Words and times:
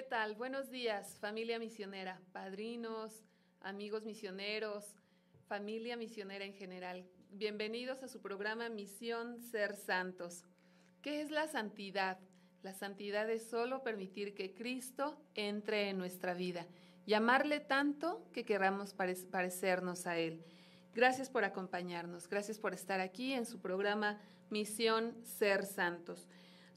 ¿Qué 0.00 0.06
tal? 0.06 0.34
Buenos 0.34 0.70
días, 0.70 1.18
familia 1.20 1.58
misionera, 1.58 2.22
padrinos, 2.32 3.22
amigos 3.60 4.06
misioneros, 4.06 4.96
familia 5.46 5.94
misionera 5.98 6.46
en 6.46 6.54
general. 6.54 7.04
Bienvenidos 7.32 8.02
a 8.02 8.08
su 8.08 8.22
programa 8.22 8.70
Misión 8.70 9.42
Ser 9.42 9.76
Santos. 9.76 10.42
¿Qué 11.02 11.20
es 11.20 11.30
la 11.30 11.48
santidad? 11.48 12.18
La 12.62 12.72
santidad 12.72 13.28
es 13.28 13.46
solo 13.50 13.82
permitir 13.82 14.34
que 14.34 14.54
Cristo 14.54 15.22
entre 15.34 15.90
en 15.90 15.98
nuestra 15.98 16.32
vida, 16.32 16.66
llamarle 17.04 17.60
tanto 17.60 18.26
que 18.32 18.46
queramos 18.46 18.94
parecernos 18.94 20.06
a 20.06 20.16
Él. 20.16 20.42
Gracias 20.94 21.28
por 21.28 21.44
acompañarnos, 21.44 22.26
gracias 22.26 22.58
por 22.58 22.72
estar 22.72 23.00
aquí 23.00 23.34
en 23.34 23.44
su 23.44 23.60
programa 23.60 24.18
Misión 24.48 25.14
Ser 25.24 25.66
Santos. 25.66 26.26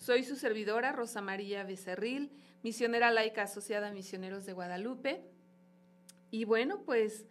Soy 0.03 0.25
su 0.25 0.35
servidora, 0.35 0.91
Rosa 0.91 1.21
María 1.21 1.63
Becerril, 1.63 2.29
misionera 2.61 3.09
laica 3.09 3.43
asociada 3.43 3.87
a 3.87 3.93
Misioneros 3.93 4.45
de 4.45 4.51
Guadalupe. 4.51 5.21
Y 6.29 6.43
bueno, 6.43 6.83
pues 6.83 7.25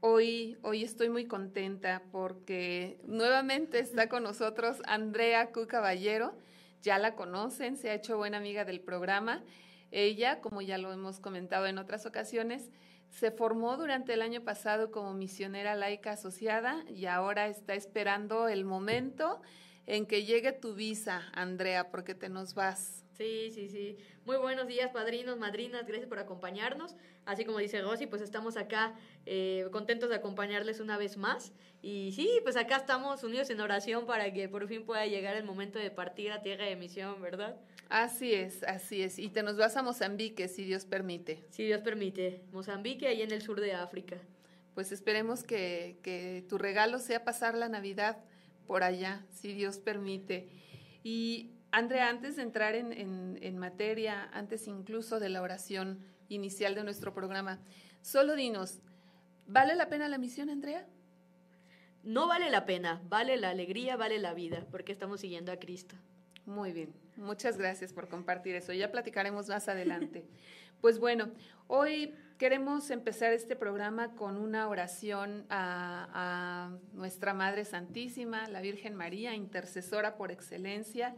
hoy, 0.00 0.56
hoy 0.62 0.82
estoy 0.82 1.10
muy 1.10 1.26
contenta 1.26 2.04
porque 2.10 2.98
nuevamente 3.04 3.80
está 3.80 4.08
con 4.08 4.22
nosotros 4.22 4.78
Andrea 4.86 5.52
Cu 5.52 5.66
Caballero. 5.66 6.38
Ya 6.80 6.98
la 6.98 7.16
conocen, 7.16 7.76
se 7.76 7.90
ha 7.90 7.94
hecho 7.94 8.16
buena 8.16 8.38
amiga 8.38 8.64
del 8.64 8.80
programa. 8.80 9.44
Ella, 9.90 10.40
como 10.40 10.62
ya 10.62 10.78
lo 10.78 10.94
hemos 10.94 11.20
comentado 11.20 11.66
en 11.66 11.76
otras 11.76 12.06
ocasiones, 12.06 12.70
se 13.10 13.30
formó 13.30 13.76
durante 13.76 14.14
el 14.14 14.22
año 14.22 14.42
pasado 14.42 14.90
como 14.90 15.12
misionera 15.12 15.74
laica 15.74 16.12
asociada 16.12 16.82
y 16.88 17.04
ahora 17.04 17.48
está 17.48 17.74
esperando 17.74 18.48
el 18.48 18.64
momento 18.64 19.42
en 19.86 20.06
que 20.06 20.24
llegue 20.24 20.52
tu 20.52 20.74
visa, 20.74 21.22
Andrea, 21.32 21.90
porque 21.90 22.14
te 22.14 22.28
nos 22.28 22.54
vas. 22.54 23.04
Sí, 23.16 23.50
sí, 23.50 23.68
sí. 23.68 23.96
Muy 24.26 24.36
buenos 24.36 24.66
días, 24.66 24.90
padrinos, 24.90 25.38
madrinas, 25.38 25.86
gracias 25.86 26.08
por 26.08 26.18
acompañarnos. 26.18 26.96
Así 27.24 27.44
como 27.44 27.58
dice 27.58 27.80
Rosy, 27.80 28.06
pues 28.06 28.20
estamos 28.20 28.56
acá 28.56 28.94
eh, 29.24 29.66
contentos 29.72 30.10
de 30.10 30.16
acompañarles 30.16 30.80
una 30.80 30.98
vez 30.98 31.16
más. 31.16 31.52
Y 31.80 32.12
sí, 32.12 32.28
pues 32.42 32.56
acá 32.56 32.76
estamos 32.76 33.24
unidos 33.24 33.48
en 33.48 33.60
oración 33.60 34.06
para 34.06 34.32
que 34.32 34.48
por 34.48 34.68
fin 34.68 34.84
pueda 34.84 35.06
llegar 35.06 35.34
el 35.36 35.44
momento 35.44 35.78
de 35.78 35.90
partir 35.90 36.30
a 36.30 36.42
tierra 36.42 36.66
de 36.66 36.76
misión, 36.76 37.22
¿verdad? 37.22 37.56
Así 37.88 38.34
es, 38.34 38.62
así 38.64 39.02
es. 39.02 39.18
Y 39.18 39.30
te 39.30 39.42
nos 39.42 39.56
vas 39.56 39.76
a 39.76 39.82
Mozambique, 39.82 40.48
si 40.48 40.64
Dios 40.64 40.84
permite. 40.84 41.42
Si 41.50 41.64
Dios 41.64 41.80
permite. 41.80 42.42
Mozambique, 42.52 43.06
ahí 43.06 43.22
en 43.22 43.30
el 43.30 43.40
sur 43.40 43.60
de 43.60 43.72
África. 43.72 44.18
Pues 44.74 44.92
esperemos 44.92 45.42
que, 45.42 45.98
que 46.02 46.44
tu 46.48 46.58
regalo 46.58 46.98
sea 46.98 47.24
pasar 47.24 47.54
la 47.54 47.68
Navidad 47.68 48.18
por 48.66 48.82
allá, 48.82 49.24
si 49.30 49.52
Dios 49.52 49.78
permite. 49.78 50.48
Y 51.02 51.52
Andrea, 51.70 52.08
antes 52.08 52.36
de 52.36 52.42
entrar 52.42 52.74
en, 52.74 53.58
materia, 53.58 54.30
antes 54.32 54.66
incluso 54.66 55.20
de 55.20 55.28
la 55.28 55.42
oración 55.42 56.00
inicial 56.28 56.74
de 56.74 56.84
nuestro 56.84 57.12
programa, 57.14 57.60
solo 58.02 58.34
dinos, 58.34 58.80
¿vale 59.46 59.74
la 59.74 59.88
pena 59.88 60.08
la 60.08 60.18
misión, 60.18 60.50
Andrea? 60.50 60.86
No 62.02 62.28
vale 62.28 62.50
la 62.50 62.66
pena, 62.66 63.02
vale 63.08 63.36
la 63.36 63.50
alegría, 63.50 63.96
vale 63.96 64.18
la 64.18 64.32
vida, 64.32 64.66
porque 64.70 64.92
estamos 64.92 65.20
siguiendo 65.20 65.52
a 65.52 65.58
Cristo. 65.58 65.96
Muy 66.44 66.72
bien, 66.72 66.94
muchas 67.16 67.58
gracias 67.58 67.92
por 67.92 68.08
compartir 68.08 68.54
eso. 68.54 68.72
Ya 68.72 68.92
platicaremos 68.92 69.48
más 69.48 69.68
adelante. 69.68 70.24
Pues 70.80 70.98
bueno, 70.98 71.30
hoy 71.66 72.14
queremos 72.38 72.90
empezar 72.90 73.32
este 73.32 73.56
programa 73.56 74.14
con 74.14 74.36
una 74.36 74.68
oración 74.68 75.46
a, 75.48 76.70
nuestra 76.92 77.32
Madre 77.32 77.64
Santísima, 77.64 78.48
la 78.48 78.60
Virgen 78.60 78.94
María, 78.94 79.34
intercesora 79.34 80.16
por 80.16 80.30
excelencia, 80.30 81.14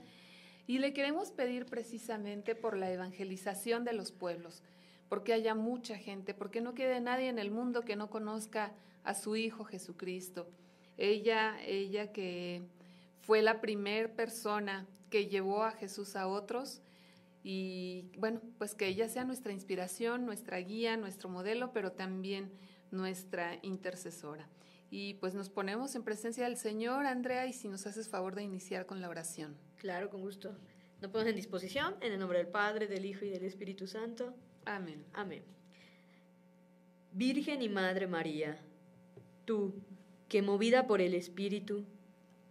y 0.66 0.78
le 0.78 0.92
queremos 0.92 1.30
pedir 1.30 1.66
precisamente 1.66 2.54
por 2.54 2.76
la 2.76 2.90
evangelización 2.90 3.84
de 3.84 3.94
los 3.94 4.12
pueblos, 4.12 4.62
porque 5.08 5.32
haya 5.32 5.54
mucha 5.54 5.96
gente, 5.96 6.34
porque 6.34 6.60
no 6.60 6.74
quede 6.74 7.00
nadie 7.00 7.28
en 7.28 7.38
el 7.38 7.50
mundo 7.50 7.82
que 7.82 7.96
no 7.96 8.10
conozca 8.10 8.72
a 9.02 9.14
su 9.14 9.34
Hijo 9.36 9.64
Jesucristo. 9.64 10.46
Ella, 10.98 11.56
ella 11.64 12.12
que 12.12 12.62
fue 13.22 13.42
la 13.42 13.60
primer 13.60 14.14
persona 14.14 14.86
que 15.10 15.26
llevó 15.26 15.64
a 15.64 15.72
Jesús 15.72 16.16
a 16.16 16.28
otros, 16.28 16.82
y 17.50 18.10
bueno, 18.18 18.42
pues 18.58 18.74
que 18.74 18.86
ella 18.86 19.08
sea 19.08 19.24
nuestra 19.24 19.54
inspiración, 19.54 20.26
nuestra 20.26 20.58
guía, 20.58 20.98
nuestro 20.98 21.30
modelo, 21.30 21.72
pero 21.72 21.92
también 21.92 22.52
nuestra 22.90 23.58
intercesora. 23.62 24.46
Y 24.90 25.14
pues 25.14 25.32
nos 25.32 25.48
ponemos 25.48 25.94
en 25.94 26.02
presencia 26.02 26.44
del 26.44 26.58
Señor, 26.58 27.06
Andrea, 27.06 27.46
y 27.46 27.54
si 27.54 27.68
nos 27.68 27.86
haces 27.86 28.06
favor 28.06 28.34
de 28.34 28.42
iniciar 28.42 28.84
con 28.84 29.00
la 29.00 29.08
oración. 29.08 29.56
Claro, 29.76 30.10
con 30.10 30.20
gusto. 30.20 30.58
Nos 31.00 31.10
ponemos 31.10 31.30
en 31.30 31.36
disposición, 31.36 31.94
en 32.02 32.12
el 32.12 32.18
nombre 32.18 32.36
del 32.36 32.48
Padre, 32.48 32.86
del 32.86 33.06
Hijo 33.06 33.24
y 33.24 33.30
del 33.30 33.44
Espíritu 33.44 33.86
Santo. 33.86 34.34
Amén. 34.66 35.06
Amén. 35.14 35.42
Virgen 37.12 37.62
y 37.62 37.70
Madre 37.70 38.08
María, 38.08 38.60
tú, 39.46 39.72
que 40.28 40.42
movida 40.42 40.86
por 40.86 41.00
el 41.00 41.14
Espíritu, 41.14 41.86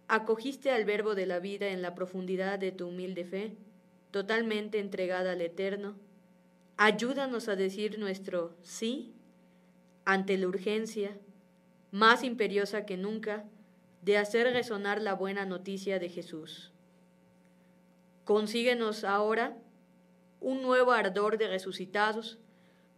acogiste 0.08 0.72
al 0.72 0.84
Verbo 0.84 1.14
de 1.14 1.26
la 1.26 1.38
vida 1.38 1.68
en 1.68 1.82
la 1.82 1.94
profundidad 1.94 2.58
de 2.58 2.72
tu 2.72 2.88
humilde 2.88 3.24
fe, 3.24 3.56
totalmente 4.10 4.78
entregada 4.78 5.32
al 5.32 5.40
Eterno, 5.40 5.96
ayúdanos 6.76 7.48
a 7.48 7.56
decir 7.56 7.98
nuestro 7.98 8.56
sí 8.62 9.14
ante 10.04 10.38
la 10.38 10.48
urgencia, 10.48 11.18
más 11.90 12.22
imperiosa 12.22 12.86
que 12.86 12.96
nunca, 12.96 13.44
de 14.02 14.16
hacer 14.16 14.52
resonar 14.52 15.02
la 15.02 15.14
buena 15.14 15.44
noticia 15.44 15.98
de 15.98 16.08
Jesús. 16.08 16.72
Consíguenos 18.24 19.04
ahora 19.04 19.56
un 20.40 20.62
nuevo 20.62 20.92
ardor 20.92 21.38
de 21.38 21.48
resucitados 21.48 22.38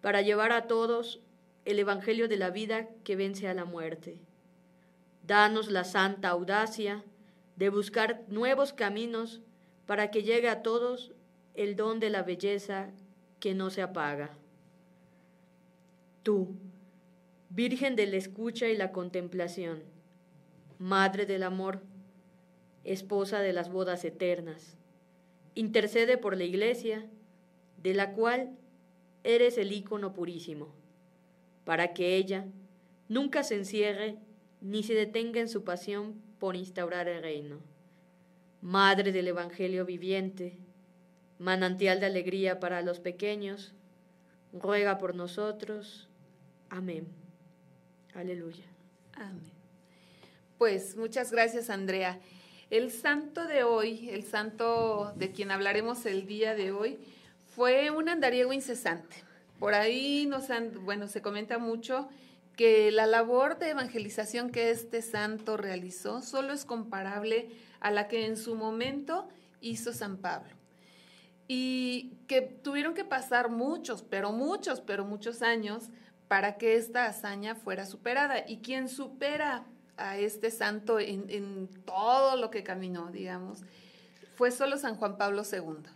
para 0.01 0.23
llevar 0.23 0.53
a 0.53 0.67
todos 0.67 1.21
el 1.65 1.79
Evangelio 1.79 2.29
de 2.29 2.37
la 2.37 2.51
vida 2.51 2.89
que 3.05 3.17
vence 3.17 3.49
a 3.49 3.55
la 3.55 3.65
muerte. 3.65 4.21
Danos 5.27 5.71
la 5.71 5.85
santa 5.85 6.31
audacia 6.31 7.05
de 7.57 7.69
buscar 7.69 8.23
nuevos 8.29 8.73
caminos 8.73 9.41
para 9.91 10.13
que 10.13 10.23
llegue 10.23 10.49
a 10.49 10.63
todos 10.63 11.11
el 11.55 11.75
don 11.75 11.99
de 11.99 12.11
la 12.11 12.23
belleza 12.23 12.91
que 13.41 13.55
no 13.55 13.71
se 13.71 13.83
apaga. 13.83 14.39
Tú, 16.23 16.55
Virgen 17.49 17.97
de 17.97 18.07
la 18.07 18.17
escucha 18.17 18.69
y 18.69 18.77
la 18.77 18.93
contemplación, 18.93 19.83
Madre 20.79 21.27
del 21.27 21.43
amor, 21.43 21.83
esposa 22.85 23.41
de 23.41 23.53
las 23.53 23.69
bodas 23.69 24.05
eternas, 24.05 24.77
intercede 25.57 26.19
por 26.19 26.37
la 26.37 26.45
Iglesia, 26.45 27.05
de 27.83 27.93
la 27.93 28.13
cual 28.13 28.57
eres 29.25 29.59
el 29.59 29.73
ícono 29.73 30.13
purísimo, 30.13 30.69
para 31.65 31.95
que 31.95 32.15
ella 32.15 32.47
nunca 33.09 33.43
se 33.43 33.57
encierre 33.57 34.19
ni 34.61 34.85
se 34.85 34.95
detenga 34.95 35.41
en 35.41 35.49
su 35.49 35.65
pasión 35.65 36.15
por 36.39 36.55
instaurar 36.55 37.09
el 37.09 37.23
reino. 37.23 37.70
Madre 38.61 39.13
del 39.13 39.29
Evangelio 39.29 39.87
viviente, 39.87 40.59
manantial 41.39 42.01
de 42.01 42.07
alegría 42.07 42.61
para 42.61 42.83
los 42.83 43.01
pequeños, 43.01 43.73
ruega 44.53 44.99
por 44.99 45.15
nosotros. 45.15 46.09
Amén. 46.69 47.09
Aleluya. 48.15 48.65
Amén. 49.15 49.51
Pues 50.59 50.97
muchas 50.97 51.33
gracias, 51.33 51.71
Andrea. 51.71 52.21
El 52.69 52.91
santo 52.91 53.47
de 53.47 53.65
hoy, 53.65 54.11
el 54.11 54.25
santo 54.25 55.13
de 55.17 55.33
quien 55.33 55.51
hablaremos 55.51 56.05
el 56.05 56.27
día 56.27 56.55
de 56.55 56.71
hoy, 56.71 56.99
fue 57.47 57.91
un 57.91 58.09
andariego 58.09 58.53
incesante. 58.53 59.25
Por 59.59 59.75
ahí 59.75 60.27
nos 60.27 60.51
han, 60.51 60.85
bueno, 60.85 61.09
se 61.09 61.23
comenta 61.23 61.59
mucho 61.59 62.09
que 62.61 62.91
la 62.91 63.07
labor 63.07 63.59
de 63.59 63.71
evangelización 63.71 64.51
que 64.51 64.71
este 64.71 65.01
santo 65.01 65.57
realizó 65.57 66.21
solo 66.21 66.53
es 66.53 66.67
comparable 66.67 67.49
a 67.81 67.91
la 67.91 68.07
que 68.07 68.27
en 68.27 68.37
su 68.37 68.55
momento 68.55 69.31
hizo 69.63 69.95
San 69.95 70.19
Pablo. 70.19 70.51
Y 71.49 72.19
que 72.29 72.43
tuvieron 72.43 72.93
que 72.93 73.07
pasar 73.07 73.49
muchos, 73.49 74.03
pero 74.03 74.33
muchos, 74.33 74.83
pero 74.83 75.07
muchos 75.07 75.41
años 75.41 75.89
para 76.29 76.59
que 76.59 76.77
esta 76.77 77.07
hazaña 77.07 77.55
fuera 77.55 77.87
superada. 77.87 78.45
Y 78.47 78.59
quien 78.59 78.91
supera 78.91 79.65
a 79.97 80.19
este 80.19 80.51
santo 80.51 81.01
en, 81.01 81.67
todo 81.87 82.37
lo 82.37 82.51
que 82.51 82.63
caminó, 82.63 83.11
digamos, 83.11 83.63
fue 84.35 84.51
solo 84.51 84.77
San 84.77 84.97
Juan 84.97 85.17
Pablo 85.17 85.45
II. 85.51 85.91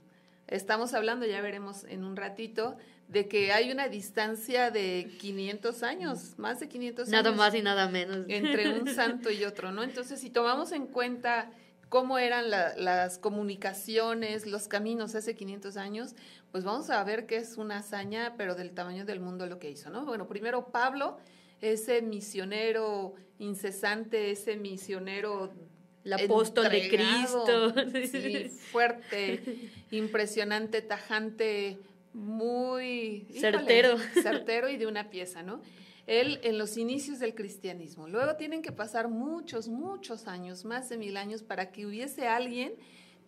Estamos 0.47 0.95
hablando, 0.95 1.27
ya 1.27 1.43
veremos 1.43 1.85
en 1.85 2.05
un 2.05 2.17
ratito, 2.17 2.79
de 3.09 3.29
que 3.29 3.53
hay 3.53 3.71
una 3.71 3.89
distancia 3.89 4.71
de 4.71 5.11
500 5.19 5.83
años, 5.83 6.35
más 6.39 6.61
de 6.61 6.69
500 6.69 7.09
nada 7.09 7.19
años. 7.19 7.25
Nada 7.25 7.37
más 7.37 7.55
y 7.55 7.63
nada 7.63 7.89
menos. 7.89 8.25
Entre 8.29 8.69
un 8.69 8.87
santo 8.95 9.31
y 9.31 9.45
otro, 9.45 9.73
¿no? 9.73 9.83
Entonces, 9.83 10.21
si 10.21 10.31
tomamos 10.31 10.73
en 10.73 10.87
cuenta 10.87 11.51
cómo 11.89 12.19
eran 12.19 12.51
las 12.51 13.19
comunicaciones, 13.19 14.47
los 14.47 14.67
caminos 14.69 15.15
hace 15.15 15.37
500 15.37 15.77
años, 15.77 16.15
pues 16.51 16.65
vamos 16.65 16.91
a 16.91 17.03
ver 17.05 17.27
que 17.27 17.37
es 17.37 17.57
una 17.57 17.79
hazaña, 17.79 18.35
pero 18.37 18.55
del 18.55 18.73
tamaño 18.73 19.05
del 19.05 19.21
mundo 19.21 19.47
lo 19.47 19.59
que 19.59 19.71
hizo, 19.71 19.91
¿no? 19.91 20.05
Bueno, 20.05 20.27
primero 20.27 20.73
Pablo, 20.73 21.19
ese 21.61 22.03
misionero 22.03 23.15
incesante, 23.39 24.31
ese 24.31 24.57
misionero 24.57 25.53
el 26.05 26.13
apóstol 26.13 26.69
de 26.71 26.89
Cristo. 26.89 27.73
Sí, 28.11 28.49
fuerte, 28.73 29.71
impresionante, 29.91 30.83
tajante, 30.83 31.79
muy 32.15 33.27
certero. 33.39 33.97
certero 34.23 34.69
y 34.71 34.77
de 34.77 34.87
una 34.87 35.11
pieza, 35.11 35.43
¿no? 35.43 35.61
Él 36.07 36.39
en 36.43 36.59
los 36.59 36.77
inicios 36.77 37.19
del 37.19 37.35
cristianismo. 37.35 38.09
Luego 38.09 38.37
tienen 38.37 38.63
que 38.63 38.73
pasar 38.73 39.09
muchos, 39.09 39.69
muchos 39.69 40.27
años, 40.27 40.65
más 40.65 40.89
de 40.89 40.97
mil 40.99 41.17
años, 41.17 41.43
para 41.43 41.73
que 41.73 41.87
hubiese 41.87 42.27
alguien 42.29 42.75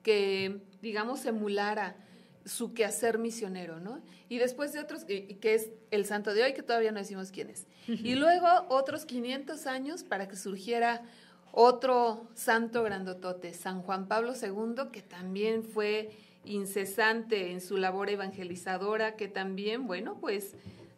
que, 0.02 0.60
digamos, 0.82 1.24
emulara 1.26 1.96
su 2.44 2.74
quehacer 2.74 3.18
misionero, 3.18 3.80
¿no? 3.80 4.00
Y 4.28 4.38
después 4.38 4.72
de 4.72 4.78
otros, 4.78 5.04
que 5.04 5.38
es 5.42 5.70
el 5.90 6.04
santo 6.04 6.32
de 6.32 6.44
hoy, 6.44 6.54
que 6.54 6.62
todavía 6.62 6.92
no 6.92 7.00
decimos 7.00 7.30
quién 7.32 7.50
es. 7.50 7.66
Y 7.88 8.14
luego 8.14 8.46
otros 8.68 9.04
500 9.04 9.66
años 9.66 10.04
para 10.04 10.28
que 10.28 10.36
surgiera 10.36 11.02
otro 11.50 12.28
santo 12.34 12.82
grandotote, 12.82 13.54
San 13.54 13.82
Juan 13.82 14.06
Pablo 14.08 14.34
II, 14.40 14.90
que 14.92 15.02
también 15.02 15.64
fue 15.64 16.10
incesante 16.46 17.52
en 17.52 17.60
su 17.60 17.76
labor 17.76 18.08
evangelizadora, 18.08 19.16
que 19.16 19.28
también, 19.28 19.86
bueno, 19.86 20.18
pues 20.20 20.54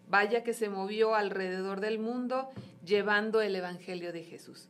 vaya 0.09 0.43
que 0.43 0.53
se 0.53 0.69
movió 0.69 1.15
alrededor 1.15 1.81
del 1.81 1.99
mundo 1.99 2.49
llevando 2.85 3.41
el 3.41 3.57
Evangelio 3.57 4.13
de 4.13 4.25
Jesús. 4.25 4.69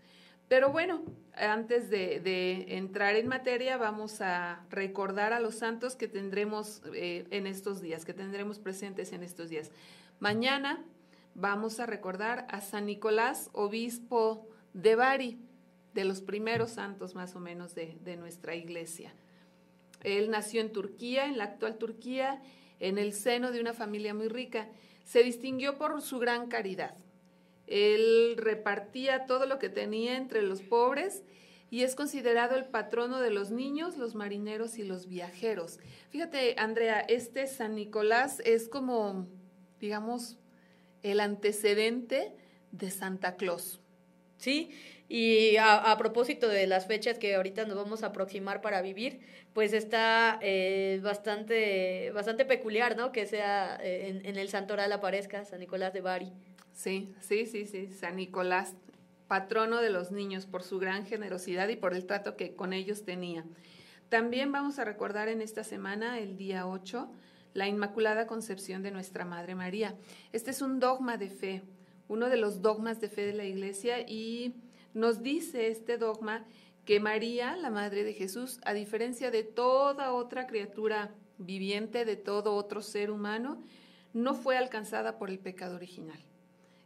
Pero 0.48 0.72
bueno, 0.72 1.02
antes 1.34 1.90
de, 1.90 2.64
entrar 2.76 3.16
en 3.16 3.28
materia, 3.28 3.76
vamos 3.76 4.20
a 4.22 4.64
recordar 4.70 5.32
a 5.34 5.40
los 5.40 5.56
santos 5.56 5.94
que 5.94 6.08
tendremos 6.08 6.82
eh, 6.94 7.26
en 7.30 7.46
estos 7.46 7.82
días, 7.82 8.04
que 8.06 8.14
tendremos 8.14 8.58
presentes 8.58 9.12
en 9.12 9.22
estos 9.22 9.50
días. 9.50 9.70
Mañana 10.20 10.82
vamos 11.34 11.80
a 11.80 11.86
recordar 11.86 12.46
a 12.48 12.62
San 12.62 12.86
Nicolás, 12.86 13.50
obispo 13.52 14.48
de 14.72 14.96
Bari, 14.96 15.38
de 15.92 16.04
los 16.04 16.22
primeros 16.22 16.70
santos 16.70 17.14
más 17.14 17.36
o 17.36 17.40
menos 17.40 17.75
de, 17.75 17.98
de 18.02 18.16
nuestra 18.16 18.54
iglesia. 18.54 19.12
Él 20.03 20.31
nació 20.31 20.61
en 20.61 20.73
Turquía, 20.73 21.27
en 21.27 21.39
la 21.39 21.45
actual 21.45 21.79
Turquía, 21.79 22.43
en 22.81 22.99
el 22.99 23.12
seno 23.12 23.50
de 23.50 23.61
una 23.61 23.75
familia 23.75 24.15
muy 24.15 24.29
rica. 24.29 24.69
Se 25.05 25.23
distinguió 25.23 25.79
por 25.79 26.00
su 26.03 26.19
gran 26.19 26.49
caridad 26.49 26.95
él 27.69 28.35
repartía 28.39 29.27
todo 29.27 29.47
lo 29.47 29.59
que 29.59 29.69
tenía 29.69 30.17
entre 30.17 30.43
los 30.43 30.62
pobres 30.62 31.23
y 31.71 31.83
es 31.83 31.95
considerado 31.95 32.56
el 32.56 32.65
patrono 32.65 33.21
de 33.21 33.31
los 33.31 33.50
niños, 33.50 33.99
los 33.99 34.15
marineros 34.15 34.79
y 34.79 34.85
los 34.85 35.06
viajeros. 35.06 35.79
Fíjate, 36.09 36.55
Andrea, 36.56 37.00
este 37.00 37.47
San 37.47 37.75
Nicolás 37.75 38.41
es 38.47 38.71
como, 38.71 39.29
digamos, 39.79 40.39
el 41.03 41.21
antecedente 41.21 42.35
de 42.73 42.91
Santa 42.91 43.37
Claus. 43.37 43.81
Sí, 44.39 44.71
y 45.08 45.56
a, 45.56 45.96
propósito 45.96 46.49
de 46.49 46.66
las 46.66 46.87
fechas 46.87 47.19
que 47.19 47.34
ahorita 47.34 47.64
nos 47.64 47.76
vamos 47.76 48.02
a 48.02 48.08
aproximar 48.08 48.60
para 48.60 48.82
vivir, 48.82 49.20
pues 49.55 49.72
está 49.72 50.38
eh, 50.43 51.00
bastante, 51.02 52.10
bastante 52.12 52.44
peculiar, 52.44 52.94
¿no? 52.94 53.10
Que 53.10 53.25
sea 53.26 53.78
eh, 53.82 54.20
en, 54.22 54.37
el 54.37 54.50
santoral 54.50 54.93
aparezca 54.93 55.44
San 55.46 55.60
Nicolás 55.60 55.94
de 55.94 56.02
Bari. 56.02 56.32
Sí, 56.75 57.14
sí, 57.20 57.46
sí, 57.46 57.64
sí, 57.64 57.88
San 57.88 58.16
Nicolás, 58.16 58.75
patrono 59.28 59.81
de 59.81 59.88
los 59.88 60.12
niños 60.12 60.44
por 60.44 60.62
su 60.62 60.78
gran 60.78 61.06
generosidad 61.06 61.69
y 61.69 61.76
por 61.76 61.94
el 61.94 62.04
trato 62.04 62.37
que 62.37 62.54
con 62.54 62.75
ellos 62.75 63.04
tenía. 63.04 63.46
También 64.11 64.52
vamos 64.52 64.78
a 64.78 64.84
recordar 64.84 65.28
en 65.28 65.40
esta 65.40 65.64
semana, 65.64 66.19
el 66.19 66.37
día 66.37 66.66
8, 66.66 67.11
la 67.54 67.66
Inmaculada 67.66 68.26
Concepción 68.26 68.82
de 68.82 68.90
nuestra 68.90 69.25
Madre 69.25 69.54
María. 69.54 69.96
Este 70.32 70.50
es 70.50 70.61
un 70.61 70.81
dogma 70.81 71.16
de 71.16 71.31
fe, 71.31 71.62
uno 72.08 72.28
de 72.28 72.37
los 72.37 72.61
dogmas 72.61 73.00
de 73.00 73.08
fe 73.08 73.26
de 73.26 73.34
la 73.34 73.44
Iglesia 73.44 74.00
y 74.00 74.54
nos 74.94 75.23
dice 75.23 75.69
este 75.69 75.99
dogma 75.99 76.46
que 76.85 77.00
María, 77.00 77.56
la 77.56 77.70
Madre 77.70 78.05
de 78.05 78.14
Jesús, 78.14 78.61
a 78.64 78.73
diferencia 78.73 79.31
de 79.31 79.44
toda 79.44 80.12
otra 80.12 80.46
criatura 80.46 81.14
viviente, 81.37 82.05
de 82.05 82.17
todo 82.17 82.55
otro 82.55 82.82
ser 82.82 83.11
humano, 83.11 83.62
no 84.12 84.35
fue 84.35 84.56
alcanzada 84.56 85.19
por 85.19 85.31
el 85.31 85.38
pecado 85.38 85.76
original. 85.76 86.18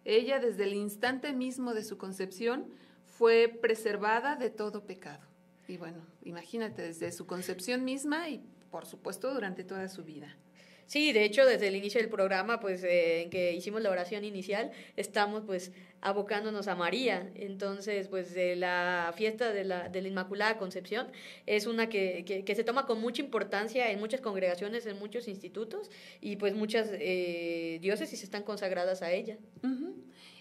Ella 0.04 0.40
desde 0.40 0.64
el 0.64 0.75
instante 0.75 1.32
mismo 1.32 1.75
de 1.75 1.85
su 1.85 1.97
concepción 1.99 2.66
fue 3.04 3.49
preservada 3.49 4.37
de 4.37 4.50
todo 4.50 4.85
pecado. 4.85 5.25
Y 5.68 5.76
bueno, 5.76 6.04
imagínate, 6.25 6.82
desde 6.82 7.12
su 7.12 7.26
concepción 7.26 7.85
misma 7.85 8.28
y 8.28 8.44
por 8.71 8.87
supuesto 8.87 9.32
durante 9.32 9.64
toda 9.64 9.88
su 9.88 10.02
vida. 10.02 10.37
Sí, 10.92 11.14
de 11.14 11.25
hecho, 11.25 11.46
desde 11.46 11.68
el 11.68 11.76
inicio 11.76 12.02
del 12.02 12.11
programa, 12.11 12.61
pues, 12.61 12.84
eh, 12.84 13.22
en 13.22 13.30
que 13.30 13.54
hicimos 13.54 13.80
la 13.80 13.88
oración 13.88 14.26
inicial, 14.26 14.72
estamos, 14.94 15.42
pues, 15.46 15.72
abocándonos 16.02 16.68
a 16.68 16.75
María. 16.75 17.30
Entonces, 17.34 18.08
pues, 18.08 18.34
de 18.34 18.56
la 18.56 19.11
fiesta 19.16 19.54
de 19.54 19.64
la, 19.64 19.88
de 19.88 20.02
la 20.02 20.08
Inmaculada 20.08 20.58
Concepción 20.58 21.06
es 21.46 21.66
una 21.66 21.88
que, 21.88 22.44
que, 22.44 22.54
se 22.54 22.62
toma 22.62 22.84
con 22.84 23.00
mucha 23.00 23.22
importancia 23.22 23.90
en 23.90 24.00
muchas 24.00 24.20
congregaciones, 24.20 24.84
en 24.84 24.99
muchos 24.99 25.28
institutos, 25.28 25.90
y 26.20 26.37
pues 26.37 26.54
muchas 26.54 26.90
eh, 26.92 27.78
diócesis 27.80 28.22
están 28.22 28.42
consagradas 28.42 29.00
a 29.00 29.12
ella. 29.12 29.38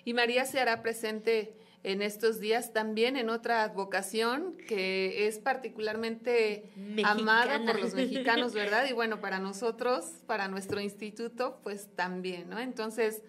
Y 0.04 0.14
María 0.14 0.44
se 0.44 0.60
hará 0.60 0.82
presente 0.82 1.54
en 1.84 2.02
estos 2.02 2.40
días 2.40 2.74
también 2.74 3.18
en 3.18 3.30
otra 3.30 3.64
advocación 3.64 4.56
que 4.68 5.28
es 5.28 5.40
particularmente 5.40 6.70
amada 7.04 7.64
por 7.66 7.80
los 7.80 7.94
mexicanos, 7.94 8.54
¿verdad? 8.54 8.86
Y 8.90 8.94
bueno, 8.94 9.20
para 9.20 9.40
nosotros, 9.40 10.06
para 10.28 10.48
nuestro 10.48 10.80
instituto, 10.80 11.60
pues 11.64 11.90
también, 11.96 12.50
¿no? 12.50 12.60
Entonces, 12.60 13.22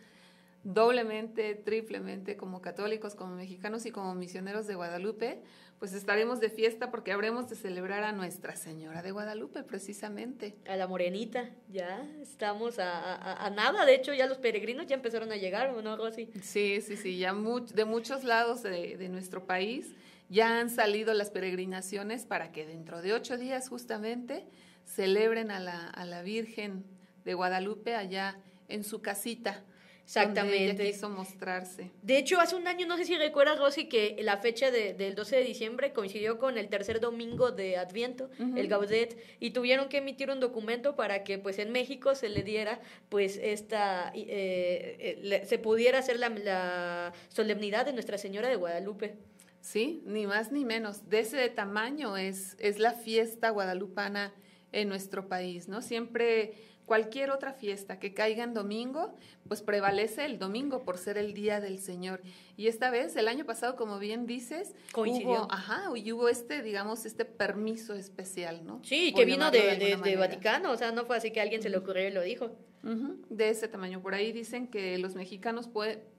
doblemente, 0.64 1.54
triplemente, 1.54 2.36
como 2.36 2.62
católicos, 2.62 3.14
como 3.14 3.34
mexicanos 3.34 3.84
y 3.86 3.90
como 3.90 4.14
misioneros 4.14 4.66
de 4.66 4.74
Guadalupe, 4.74 5.40
pues 5.78 5.92
estaremos 5.94 6.38
de 6.38 6.48
fiesta 6.48 6.92
porque 6.92 7.10
habremos 7.10 7.48
de 7.48 7.56
celebrar 7.56 8.04
a 8.04 8.12
Nuestra 8.12 8.54
Señora 8.54 9.02
de 9.02 9.10
Guadalupe, 9.10 9.64
precisamente. 9.64 10.54
A 10.68 10.76
la 10.76 10.86
Morenita, 10.86 11.50
ya 11.68 12.08
estamos 12.20 12.78
a, 12.78 13.50
nada, 13.56 13.84
de 13.84 13.96
hecho 13.96 14.14
ya 14.14 14.28
los 14.28 14.38
peregrinos 14.38 14.86
ya 14.86 14.94
empezaron 14.94 15.32
a 15.32 15.36
llegar, 15.36 15.70
¿o 15.70 15.82
no, 15.82 15.96
Rosy? 15.96 16.30
Sí, 16.40 16.80
sí, 16.80 16.96
sí, 16.96 17.18
ya 17.18 17.34
de 17.34 17.84
muchos 17.84 18.22
lados 18.22 18.62
de, 18.62 19.08
nuestro 19.08 19.44
país 19.44 19.96
ya 20.28 20.60
han 20.60 20.70
salido 20.70 21.12
las 21.12 21.30
peregrinaciones 21.30 22.24
para 22.24 22.52
que 22.52 22.64
dentro 22.64 23.02
de 23.02 23.12
ocho 23.12 23.36
días 23.36 23.68
justamente 23.68 24.46
celebren 24.84 25.50
a 25.50 25.58
la, 25.58 25.88
a 25.88 26.04
la 26.06 26.22
Virgen 26.22 26.84
de 27.24 27.34
Guadalupe 27.34 27.96
allá 27.96 28.38
en 28.68 28.84
su 28.84 29.02
casita 29.02 29.64
Exactamente. 30.04 30.84
quiso 30.84 31.08
mostrarse. 31.08 31.90
De 32.02 32.18
hecho, 32.18 32.40
hace 32.40 32.56
un 32.56 32.66
año, 32.66 32.86
no 32.86 32.96
sé 32.96 33.04
si 33.04 33.16
recuerdas, 33.16 33.58
Rosy, 33.58 33.88
que 33.88 34.16
la 34.20 34.36
fecha 34.38 34.70
del 34.70 35.14
12 35.14 35.36
de 35.36 35.44
diciembre 35.44 35.92
coincidió 35.92 36.38
con 36.38 36.58
el 36.58 36.68
tercer 36.68 37.00
domingo 37.00 37.50
de 37.50 37.76
Adviento, 37.76 38.30
el 38.38 38.68
Gaudet, 38.68 39.16
y 39.40 39.50
tuvieron 39.50 39.88
que 39.88 39.98
emitir 39.98 40.30
un 40.30 40.40
documento 40.40 40.96
para 40.96 41.24
que, 41.24 41.38
pues, 41.38 41.58
en 41.58 41.72
México 41.72 42.14
se 42.14 42.28
le 42.28 42.42
diera, 42.42 42.80
pues, 43.08 43.38
esta, 43.42 44.12
eh, 44.14 45.20
eh, 45.24 45.42
se 45.46 45.58
pudiera 45.58 45.98
hacer 45.98 46.18
la, 46.18 46.28
la 46.28 47.12
solemnidad 47.28 47.86
de 47.86 47.92
Nuestra 47.92 48.18
Señora 48.18 48.48
de 48.48 48.56
Guadalupe. 48.56 49.16
Sí, 49.60 50.02
ni 50.04 50.26
más 50.26 50.50
ni 50.50 50.64
menos. 50.64 51.08
De 51.08 51.20
ese 51.20 51.48
tamaño 51.48 52.16
es, 52.16 52.56
es 52.58 52.80
la 52.80 52.92
fiesta 52.92 53.50
guadalupana 53.50 54.34
en 54.72 54.88
nuestro 54.88 55.28
país, 55.28 55.68
¿no? 55.68 55.82
Siempre 55.82 56.54
cualquier 56.86 57.30
otra 57.30 57.52
fiesta 57.52 57.98
que 57.98 58.12
caiga 58.14 58.44
en 58.44 58.54
domingo, 58.54 59.14
pues 59.48 59.62
prevalece 59.62 60.24
el 60.24 60.38
domingo 60.38 60.84
por 60.84 60.98
ser 60.98 61.16
el 61.16 61.34
día 61.34 61.60
del 61.60 61.78
Señor. 61.78 62.20
Y 62.56 62.66
esta 62.66 62.90
vez, 62.90 63.16
el 63.16 63.28
año 63.28 63.44
pasado, 63.44 63.76
como 63.76 63.98
bien 63.98 64.26
dices, 64.26 64.74
Coincidió. 64.92 65.30
hubo, 65.30 65.52
ajá, 65.52 65.84
y 65.94 66.12
hubo 66.12 66.28
este, 66.28 66.62
digamos, 66.62 67.06
este 67.06 67.24
permiso 67.24 67.94
especial, 67.94 68.64
¿no? 68.64 68.80
Sí, 68.84 69.12
que 69.14 69.24
vino 69.24 69.50
de, 69.50 69.96
de, 70.02 70.16
Vaticano, 70.16 70.72
o 70.72 70.76
sea, 70.76 70.92
no 70.92 71.04
fue 71.04 71.16
así 71.16 71.30
que 71.30 71.40
alguien 71.40 71.62
se 71.62 71.70
le 71.70 71.78
ocurrió 71.78 72.06
y 72.08 72.12
lo 72.12 72.22
dijo. 72.22 72.56
de 72.82 73.48
ese 73.48 73.68
tamaño. 73.68 74.02
Por 74.02 74.14
ahí 74.14 74.32
dicen 74.32 74.66
que 74.66 74.98
los 74.98 75.14
mexicanos 75.14 75.68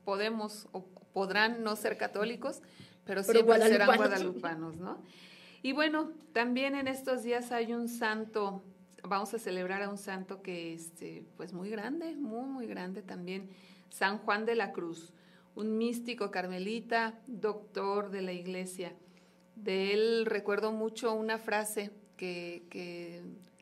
podemos 0.05 0.67
o 0.71 0.85
podrán 1.13 1.63
no 1.63 1.75
ser 1.75 1.97
católicos, 1.97 2.61
pero, 3.05 3.21
pero 3.25 3.43
siempre 3.45 3.67
serán 3.67 3.97
guadalupanos, 3.97 4.77
¿no? 4.77 4.97
Y 5.61 5.71
bueno, 5.71 6.11
también 6.33 6.75
en 6.75 6.87
estos 6.87 7.23
días 7.23 7.51
hay 7.51 7.73
un 7.73 7.87
santo 7.87 8.63
vamos 9.07 9.33
a 9.33 9.39
celebrar 9.39 9.81
a 9.81 9.89
un 9.89 9.97
santo 9.97 10.41
que 10.41 10.73
es 10.73 10.85
este, 10.85 11.25
pues 11.37 11.53
muy 11.53 11.69
grande, 11.69 12.15
muy, 12.15 12.45
muy 12.45 12.67
grande 12.67 13.01
también, 13.01 13.49
San 13.89 14.17
Juan 14.19 14.45
de 14.45 14.55
la 14.55 14.71
Cruz, 14.71 15.13
un 15.55 15.77
místico 15.77 16.31
carmelita, 16.31 17.19
doctor 17.27 18.09
de 18.09 18.21
la 18.21 18.33
iglesia. 18.33 18.93
De 19.55 19.93
él 19.93 20.25
recuerdo 20.25 20.71
mucho 20.71 21.13
una 21.13 21.37
frase 21.37 21.91
que, 22.17 22.63
que 22.69 23.21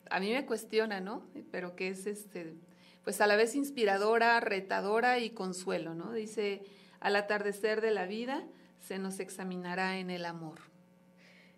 a 0.09 0.19
mí 0.19 0.31
me 0.31 0.45
cuestiona, 0.45 1.01
¿no? 1.01 1.23
Pero 1.51 1.75
que 1.75 1.89
es 1.89 2.07
este, 2.07 2.55
pues 3.03 3.19
a 3.19 3.27
la 3.27 3.35
vez 3.35 3.55
inspiradora, 3.55 4.39
retadora 4.39 5.19
y 5.19 5.31
consuelo, 5.31 5.95
¿no? 5.95 6.13
Dice, 6.13 6.63
al 6.99 7.15
atardecer 7.15 7.81
de 7.81 7.91
la 7.91 8.05
vida 8.05 8.43
se 8.79 8.99
nos 8.99 9.19
examinará 9.19 9.97
en 9.97 10.09
el 10.09 10.25
amor. 10.25 10.70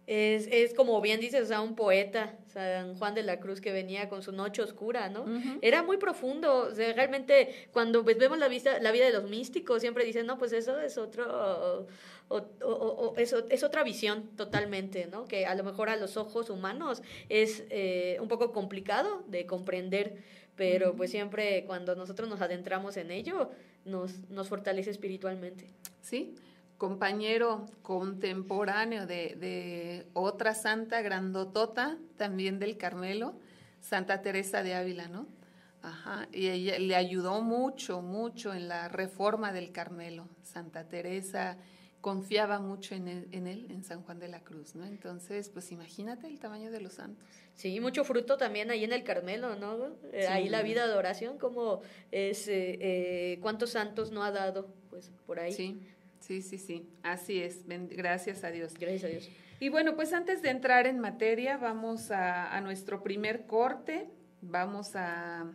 Es, 0.05 0.47
es, 0.51 0.73
como 0.73 0.99
bien 0.99 1.21
dices, 1.21 1.43
o 1.43 1.45
sea, 1.45 1.61
un 1.61 1.75
poeta, 1.75 2.37
San 2.47 2.95
Juan 2.95 3.15
de 3.15 3.23
la 3.23 3.39
Cruz, 3.39 3.61
que 3.61 3.71
venía 3.71 4.09
con 4.09 4.21
su 4.21 4.33
noche 4.33 4.61
oscura, 4.61 5.07
¿no? 5.07 5.25
Era 5.61 5.81
muy 5.81 5.95
profundo, 5.97 6.67
o 6.67 6.75
sea, 6.75 6.91
realmente 6.91 7.69
cuando 7.71 8.03
pues, 8.03 8.17
vemos 8.17 8.37
la, 8.37 8.49
vista, 8.49 8.79
la 8.79 8.91
vida 8.91 9.05
de 9.05 9.13
los 9.13 9.29
místicos, 9.29 9.81
siempre 9.81 10.03
dicen, 10.03 10.25
no, 10.25 10.37
pues 10.37 10.51
eso 10.51 10.77
es 10.79 10.97
otro, 10.97 11.87
o, 12.27 12.35
o, 12.61 13.13
es, 13.17 13.33
es, 13.49 13.63
otra 13.63 13.83
visión 13.83 14.35
totalmente, 14.35 15.07
¿no? 15.07 15.25
Que 15.25 15.45
a 15.45 15.55
lo 15.55 15.63
mejor 15.63 15.89
a 15.89 15.95
los 15.95 16.17
ojos 16.17 16.49
humanos 16.49 17.01
es 17.29 17.63
eh, 17.69 18.17
un 18.19 18.27
poco 18.27 18.51
complicado 18.51 19.23
de 19.27 19.45
comprender, 19.45 20.17
pero 20.57 20.95
pues 20.95 21.11
siempre 21.11 21.63
cuando 21.65 21.95
nosotros 21.95 22.27
nos 22.27 22.41
adentramos 22.41 22.97
en 22.97 23.09
ello, 23.09 23.51
nos, 23.85 24.19
nos 24.29 24.49
fortalece 24.49 24.89
espiritualmente. 24.89 25.69
Sí, 26.01 26.35
compañero 26.83 27.65
contemporáneo 27.81 29.07
de, 29.07 29.37
de 29.39 30.05
otra 30.11 30.53
santa 30.53 31.01
grandotota, 31.01 31.97
también 32.17 32.59
del 32.59 32.75
Carmelo, 32.75 33.35
Santa 33.79 34.21
Teresa 34.21 34.63
de 34.63 34.73
Ávila, 34.73 35.07
¿no? 35.07 35.25
Ajá, 35.81 36.27
y 36.33 36.49
ella 36.49 36.77
le 36.79 36.97
ayudó 36.97 37.41
mucho, 37.41 38.01
mucho 38.01 38.53
en 38.53 38.67
la 38.67 38.89
reforma 38.89 39.53
del 39.53 39.71
Carmelo. 39.71 40.27
Santa 40.43 40.89
Teresa 40.89 41.57
confiaba 42.01 42.59
mucho 42.59 42.95
en 42.95 43.07
él, 43.07 43.67
en 43.69 43.85
San 43.85 44.03
Juan 44.03 44.19
de 44.19 44.27
la 44.27 44.41
Cruz, 44.41 44.75
¿no? 44.75 44.83
Entonces, 44.83 45.47
pues 45.47 45.71
imagínate 45.71 46.27
el 46.27 46.37
tamaño 46.37 46.69
de 46.69 46.81
los 46.81 46.95
santos. 46.95 47.25
Sí, 47.55 47.79
mucho 47.79 48.03
fruto 48.03 48.35
también 48.35 48.71
ahí 48.71 48.83
en 48.83 48.91
el 48.91 49.05
Carmelo, 49.05 49.55
¿no? 49.55 49.95
Eh, 50.11 50.27
ahí 50.27 50.49
la 50.49 50.63
vida 50.63 50.85
de 50.85 50.95
oración, 50.95 51.37
como 51.37 51.79
es, 52.11 52.49
eh, 52.49 52.77
eh, 52.81 53.39
¿cuántos 53.41 53.69
santos 53.69 54.11
no 54.11 54.21
ha 54.25 54.31
dado? 54.31 54.67
Pues 54.89 55.13
por 55.25 55.39
ahí. 55.39 55.53
Sí, 55.53 55.79
sí, 56.25 56.41
sí, 56.41 56.57
sí, 56.57 56.89
así 57.03 57.41
es, 57.41 57.65
gracias 57.67 58.43
a 58.43 58.51
Dios. 58.51 58.73
Gracias 58.75 59.03
a 59.03 59.07
Dios. 59.07 59.29
Y 59.59 59.69
bueno, 59.69 59.95
pues 59.95 60.13
antes 60.13 60.41
de 60.41 60.49
entrar 60.49 60.87
en 60.87 60.99
materia, 60.99 61.57
vamos 61.57 62.11
a 62.11 62.59
nuestro 62.61 63.03
primer 63.03 63.45
corte, 63.45 64.09
vamos 64.41 64.95
a 64.95 65.45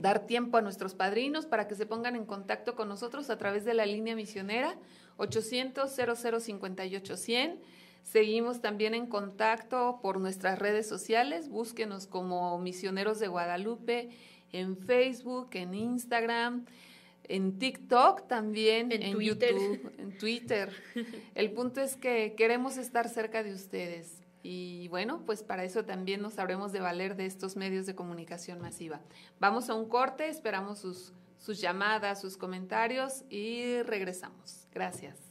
dar 0.00 0.26
tiempo 0.26 0.56
a 0.56 0.62
nuestros 0.62 0.94
padrinos 0.94 1.46
para 1.46 1.68
que 1.68 1.74
se 1.74 1.86
pongan 1.86 2.16
en 2.16 2.24
contacto 2.24 2.74
con 2.74 2.88
nosotros 2.88 3.30
a 3.30 3.38
través 3.38 3.64
de 3.64 3.74
la 3.74 3.86
línea 3.86 4.16
misionera 4.16 4.76
800 5.16 5.90
0058 5.94 7.16
100. 7.16 7.60
Seguimos 8.02 8.60
también 8.60 8.94
en 8.94 9.06
contacto 9.06 10.00
por 10.02 10.20
nuestras 10.20 10.58
redes 10.58 10.86
sociales. 10.86 11.48
Búsquenos 11.48 12.06
como 12.06 12.58
Misioneros 12.58 13.18
de 13.18 13.28
Guadalupe 13.28 14.10
en 14.52 14.76
Facebook, 14.76 15.50
en 15.52 15.74
Instagram, 15.74 16.66
en 17.28 17.58
TikTok 17.58 18.26
también, 18.28 18.92
en, 18.92 19.12
Twitter. 19.12 19.54
YouTube, 19.54 19.92
en 19.98 20.18
Twitter. 20.18 20.72
El 21.34 21.52
punto 21.52 21.80
es 21.80 21.96
que 21.96 22.34
queremos 22.36 22.76
estar 22.76 23.08
cerca 23.08 23.42
de 23.42 23.52
ustedes. 23.52 24.20
Y 24.42 24.88
bueno, 24.88 25.22
pues 25.24 25.42
para 25.42 25.64
eso 25.64 25.84
también 25.86 26.20
nos 26.20 26.34
sabremos 26.34 26.70
de 26.70 26.80
valer 26.80 27.16
de 27.16 27.24
estos 27.24 27.56
medios 27.56 27.86
de 27.86 27.94
comunicación 27.94 28.60
masiva. 28.60 29.00
Vamos 29.40 29.70
a 29.70 29.74
un 29.74 29.88
corte, 29.88 30.28
esperamos 30.28 30.80
sus, 30.80 31.14
sus 31.38 31.60
llamadas, 31.60 32.20
sus 32.20 32.36
comentarios 32.36 33.24
y 33.30 33.80
regresamos. 33.82 34.66
Gracias. 34.72 35.23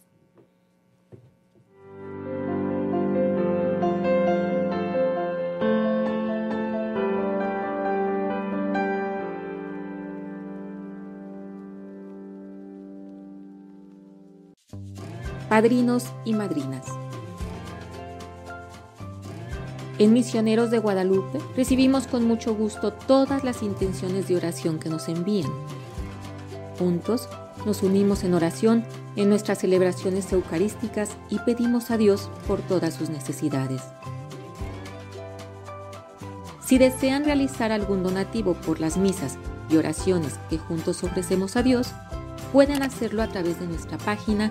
Padrinos 15.53 16.05
y 16.25 16.33
madrinas. 16.33 16.83
En 19.99 20.11
Misioneros 20.11 20.71
de 20.71 20.79
Guadalupe 20.79 21.37
recibimos 21.55 22.07
con 22.07 22.27
mucho 22.27 22.55
gusto 22.55 22.91
todas 22.91 23.43
las 23.43 23.61
intenciones 23.61 24.27
de 24.27 24.35
oración 24.35 24.79
que 24.79 24.89
nos 24.89 25.07
envían. 25.09 25.51
Juntos 26.79 27.29
nos 27.67 27.83
unimos 27.83 28.23
en 28.23 28.33
oración 28.33 28.83
en 29.15 29.29
nuestras 29.29 29.59
celebraciones 29.59 30.33
eucarísticas 30.33 31.11
y 31.29 31.37
pedimos 31.37 31.91
a 31.91 31.97
Dios 31.97 32.31
por 32.47 32.59
todas 32.61 32.95
sus 32.95 33.11
necesidades. 33.11 33.83
Si 36.65 36.79
desean 36.79 37.25
realizar 37.25 37.71
algún 37.71 38.01
donativo 38.01 38.55
por 38.55 38.79
las 38.79 38.97
misas 38.97 39.37
y 39.69 39.77
oraciones 39.77 40.39
que 40.49 40.57
juntos 40.57 41.03
ofrecemos 41.03 41.57
a 41.57 41.61
Dios, 41.61 41.91
pueden 42.51 42.81
hacerlo 42.81 43.21
a 43.21 43.27
través 43.27 43.59
de 43.59 43.67
nuestra 43.67 43.99
página 43.99 44.49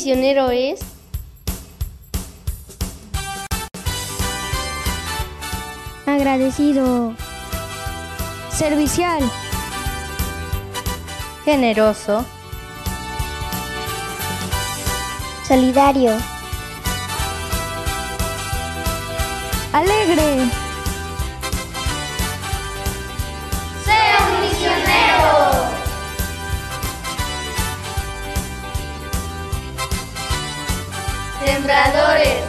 Un 0.03 0.09
misionero 0.09 0.51
es 0.51 0.81
agradecido, 6.07 7.15
servicial, 8.51 9.21
generoso, 11.45 12.25
solidario, 15.47 16.19
alegre. 19.73 20.62
Sembradores. 31.63 32.43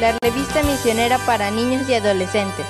La 0.00 0.18
revista 0.22 0.62
misionera 0.64 1.18
para 1.18 1.52
niños 1.52 1.88
y 1.88 1.94
adolescentes. 1.94 2.66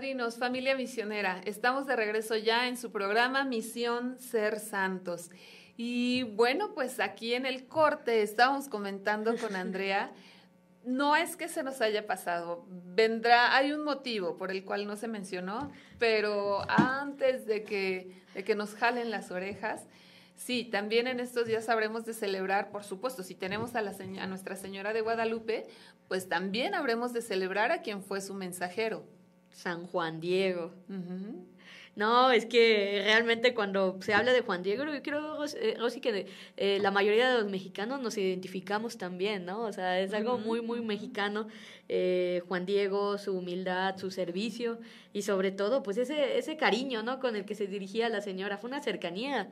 Padrinos, 0.00 0.38
familia 0.38 0.74
misionera, 0.76 1.42
estamos 1.44 1.86
de 1.86 1.94
regreso 1.94 2.34
ya 2.34 2.68
en 2.68 2.78
su 2.78 2.90
programa 2.90 3.44
Misión 3.44 4.18
Ser 4.18 4.58
Santos. 4.58 5.30
Y 5.76 6.22
bueno, 6.22 6.72
pues 6.72 7.00
aquí 7.00 7.34
en 7.34 7.44
el 7.44 7.66
corte 7.66 8.22
estábamos 8.22 8.66
comentando 8.68 9.36
con 9.36 9.54
Andrea, 9.54 10.10
no 10.86 11.16
es 11.16 11.36
que 11.36 11.48
se 11.48 11.62
nos 11.62 11.82
haya 11.82 12.06
pasado, 12.06 12.64
vendrá, 12.70 13.54
hay 13.54 13.72
un 13.72 13.84
motivo 13.84 14.38
por 14.38 14.50
el 14.50 14.64
cual 14.64 14.86
no 14.86 14.96
se 14.96 15.06
mencionó, 15.06 15.70
pero 15.98 16.62
antes 16.70 17.44
de 17.44 17.62
que, 17.64 18.22
de 18.32 18.42
que 18.42 18.54
nos 18.54 18.74
jalen 18.76 19.10
las 19.10 19.30
orejas, 19.30 19.86
Sí, 20.34 20.64
también 20.64 21.06
en 21.06 21.20
estos 21.20 21.44
días 21.44 21.68
habremos 21.68 22.06
de 22.06 22.14
celebrar, 22.14 22.70
por 22.70 22.82
supuesto, 22.82 23.22
si 23.22 23.34
tenemos 23.34 23.74
a, 23.74 23.82
la, 23.82 23.92
a 24.20 24.26
Nuestra 24.26 24.56
Señora 24.56 24.94
de 24.94 25.02
Guadalupe, 25.02 25.66
pues 26.08 26.30
también 26.30 26.74
habremos 26.74 27.12
de 27.12 27.20
celebrar 27.20 27.72
a 27.72 27.82
quien 27.82 28.02
fue 28.02 28.22
su 28.22 28.32
mensajero, 28.32 29.04
San 29.50 29.86
Juan 29.86 30.20
Diego. 30.20 30.72
No, 31.96 32.30
es 32.30 32.46
que 32.46 33.02
realmente 33.04 33.52
cuando 33.52 33.98
se 34.00 34.14
habla 34.14 34.32
de 34.32 34.40
Juan 34.40 34.62
Diego, 34.62 34.84
yo 34.84 35.02
creo, 35.02 35.44
eh, 35.44 35.76
Rosy, 35.78 36.00
que 36.00 36.26
eh, 36.56 36.78
la 36.80 36.90
mayoría 36.90 37.30
de 37.30 37.42
los 37.42 37.50
mexicanos 37.50 38.00
nos 38.00 38.16
identificamos 38.16 38.96
también, 38.96 39.44
¿no? 39.44 39.62
O 39.62 39.72
sea, 39.72 40.00
es 40.00 40.14
algo 40.14 40.38
muy, 40.38 40.62
muy 40.62 40.80
mexicano. 40.80 41.48
Eh, 41.88 42.42
Juan 42.48 42.64
Diego, 42.64 43.18
su 43.18 43.36
humildad, 43.36 43.98
su 43.98 44.10
servicio 44.10 44.78
y 45.12 45.22
sobre 45.22 45.50
todo, 45.50 45.82
pues 45.82 45.98
ese, 45.98 46.38
ese 46.38 46.56
cariño, 46.56 47.02
¿no? 47.02 47.18
Con 47.18 47.34
el 47.36 47.44
que 47.44 47.54
se 47.54 47.66
dirigía 47.66 48.06
a 48.06 48.08
la 48.08 48.20
señora. 48.20 48.56
Fue 48.56 48.68
una 48.70 48.80
cercanía 48.80 49.50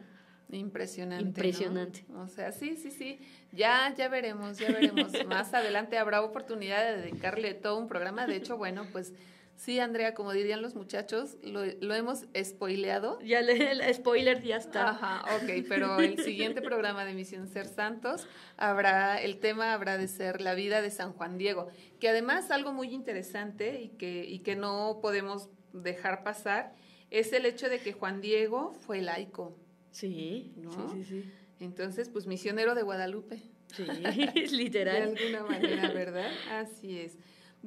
Impresionante. 0.50 1.24
Impresionante. 1.24 2.04
O 2.14 2.26
sea, 2.26 2.52
sí, 2.52 2.76
sí, 2.76 2.90
sí. 2.90 3.18
Ya, 3.52 3.94
ya 3.94 4.08
veremos, 4.08 4.58
ya 4.58 4.68
veremos. 4.68 5.12
Más 5.26 5.52
adelante 5.52 5.98
habrá 5.98 6.22
oportunidad 6.22 6.82
de 6.84 7.02
dedicarle 7.02 7.52
todo 7.52 7.78
un 7.78 7.86
programa. 7.86 8.26
De 8.26 8.36
hecho, 8.36 8.56
bueno, 8.56 8.86
pues 8.90 9.12
sí, 9.58 9.78
Andrea, 9.80 10.14
como 10.14 10.32
dirían 10.32 10.62
los 10.62 10.74
muchachos, 10.74 11.36
lo, 11.42 11.64
lo 11.66 11.94
hemos 11.94 12.24
spoileado. 12.42 13.20
Ya 13.20 13.42
le, 13.42 13.72
el 13.72 13.94
spoiler 13.94 14.42
ya 14.42 14.56
está. 14.56 14.90
Ajá, 14.90 15.24
ok, 15.36 15.66
pero 15.68 15.98
el 15.98 16.18
siguiente 16.22 16.62
programa 16.62 17.04
de 17.04 17.12
Misión 17.12 17.46
Ser 17.48 17.66
Santos 17.66 18.26
habrá, 18.56 19.20
el 19.20 19.38
tema 19.38 19.74
habrá 19.74 19.98
de 19.98 20.08
ser 20.08 20.40
la 20.40 20.54
vida 20.54 20.80
de 20.80 20.90
San 20.90 21.12
Juan 21.12 21.36
Diego, 21.36 21.68
que 22.00 22.08
además 22.08 22.50
algo 22.50 22.72
muy 22.72 22.94
interesante 22.94 23.82
y 23.82 23.88
que, 23.90 24.24
y 24.24 24.38
que 24.38 24.56
no 24.56 25.00
podemos 25.02 25.50
dejar 25.72 26.22
pasar 26.22 26.72
es 27.10 27.32
el 27.32 27.46
hecho 27.46 27.68
de 27.68 27.78
que 27.80 27.92
Juan 27.92 28.20
Diego 28.20 28.72
fue 28.80 29.00
laico. 29.00 29.56
Sí, 29.90 30.52
¿no? 30.56 30.70
sí, 30.70 31.04
sí, 31.04 31.04
sí. 31.04 31.32
Entonces, 31.60 32.08
pues 32.08 32.26
misionero 32.26 32.74
de 32.74 32.82
Guadalupe. 32.82 33.42
Sí, 33.74 33.84
De 33.84 34.46
literal. 34.52 35.14
alguna 35.14 35.44
manera, 35.44 35.90
¿verdad? 35.92 36.30
Así 36.50 37.00
es. 37.00 37.18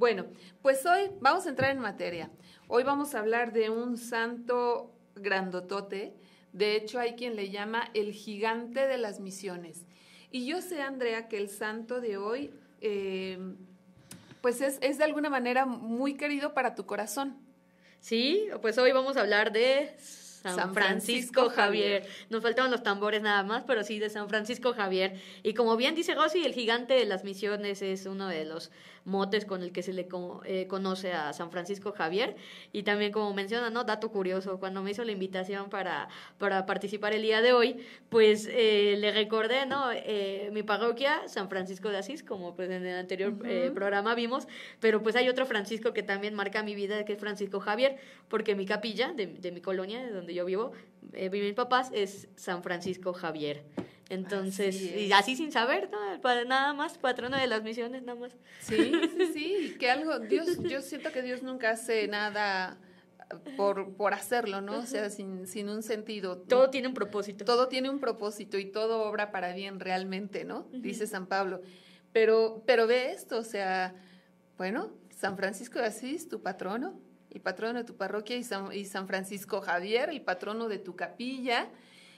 Bueno, 0.01 0.25
pues 0.63 0.84
hoy 0.88 1.12
vamos 1.20 1.46
a 1.46 1.50
entrar 1.50 1.70
en 1.70 1.77
materia. 1.77 2.31
Hoy 2.67 2.81
vamos 2.81 3.13
a 3.13 3.20
hablar 3.20 3.53
de 3.53 3.70
un 3.70 4.00
santo 4.00 4.91
grandotote. 5.13 6.15
De 6.54 6.76
hecho, 6.76 6.97
hay 6.97 7.13
quien 7.13 7.36
le 7.36 7.52
llama 7.52 7.88
el 7.93 8.12
gigante 8.12 8.88
de 8.88 8.97
las 8.97 9.19
misiones. 9.19 9.86
Y 10.32 10.47
yo 10.47 10.60
sé, 10.63 10.82
Andrea, 10.82 11.28
que 11.28 11.38
el 11.38 11.49
santo 11.49 12.02
de 12.02 12.17
hoy, 12.17 12.49
eh, 12.82 13.38
pues 14.41 14.62
es, 14.62 14.80
es 14.82 14.97
de 14.97 15.04
alguna 15.04 15.30
manera 15.30 15.67
muy 15.67 16.15
querido 16.15 16.56
para 16.56 16.73
tu 16.73 16.88
corazón. 16.88 17.38
Sí, 17.99 18.47
pues 18.60 18.80
hoy 18.80 18.91
vamos 18.93 19.17
a 19.17 19.21
hablar 19.21 19.52
de 19.52 19.95
San, 19.99 20.56
San 20.56 20.73
Francisco, 20.73 21.41
Francisco 21.41 21.49
Javier. 21.52 22.08
Nos 22.32 22.41
faltaban 22.41 22.71
los 22.71 22.82
tambores 22.82 23.21
nada 23.21 23.43
más, 23.43 23.65
pero 23.67 23.84
sí 23.84 23.99
de 23.99 24.10
San 24.10 24.28
Francisco 24.30 24.73
Javier. 24.73 25.21
Y 25.43 25.54
como 25.54 25.78
bien 25.78 25.93
dice 25.93 26.15
Rosy, 26.15 26.43
el 26.43 26.56
gigante 26.56 26.95
de 26.95 27.06
las 27.06 27.23
misiones 27.23 27.84
es 27.84 28.08
uno 28.08 28.28
de 28.28 28.45
los 28.45 28.71
motes 29.06 29.46
con 29.46 29.64
el 29.64 29.72
que 29.72 29.82
se 29.84 29.94
le 29.94 30.08
co- 30.08 30.42
eh, 30.46 30.68
conoce 30.68 31.14
a 31.14 31.34
San 31.34 31.52
Francisco 31.52 31.92
Javier. 31.92 32.36
Y 32.72 32.84
también 32.84 33.12
como 33.12 33.34
menciona, 33.34 33.70
¿no? 33.70 33.84
Dato 33.84 34.10
curioso, 34.12 34.60
cuando 34.60 34.82
me 34.84 34.92
hizo 34.92 35.04
la 35.04 35.12
invitación 35.12 35.70
para, 35.70 36.08
para 36.38 36.66
participar 36.66 37.14
el 37.14 37.22
día 37.22 37.42
de 37.42 37.54
hoy, 37.54 37.78
pues 38.10 38.48
eh, 38.52 38.96
le 39.00 39.12
recordé, 39.12 39.66
¿no? 39.66 39.92
Eh, 39.92 40.50
mi 40.54 40.64
parroquia, 40.64 41.28
San 41.28 41.50
Francisco 41.50 41.90
de 41.90 41.98
Asís, 41.98 42.24
como 42.24 42.56
pues 42.56 42.70
en 42.70 42.86
el 42.86 42.98
anterior 42.98 43.34
programa 43.74 44.16
vimos, 44.16 44.48
pero 44.80 45.02
pues 45.02 45.16
hay 45.16 45.30
otro 45.30 45.46
Francisco 45.46 45.94
que 45.94 46.04
también 46.04 46.34
marca 46.34 46.64
mi 46.64 46.76
vida, 46.76 47.06
que 47.06 47.14
es 47.14 47.20
Francisco 47.20 47.60
Javier, 47.60 47.98
porque 48.28 48.56
mi 48.56 48.66
capilla 48.66 49.12
de, 49.14 49.28
de 49.28 49.52
mi 49.52 49.62
colonia, 49.62 50.04
de 50.04 50.12
donde 50.12 50.34
yo 50.34 50.46
vivo, 50.46 50.72
viven 51.12 51.42
mis 51.46 51.54
papás, 51.54 51.90
es 51.94 52.28
San 52.36 52.64
Francisco 52.64 53.14
Javier. 53.14 53.64
Entonces, 54.13 54.76
Así 54.76 55.00
y 55.08 55.12
así 55.13 55.36
sin 55.36 55.52
saber, 55.52 55.89
¿no? 55.91 55.97
Pa- 56.21 56.43
nada 56.43 56.74
más, 56.74 56.97
patrono 56.97 57.38
de 57.38 57.47
las 57.47 57.63
misiones, 57.63 58.04
nada 58.04 58.19
más. 58.19 58.34
Sí, 58.60 58.91
sí, 59.17 59.34
sí, 59.34 59.76
que 59.80 59.89
algo, 59.89 60.19
Dios, 60.19 60.47
yo 60.69 60.82
siento 60.82 61.12
que 61.12 61.21
Dios 61.21 61.41
nunca 61.43 61.71
hace 61.71 62.08
nada 62.08 62.78
por, 63.56 63.93
por 63.95 64.13
hacerlo, 64.13 64.60
¿no? 64.60 64.80
O 64.80 64.86
sea, 64.86 65.10
sin, 65.10 65.47
sin 65.47 65.69
un 65.69 65.82
sentido. 65.84 66.38
Todo 66.38 66.69
tiene 66.69 66.89
un 66.89 66.93
propósito. 66.93 67.45
todo 67.45 67.69
tiene 67.69 67.89
un 67.89 68.00
propósito 68.00 68.58
y 68.58 68.65
todo 68.65 69.04
obra 69.04 69.32
para 69.32 69.54
bien 69.54 69.80
realmente, 69.80 70.43
¿no? 70.43 70.67
Dice 70.74 71.08
San 71.08 71.28
Pablo. 71.28 71.62
Pero, 72.12 72.63
pero 72.65 72.88
ve 72.88 73.12
esto, 73.12 73.38
o 73.38 73.43
sea, 73.45 73.95
bueno, 74.58 74.91
San 75.15 75.38
Francisco 75.38 75.80
de 75.80 75.86
Asís, 75.86 76.28
tu 76.28 76.41
patrono, 76.41 77.00
el 77.30 77.39
patrono 77.39 77.80
de 77.80 77.86
tu 77.86 77.95
parroquia, 77.95 78.36
y 78.36 78.43
San, 78.43 78.74
y 78.74 78.84
San 78.84 79.08
Francisco 79.08 79.62
Javier, 79.62 80.10
el 80.10 80.21
patrono 80.21 80.67
de 80.67 80.80
tu 80.80 80.97
capilla. 80.97 81.69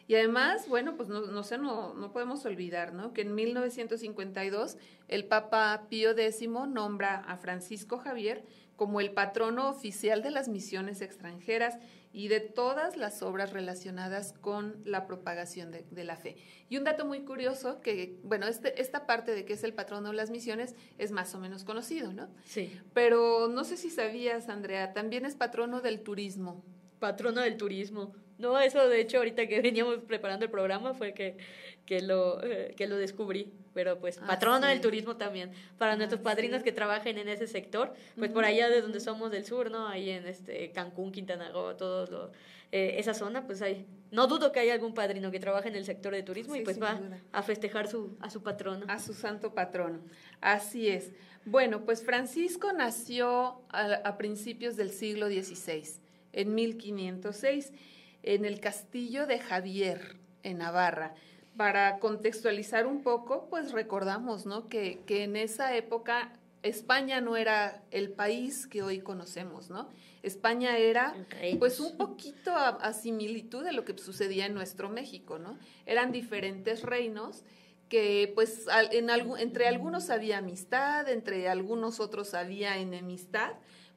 Y 0.08 0.16
además, 0.16 0.68
bueno, 0.68 0.98
pues 0.98 1.10
no, 1.10 1.22
no 1.22 1.44
sé, 1.44 1.58
no, 1.58 1.94
no 1.94 2.12
podemos 2.12 2.46
olvidar, 2.46 2.94
¿no? 2.94 3.14
Que 3.14 3.22
en 3.22 3.36
1952 3.36 4.78
el 5.08 5.26
Papa 5.26 5.86
Pío 5.90 6.12
X 6.12 6.48
nombra 6.48 7.20
a 7.20 7.38
Francisco 7.38 7.98
Javier 7.98 8.44
como 8.76 9.00
el 9.00 9.12
patrono 9.12 9.70
oficial 9.70 10.22
de 10.24 10.32
las 10.32 10.50
misiones 10.50 11.02
extranjeras 11.02 11.78
y 12.12 12.28
de 12.28 12.40
todas 12.40 12.98
las 12.98 13.24
obras 13.24 13.54
relacionadas 13.54 14.34
con 14.34 14.76
la 14.86 15.08
propagación 15.08 15.72
de, 15.72 15.86
de 15.90 16.04
la 16.04 16.16
fe. 16.16 16.38
Y 16.70 16.78
un 16.78 16.84
dato 16.84 17.06
muy 17.06 17.22
curioso, 17.22 17.82
que, 17.82 18.20
bueno, 18.24 18.48
este, 18.48 18.82
esta 18.82 19.06
parte 19.06 19.34
de 19.34 19.46
que 19.46 19.54
es 19.54 19.64
el 19.64 19.74
patrono 19.74 20.10
de 20.10 20.16
las 20.16 20.30
misiones 20.30 20.76
es 20.98 21.12
más 21.12 21.34
o 21.34 21.40
menos 21.40 21.64
conocido, 21.64 22.14
¿no? 22.14 22.30
Sí. 22.46 22.72
Pero 22.94 23.48
no 23.48 23.64
sé 23.64 23.78
si 23.78 23.90
sabías, 23.90 24.50
Andrea, 24.50 24.94
también 24.94 25.26
es 25.26 25.36
patrono 25.36 25.82
del 25.82 26.02
turismo. 26.02 26.64
Patrono 27.00 27.42
del 27.42 27.58
turismo. 27.58 28.14
No, 28.38 28.60
eso 28.60 28.88
de 28.90 29.00
hecho 29.02 29.18
ahorita 29.18 29.48
que 29.48 29.62
veníamos 29.62 30.00
preparando 30.08 30.46
el 30.46 30.52
programa 30.52 30.94
fue 30.94 31.14
que, 31.14 31.38
que, 31.86 32.02
lo, 32.02 32.44
eh, 32.44 32.74
que 32.76 32.88
lo 32.88 32.98
descubrí. 32.98 33.52
Pero 33.74 34.00
pues 34.00 34.20
Ah, 34.22 34.28
patrono 34.28 34.68
sí. 34.68 34.72
del 34.74 34.82
turismo 34.82 35.18
también. 35.18 35.52
Para 35.78 35.96
nuestros 35.96 36.20
Ah, 36.22 36.24
padrinos 36.24 36.60
sí. 36.60 36.64
que 36.66 36.72
trabajen 36.72 37.18
en 37.18 37.28
ese 37.28 37.48
sector, 37.48 37.94
pues 38.18 38.32
por 38.32 38.46
allá 38.46 38.70
de 38.70 38.82
donde 38.82 39.00
somos 39.00 39.32
del 39.32 39.46
sur, 39.46 39.72
¿no? 39.72 39.88
Ahí 39.88 40.10
en 40.12 40.28
este 40.28 40.72
Cancún, 40.72 41.12
Quintana 41.12 41.50
Roo, 41.52 41.76
todo 41.76 42.06
lo, 42.06 42.32
eh, 42.72 42.96
esa 43.00 43.14
zona, 43.16 43.46
pues 43.48 43.62
hay. 43.64 43.88
No 44.12 44.28
dudo 44.28 44.52
que 44.52 44.60
haya 44.60 44.74
algún 44.76 44.94
padrino 44.94 45.32
que 45.32 45.40
trabaje 45.40 45.70
en 45.70 45.76
el 45.76 45.86
sector 45.86 46.14
de 46.14 46.22
turismo 46.22 46.56
y 46.56 46.62
pues 46.62 46.80
va 46.80 46.94
duda. 46.94 47.20
a 47.32 47.42
festejar 47.42 47.88
su, 47.88 48.16
a 48.20 48.30
su 48.30 48.44
patrono. 48.44 48.86
A 48.88 49.00
su 49.00 49.16
santo 49.16 49.56
patrono. 49.56 50.02
Así 50.40 50.88
es. 50.88 51.12
Bueno, 51.46 51.84
pues 51.84 52.04
Francisco 52.04 52.72
nació 52.74 53.64
a, 53.70 53.86
a 54.04 54.18
principios 54.20 54.76
del 54.76 54.92
siglo 54.92 55.28
XVI, 55.30 55.84
en 56.32 56.54
1506, 56.54 57.74
en 58.24 58.46
el 58.46 58.60
castillo 58.60 59.28
de 59.28 59.40
Javier, 59.40 60.18
en 60.44 60.58
Navarra. 60.60 61.14
Para 61.58 62.00
contextualizar 62.00 62.88
un 62.88 63.04
poco, 63.04 63.48
pues 63.50 63.72
recordamos, 63.72 64.46
¿no? 64.46 64.68
Que, 64.70 65.02
que 65.06 65.24
en 65.24 65.36
esa 65.36 65.76
época 65.76 66.34
España 66.64 67.22
no 67.22 67.36
era 67.38 67.84
el 67.92 68.10
país 68.12 68.66
que 68.66 68.82
hoy 68.82 69.00
conocemos, 69.02 69.70
¿no? 69.70 69.90
España 70.24 70.78
era 70.78 71.14
pues 71.60 71.80
un 71.82 71.98
poquito 71.98 72.52
a, 72.56 72.70
a 72.70 72.94
similitud 72.94 73.64
de 73.64 73.74
lo 73.74 73.84
que 73.84 73.96
sucedía 73.98 74.46
en 74.46 74.54
nuestro 74.54 74.90
México, 74.90 75.38
¿no? 75.38 75.60
Eran 75.86 76.12
diferentes 76.14 76.82
reinos 76.82 77.44
que 77.90 78.32
pues 78.34 78.68
al- 78.70 78.92
en 78.96 79.10
entre 79.38 79.68
algunos 79.68 80.10
había 80.10 80.38
amistad, 80.40 81.08
entre 81.10 81.50
algunos 81.50 82.00
otros 82.00 82.34
había 82.34 82.78
enemistad, 82.78 83.52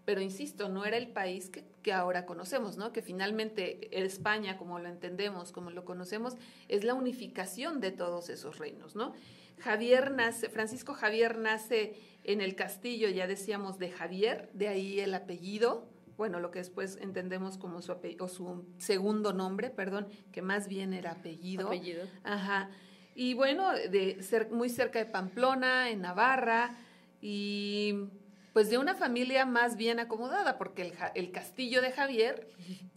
pero 0.04 0.20
insisto, 0.20 0.68
no 0.68 0.84
era 0.84 0.96
el 0.98 1.08
país 1.08 1.48
que, 1.48 1.64
que 1.86 1.92
ahora 1.92 2.26
conocemos, 2.26 2.76
¿no? 2.76 2.92
Que 2.92 3.00
finalmente 3.00 3.96
España, 3.96 4.58
como 4.58 4.80
lo 4.80 4.88
entendemos, 4.88 5.52
como 5.52 5.70
lo 5.70 5.84
conocemos, 5.84 6.34
es 6.66 6.82
la 6.82 6.94
unificación 6.94 7.80
de 7.80 7.92
todos 7.92 8.28
esos 8.28 8.58
reinos, 8.58 8.96
¿no? 8.96 9.14
Javier 9.60 10.10
nace, 10.10 10.48
Francisco 10.48 10.94
Javier 10.94 11.38
nace 11.38 11.94
en 12.24 12.40
el 12.40 12.56
castillo, 12.56 13.08
ya 13.08 13.28
decíamos, 13.28 13.78
de 13.78 13.92
Javier, 13.92 14.50
de 14.52 14.66
ahí 14.66 14.98
el 14.98 15.14
apellido, 15.14 15.88
bueno, 16.16 16.40
lo 16.40 16.50
que 16.50 16.58
después 16.58 16.98
entendemos 17.00 17.56
como 17.56 17.80
su, 17.80 17.94
o 18.18 18.26
su 18.26 18.64
segundo 18.78 19.32
nombre, 19.32 19.70
perdón, 19.70 20.08
que 20.32 20.42
más 20.42 20.66
bien 20.66 20.92
era 20.92 21.12
apellido. 21.12 21.68
Apellido. 21.68 22.04
Ajá. 22.24 22.68
Y 23.14 23.34
bueno, 23.34 23.72
de 23.72 24.20
ser 24.24 24.50
muy 24.50 24.70
cerca 24.70 24.98
de 24.98 25.06
Pamplona, 25.06 25.88
en 25.88 26.00
Navarra, 26.00 26.78
y 27.20 28.08
pues 28.56 28.70
de 28.70 28.78
una 28.78 28.94
familia 28.94 29.44
más 29.44 29.76
bien 29.76 30.00
acomodada, 30.00 30.56
porque 30.56 30.80
el, 30.80 30.92
ja- 30.94 31.12
el 31.14 31.30
castillo 31.30 31.82
de 31.82 31.92
Javier 31.92 32.48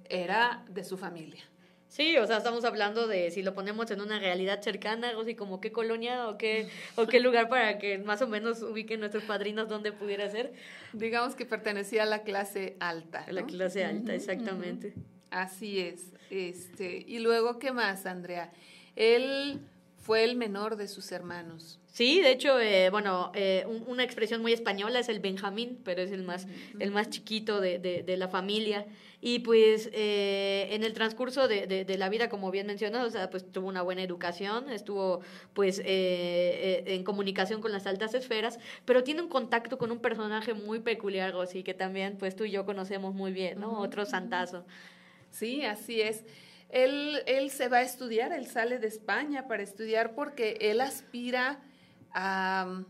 era 0.07 0.63
de 0.69 0.85
su 0.85 0.97
familia. 0.97 1.43
Sí, 1.89 2.15
o 2.17 2.25
sea, 2.25 2.37
estamos 2.37 2.63
hablando 2.63 3.07
de 3.07 3.29
si 3.29 3.43
lo 3.43 3.53
ponemos 3.53 3.91
en 3.91 3.99
una 3.99 4.19
realidad 4.19 4.61
cercana, 4.61 5.09
algo 5.09 5.23
así 5.23 5.35
como 5.35 5.59
qué 5.59 5.73
colonia 5.73 6.29
o 6.29 6.37
qué, 6.37 6.69
o 6.95 7.07
qué 7.07 7.19
lugar 7.19 7.49
para 7.49 7.77
que 7.77 7.97
más 7.97 8.21
o 8.21 8.27
menos 8.29 8.61
ubiquen 8.61 9.01
nuestros 9.01 9.25
padrinos 9.25 9.67
dónde 9.67 9.91
pudiera 9.91 10.29
ser. 10.29 10.53
Digamos 10.93 11.35
que 11.35 11.45
pertenecía 11.45 12.03
a 12.03 12.05
la 12.05 12.23
clase 12.23 12.77
alta. 12.79 13.25
A 13.27 13.31
la 13.33 13.45
clase 13.45 13.83
alta, 13.83 14.15
exactamente. 14.15 14.93
Así 15.29 15.81
es. 15.81 16.05
Este, 16.29 17.03
y 17.05 17.19
luego, 17.19 17.59
¿qué 17.59 17.73
más, 17.73 18.05
Andrea? 18.05 18.53
Él 18.95 19.59
fue 19.99 20.23
el 20.23 20.35
menor 20.35 20.75
de 20.77 20.88
sus 20.88 21.12
hermanos. 21.12 21.79
Sí, 21.91 22.21
de 22.21 22.31
hecho, 22.31 22.59
eh, 22.59 22.89
bueno, 22.89 23.31
eh, 23.35 23.65
un- 23.67 23.83
una 23.88 24.03
expresión 24.03 24.41
muy 24.41 24.53
española 24.53 24.99
es 24.99 25.09
el 25.09 25.19
Benjamín, 25.19 25.79
pero 25.83 26.01
es 26.01 26.12
el 26.12 26.23
más, 26.23 26.47
el 26.79 26.91
más 26.91 27.09
chiquito 27.09 27.59
de, 27.59 27.79
de- 27.79 28.03
de 28.03 28.17
la 28.17 28.27
familia. 28.27 28.85
Y 29.21 29.39
pues 29.39 29.89
eh, 29.91 30.67
en 30.71 30.83
el 30.85 30.93
transcurso 30.93 31.47
de, 31.49 31.67
de- 31.67 31.97
la 31.97 32.07
vida, 32.07 32.29
como 32.29 32.51
bien 32.51 32.67
mencionas, 32.67 33.05
o 33.05 33.09
sea, 33.09 33.29
pues 33.29 33.51
tuvo 33.51 33.67
una 33.67 33.81
buena 33.81 34.01
educación, 34.01 34.69
estuvo 34.69 35.19
pues 35.53 35.81
en 35.83 37.03
comunicación 37.03 37.59
con 37.62 37.71
las 37.73 37.85
altas 37.85 38.13
esferas, 38.13 38.59
pero 38.85 39.03
tiene 39.03 39.21
un 39.21 39.27
contacto 39.27 39.77
con 39.77 39.91
un 39.91 39.99
personaje 39.99 40.53
muy 40.53 40.79
peculiar, 40.79 41.35
así 41.35 41.63
que 41.63 41.73
también 41.73 42.17
pues 42.17 42.35
tú 42.35 42.45
y 42.45 42.51
yo 42.51 42.65
conocemos 42.65 43.13
muy 43.13 43.33
bien, 43.33 43.59
¿no? 43.59 43.79
Otro 43.79 44.05
santazo. 44.05 44.63
Sí, 45.31 45.63
así 45.65 46.01
es. 46.01 46.23
Él, 46.69 47.21
él 47.25 47.49
se 47.49 47.67
va 47.67 47.77
a 47.77 47.82
estudiar, 47.82 48.32
él 48.32 48.45
sale 48.47 48.79
de 48.79 48.88
España 48.88 49.47
para 49.47 49.63
estudiar 49.63 50.13
porque 50.13 50.58
él 50.62 50.82
aspira 50.82 51.60
a, 52.13 52.84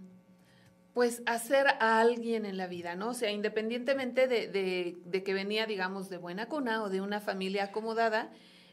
pues, 0.94 1.22
a 1.26 1.40
ser 1.40 1.68
a 1.68 2.00
alguien 2.02 2.46
en 2.46 2.58
la 2.58 2.68
vida, 2.68 2.96
¿no? 2.96 3.10
O 3.10 3.14
sea, 3.14 3.32
independientemente 3.32 4.28
de, 4.28 4.48
de- 4.48 4.98
de 5.06 5.24
que 5.24 5.34
venía, 5.34 5.66
digamos, 5.66 6.10
de 6.10 6.18
buena 6.18 6.48
cuna 6.48 6.84
o 6.84 6.90
de 6.90 7.02
una 7.02 7.22
familia 7.22 7.66
acomodada, 7.66 8.32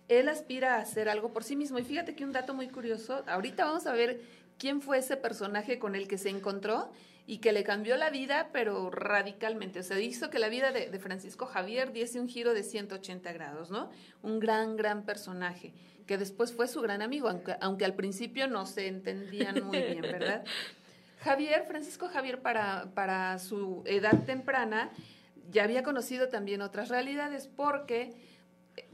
él 0.09 0.29
aspira 0.29 0.77
a 0.77 0.81
hacer 0.81 1.09
algo 1.09 1.33
por 1.33 1.45
sí 1.45 1.57
mismo. 1.57 1.79
Y 1.79 1.85
fíjate 1.85 2.14
que 2.14 2.25
un 2.25 2.33
dato 2.33 2.55
muy 2.55 2.69
curioso, 2.69 3.23
ahorita 3.27 3.64
vamos 3.64 3.87
a 3.87 3.92
ver 3.92 4.21
quién 4.59 4.81
fue 4.81 4.99
ese 4.99 5.16
personaje 5.16 5.79
con 5.79 5.95
el 5.95 6.09
que 6.09 6.19
se 6.19 6.31
encontró 6.31 6.90
y 7.27 7.39
que 7.39 7.53
le 7.53 7.65
cambió 7.65 7.97
la 7.97 8.11
vida, 8.11 8.51
pero 8.53 8.89
radicalmente. 8.91 9.81
O 9.81 9.83
sea, 9.83 9.99
hizo 10.01 10.31
que 10.31 10.39
la 10.39 10.49
vida 10.49 10.71
de, 10.71 10.91
de, 10.91 10.99
Francisco 11.01 11.47
Javier 11.47 11.93
diese 11.93 12.21
un 12.21 12.29
giro 12.29 12.55
de 12.55 12.62
180 12.62 13.33
grados, 13.33 13.71
¿no? 13.71 13.91
Un 14.23 14.39
gran, 14.39 14.77
gran 14.77 15.05
personaje, 15.05 15.75
que 16.07 16.19
después 16.19 16.53
fue 16.53 16.69
su 16.69 16.81
gran 16.81 17.03
amigo, 17.03 17.29
aunque, 17.29 17.57
aunque 17.61 17.85
al 17.85 17.95
principio 17.95 18.47
no 18.47 18.65
se 18.65 18.87
entendían 18.87 19.65
muy 19.65 19.79
bien, 19.79 20.03
¿verdad? 20.03 20.45
Javier, 21.19 21.65
Francisco 21.67 22.09
Javier, 22.09 22.41
para, 22.41 22.93
para 22.95 23.39
su 23.41 23.83
edad 23.87 24.25
temprana, 24.25 24.91
ya 25.51 25.65
había 25.65 25.83
conocido 25.83 26.29
también 26.29 26.62
otras 26.62 26.89
realidades 26.89 27.49
porque, 27.49 28.15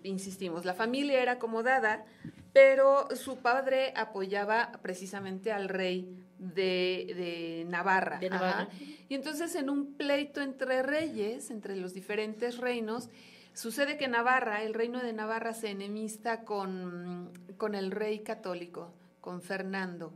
insistimos, 0.02 0.64
la 0.64 0.72
familia 0.72 1.20
era 1.20 1.32
acomodada, 1.32 2.06
pero 2.54 3.08
su 3.14 3.38
padre 3.38 3.92
apoyaba 3.96 4.72
precisamente 4.82 5.52
al 5.52 5.68
rey 5.68 6.24
de, 6.42 7.14
de 7.16 7.66
Navarra. 7.68 8.18
De 8.18 8.28
Navarra. 8.28 8.68
Y 9.08 9.14
entonces 9.14 9.54
en 9.54 9.70
un 9.70 9.94
pleito 9.94 10.40
entre 10.40 10.82
reyes, 10.82 11.50
entre 11.50 11.76
los 11.76 11.94
diferentes 11.94 12.58
reinos, 12.58 13.10
sucede 13.54 13.96
que 13.96 14.08
Navarra, 14.08 14.62
el 14.62 14.74
reino 14.74 15.00
de 15.00 15.12
Navarra, 15.12 15.54
se 15.54 15.70
enemista 15.70 16.44
con, 16.44 17.32
con 17.56 17.74
el 17.74 17.90
rey 17.90 18.20
católico, 18.20 18.92
con 19.20 19.40
Fernando. 19.40 20.12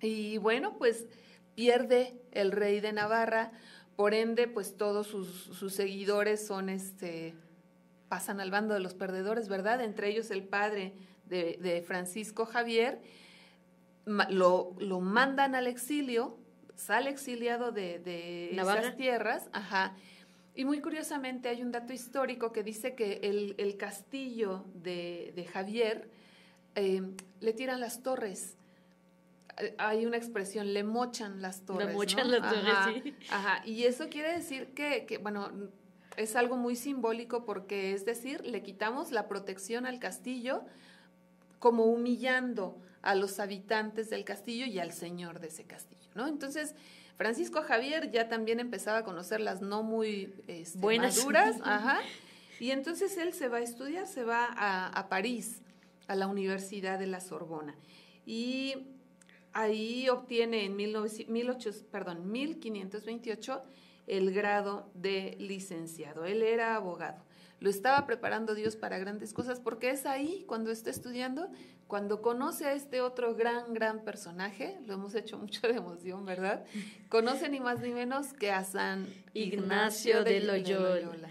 Y 0.00 0.38
bueno, 0.38 0.76
pues 0.78 1.06
pierde 1.54 2.20
el 2.32 2.50
rey 2.50 2.80
de 2.80 2.92
Navarra, 2.92 3.52
por 3.96 4.14
ende, 4.14 4.48
pues 4.48 4.76
todos 4.76 5.06
sus, 5.06 5.28
sus 5.28 5.72
seguidores 5.74 6.44
son 6.44 6.68
este 6.68 7.34
pasan 8.08 8.38
al 8.40 8.50
bando 8.50 8.74
de 8.74 8.80
los 8.80 8.94
perdedores, 8.94 9.48
¿verdad? 9.48 9.80
Entre 9.80 10.08
ellos 10.08 10.30
el 10.30 10.44
padre 10.44 10.94
de, 11.26 11.58
de 11.60 11.82
Francisco 11.82 12.44
Javier, 12.44 13.00
lo, 14.06 14.74
lo, 14.78 15.00
mandan 15.00 15.54
al 15.54 15.66
exilio, 15.66 16.38
sale 16.74 17.10
exiliado 17.10 17.72
de, 17.72 17.98
de 17.98 18.50
esas 18.50 18.96
tierras, 18.96 19.48
ajá. 19.52 19.94
Y 20.54 20.64
muy 20.64 20.80
curiosamente 20.80 21.48
hay 21.48 21.62
un 21.62 21.72
dato 21.72 21.92
histórico 21.92 22.52
que 22.52 22.62
dice 22.62 22.94
que 22.94 23.20
el, 23.24 23.54
el 23.58 23.76
castillo 23.76 24.64
de, 24.74 25.32
de 25.34 25.44
Javier 25.46 26.08
eh, 26.76 27.02
le 27.40 27.52
tiran 27.52 27.80
las 27.80 28.02
torres. 28.02 28.56
Hay 29.78 30.06
una 30.06 30.16
expresión, 30.16 30.72
le 30.72 30.84
mochan 30.84 31.42
las 31.42 31.64
torres. 31.64 31.88
Le 31.88 31.92
mochan 31.92 32.30
¿no? 32.30 32.38
las 32.38 32.52
torres, 32.52 33.02
sí. 33.02 33.14
Ajá. 33.30 33.62
Y 33.66 33.84
eso 33.84 34.08
quiere 34.08 34.32
decir 34.32 34.68
que, 34.74 35.06
que, 35.06 35.18
bueno, 35.18 35.50
es 36.16 36.36
algo 36.36 36.56
muy 36.56 36.76
simbólico 36.76 37.44
porque 37.44 37.92
es 37.92 38.04
decir, 38.04 38.44
le 38.46 38.62
quitamos 38.62 39.10
la 39.10 39.26
protección 39.26 39.86
al 39.86 39.98
castillo 39.98 40.62
como 41.58 41.84
humillando 41.86 42.78
a 43.04 43.14
los 43.14 43.38
habitantes 43.38 44.10
del 44.10 44.24
castillo 44.24 44.66
y 44.66 44.78
al 44.78 44.92
señor 44.92 45.40
de 45.40 45.48
ese 45.48 45.64
castillo, 45.64 46.08
¿no? 46.14 46.26
Entonces, 46.26 46.74
Francisco 47.16 47.62
Javier 47.62 48.10
ya 48.10 48.28
también 48.28 48.60
empezaba 48.60 48.98
a 48.98 49.04
conocer 49.04 49.40
las 49.40 49.60
no 49.60 49.82
muy 49.82 50.34
este, 50.48 50.78
Buenas. 50.78 51.18
maduras, 51.18 51.56
ajá, 51.64 52.00
y 52.58 52.70
entonces 52.70 53.16
él 53.18 53.32
se 53.32 53.48
va 53.48 53.58
a 53.58 53.62
estudiar, 53.62 54.06
se 54.06 54.24
va 54.24 54.46
a, 54.46 54.88
a 54.88 55.08
París, 55.08 55.60
a 56.06 56.16
la 56.16 56.26
Universidad 56.26 56.98
de 56.98 57.06
la 57.06 57.20
Sorbona, 57.20 57.76
y 58.26 58.74
ahí 59.52 60.08
obtiene 60.08 60.64
en 60.64 60.76
19, 60.76 61.08
18, 61.28 61.86
perdón, 61.90 62.30
1528 62.32 63.62
el 64.06 64.32
grado 64.32 64.90
de 64.94 65.36
licenciado. 65.38 66.26
Él 66.26 66.42
era 66.42 66.74
abogado. 66.74 67.22
Lo 67.64 67.70
estaba 67.70 68.04
preparando 68.04 68.54
Dios 68.54 68.76
para 68.76 68.98
grandes 68.98 69.32
cosas 69.32 69.58
porque 69.58 69.88
es 69.88 70.04
ahí 70.04 70.44
cuando 70.46 70.70
está 70.70 70.90
estudiando, 70.90 71.48
cuando 71.86 72.20
conoce 72.20 72.66
a 72.66 72.74
este 72.74 73.00
otro 73.00 73.34
gran, 73.34 73.72
gran 73.72 74.04
personaje, 74.04 74.76
lo 74.86 74.92
hemos 74.92 75.14
hecho 75.14 75.38
mucho 75.38 75.66
de 75.66 75.76
emoción, 75.76 76.26
¿verdad? 76.26 76.66
Conoce 77.08 77.48
ni 77.48 77.60
más 77.60 77.80
ni 77.80 77.92
menos 77.92 78.34
que 78.34 78.50
a 78.50 78.64
San 78.64 79.06
Ignacio, 79.32 80.20
Ignacio 80.20 80.24
de, 80.24 80.40
Loyola. 80.40 80.88
de 80.90 81.04
Loyola. 81.04 81.30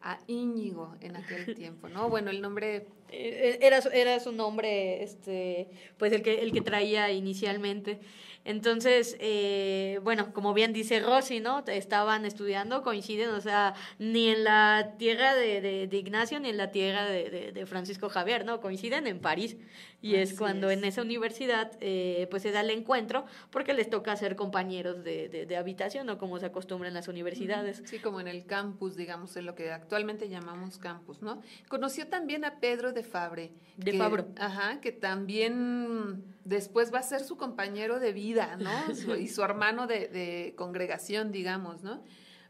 A 0.00 0.18
Íñigo 0.28 0.96
en 1.02 1.16
aquel 1.16 1.54
tiempo, 1.54 1.90
¿no? 1.90 2.08
Bueno, 2.08 2.30
el 2.30 2.40
nombre 2.40 2.86
era, 3.10 3.80
era 3.92 4.18
su 4.18 4.32
nombre, 4.32 5.02
este, 5.02 5.68
pues 5.98 6.10
el 6.14 6.22
que, 6.22 6.40
el 6.40 6.52
que 6.52 6.62
traía 6.62 7.12
inicialmente. 7.12 8.00
Entonces, 8.46 9.16
eh, 9.18 9.98
bueno, 10.04 10.32
como 10.32 10.54
bien 10.54 10.72
dice 10.72 11.00
Rossi, 11.00 11.40
¿no? 11.40 11.64
Estaban 11.66 12.24
estudiando, 12.24 12.84
coinciden, 12.84 13.30
o 13.30 13.40
sea, 13.40 13.74
ni 13.98 14.28
en 14.28 14.44
la 14.44 14.94
tierra 14.98 15.34
de, 15.34 15.60
de, 15.60 15.88
de 15.88 15.96
Ignacio 15.96 16.38
ni 16.38 16.50
en 16.50 16.56
la 16.56 16.70
tierra 16.70 17.06
de, 17.06 17.50
de, 17.52 17.66
Francisco 17.66 18.08
Javier, 18.08 18.44
¿no? 18.44 18.60
Coinciden 18.60 19.08
en 19.08 19.18
París. 19.18 19.56
Y 20.00 20.14
Así 20.14 20.34
es 20.34 20.38
cuando 20.38 20.70
es. 20.70 20.78
en 20.78 20.84
esa 20.84 21.02
universidad, 21.02 21.72
eh, 21.80 22.28
pues 22.30 22.44
se 22.44 22.52
da 22.52 22.60
el 22.60 22.70
encuentro, 22.70 23.24
porque 23.50 23.74
les 23.74 23.90
toca 23.90 24.14
ser 24.14 24.36
compañeros 24.36 25.02
de, 25.02 25.56
habitación, 25.58 26.06
¿no? 26.06 26.16
Como 26.16 26.38
se 26.38 26.46
acostumbra 26.46 26.86
en 26.86 26.94
las 26.94 27.08
universidades. 27.08 27.82
Sí, 27.84 27.98
como 27.98 28.20
en 28.20 28.28
el 28.28 28.46
campus, 28.46 28.94
digamos, 28.94 29.36
en 29.36 29.46
lo 29.46 29.56
que 29.56 29.72
actualmente 29.72 30.28
llamamos 30.28 30.78
campus, 30.78 31.20
¿no? 31.20 31.42
Conoció 31.68 32.06
también 32.06 32.44
a 32.44 32.60
Pedro 32.60 32.92
de 32.92 33.02
Fabre. 33.02 33.50
De 33.76 33.90
que, 33.90 33.98
Fabro. 33.98 34.28
Ajá, 34.38 34.80
que 34.80 34.92
también 34.92 36.35
después 36.46 36.94
va 36.94 37.00
a 37.00 37.02
ser 37.02 37.22
su 37.22 37.36
compañero 37.36 37.98
de 37.98 38.12
vida, 38.12 38.56
¿no? 38.56 38.70
Su, 38.94 39.16
y 39.16 39.28
su 39.28 39.42
hermano 39.42 39.86
de, 39.86 40.08
de, 40.08 40.54
congregación, 40.56 41.32
digamos, 41.32 41.82
¿no? 41.82 42.02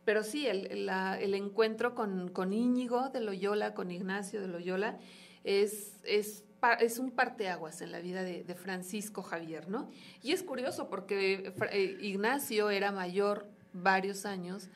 Pero 0.05 0.23
sí, 0.23 0.47
el, 0.47 0.87
la, 0.87 1.19
el 1.19 1.35
encuentro 1.35 1.95
con, 1.95 2.29
con, 2.29 2.53
Íñigo 2.53 3.09
de 3.09 3.21
Loyola, 3.21 3.75
con 3.75 3.91
Ignacio 3.91 4.41
de 4.41 4.47
Loyola, 4.47 4.99
es, 5.43 5.95
es, 6.05 6.45
es 6.81 6.99
un 6.99 7.11
parteaguas 7.11 7.81
en 7.81 7.91
la 7.91 7.99
vida 8.01 8.23
de, 8.23 8.45
de, 8.45 8.55
Francisco 8.55 9.23
Javier, 9.23 9.69
¿no? 9.69 9.91
Y 10.23 10.33
es 10.33 10.45
curioso 10.45 10.89
porque 10.89 11.53
eh, 11.73 11.99
Ignacio 12.01 12.71
era 12.71 12.93
mayor 12.93 13.49
varios 13.73 14.27
años, 14.27 14.69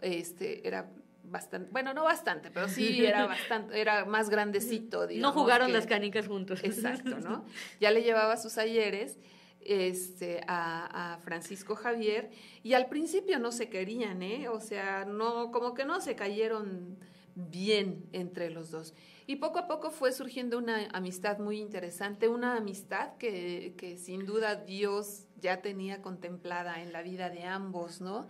este, 0.00 0.66
era 0.68 0.88
bastante, 1.30 1.70
bueno, 1.70 1.94
no 1.94 2.04
bastante, 2.04 2.50
pero 2.50 2.68
sí 2.68 3.04
era 3.06 3.26
bastante, 3.26 3.80
era 3.80 4.04
más 4.04 4.30
grandecito. 4.30 5.06
Digamos, 5.06 5.34
no 5.34 5.40
jugaron 5.40 5.68
que, 5.68 5.72
las 5.74 5.86
canicas 5.86 6.26
juntos. 6.26 6.60
Exacto, 6.62 7.18
¿no? 7.18 7.44
Ya 7.80 7.90
le 7.90 8.02
llevaba 8.02 8.36
sus 8.36 8.58
ayeres 8.58 9.18
este, 9.60 10.40
a, 10.46 11.14
a, 11.14 11.18
Francisco 11.18 11.74
Javier 11.74 12.30
y 12.62 12.74
al 12.74 12.86
principio 12.86 13.38
no 13.38 13.52
se 13.52 13.68
querían, 13.68 14.22
¿eh? 14.22 14.48
O 14.48 14.60
sea, 14.60 15.04
no, 15.04 15.50
como 15.50 15.74
que 15.74 15.84
no 15.84 16.00
se 16.00 16.16
cayeron 16.16 16.98
bien 17.34 18.08
entre 18.12 18.50
los 18.50 18.70
dos. 18.70 18.94
Y 19.26 19.36
poco 19.36 19.58
a 19.58 19.68
poco 19.68 19.90
fue 19.90 20.12
surgiendo 20.12 20.58
una 20.58 20.88
amistad 20.92 21.38
muy 21.38 21.60
interesante, 21.60 22.28
una 22.28 22.56
amistad 22.56 23.16
que, 23.18 23.74
que 23.76 23.96
sin 23.96 24.24
duda 24.26 24.56
Dios 24.56 25.26
ya 25.40 25.60
tenía 25.60 26.02
contemplada 26.02 26.82
en 26.82 26.92
la 26.92 27.02
vida 27.02 27.30
de 27.30 27.44
ambos, 27.44 28.00
¿no? 28.00 28.26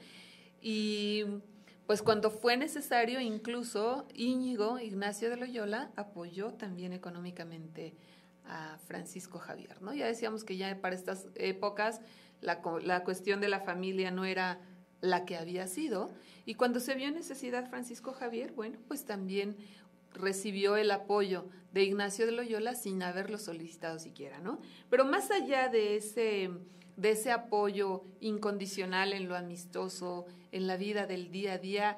Y 0.61 1.25
pues 1.89 2.03
cuando 2.03 2.31
fue 2.31 2.59
necesario, 2.59 3.19
incluso 3.19 4.07
Íñigo, 4.13 4.79
Ignacio 4.79 5.31
de 5.31 5.39
Loyola, 5.39 5.91
apoyó 5.97 6.53
también 6.53 6.93
económicamente 6.93 7.95
a 8.45 8.77
Francisco 8.87 9.39
Javier, 9.39 9.81
¿no? 9.81 9.95
Ya 9.95 10.05
decíamos 10.05 10.45
que 10.45 10.59
ya 10.59 10.79
para 10.83 10.95
estas 10.95 11.29
épocas 11.35 12.03
la, 12.43 12.61
la 12.83 13.05
cuestión 13.05 13.41
de 13.41 13.49
la 13.49 13.61
familia 13.61 14.11
no 14.11 14.27
era 14.27 14.61
la 15.01 15.25
que 15.25 15.39
había 15.39 15.67
sido, 15.67 16.11
y 16.45 16.57
cuando 16.57 16.79
se 16.79 16.95
vio 16.95 17.11
necesidad 17.11 17.71
Francisco 17.71 18.13
Javier, 18.13 18.53
bueno, 18.53 18.79
pues 18.87 19.07
también 19.07 19.57
recibió 20.13 20.77
el 20.77 20.91
apoyo 20.91 21.49
de 21.73 21.85
Ignacio 21.85 22.27
de 22.27 22.33
Loyola 22.33 22.75
sin 22.75 23.03
haberlo 23.03 23.39
solicitado 23.39 23.99
siquiera, 23.99 24.41
¿no? 24.41 24.61
Pero 24.91 25.07
más 25.07 25.31
allá 25.31 25.71
de 25.71 25.97
ese 25.97 26.51
de 26.99 27.13
ese 27.13 27.31
apoyo 27.31 28.03
incondicional 28.21 29.13
en 29.13 29.29
lo 29.29 29.37
amistoso, 29.37 30.27
en 30.51 30.67
la 30.67 30.77
vida 30.77 31.07
del 31.07 31.31
día 31.31 31.55
a 31.55 31.59
día, 31.59 31.97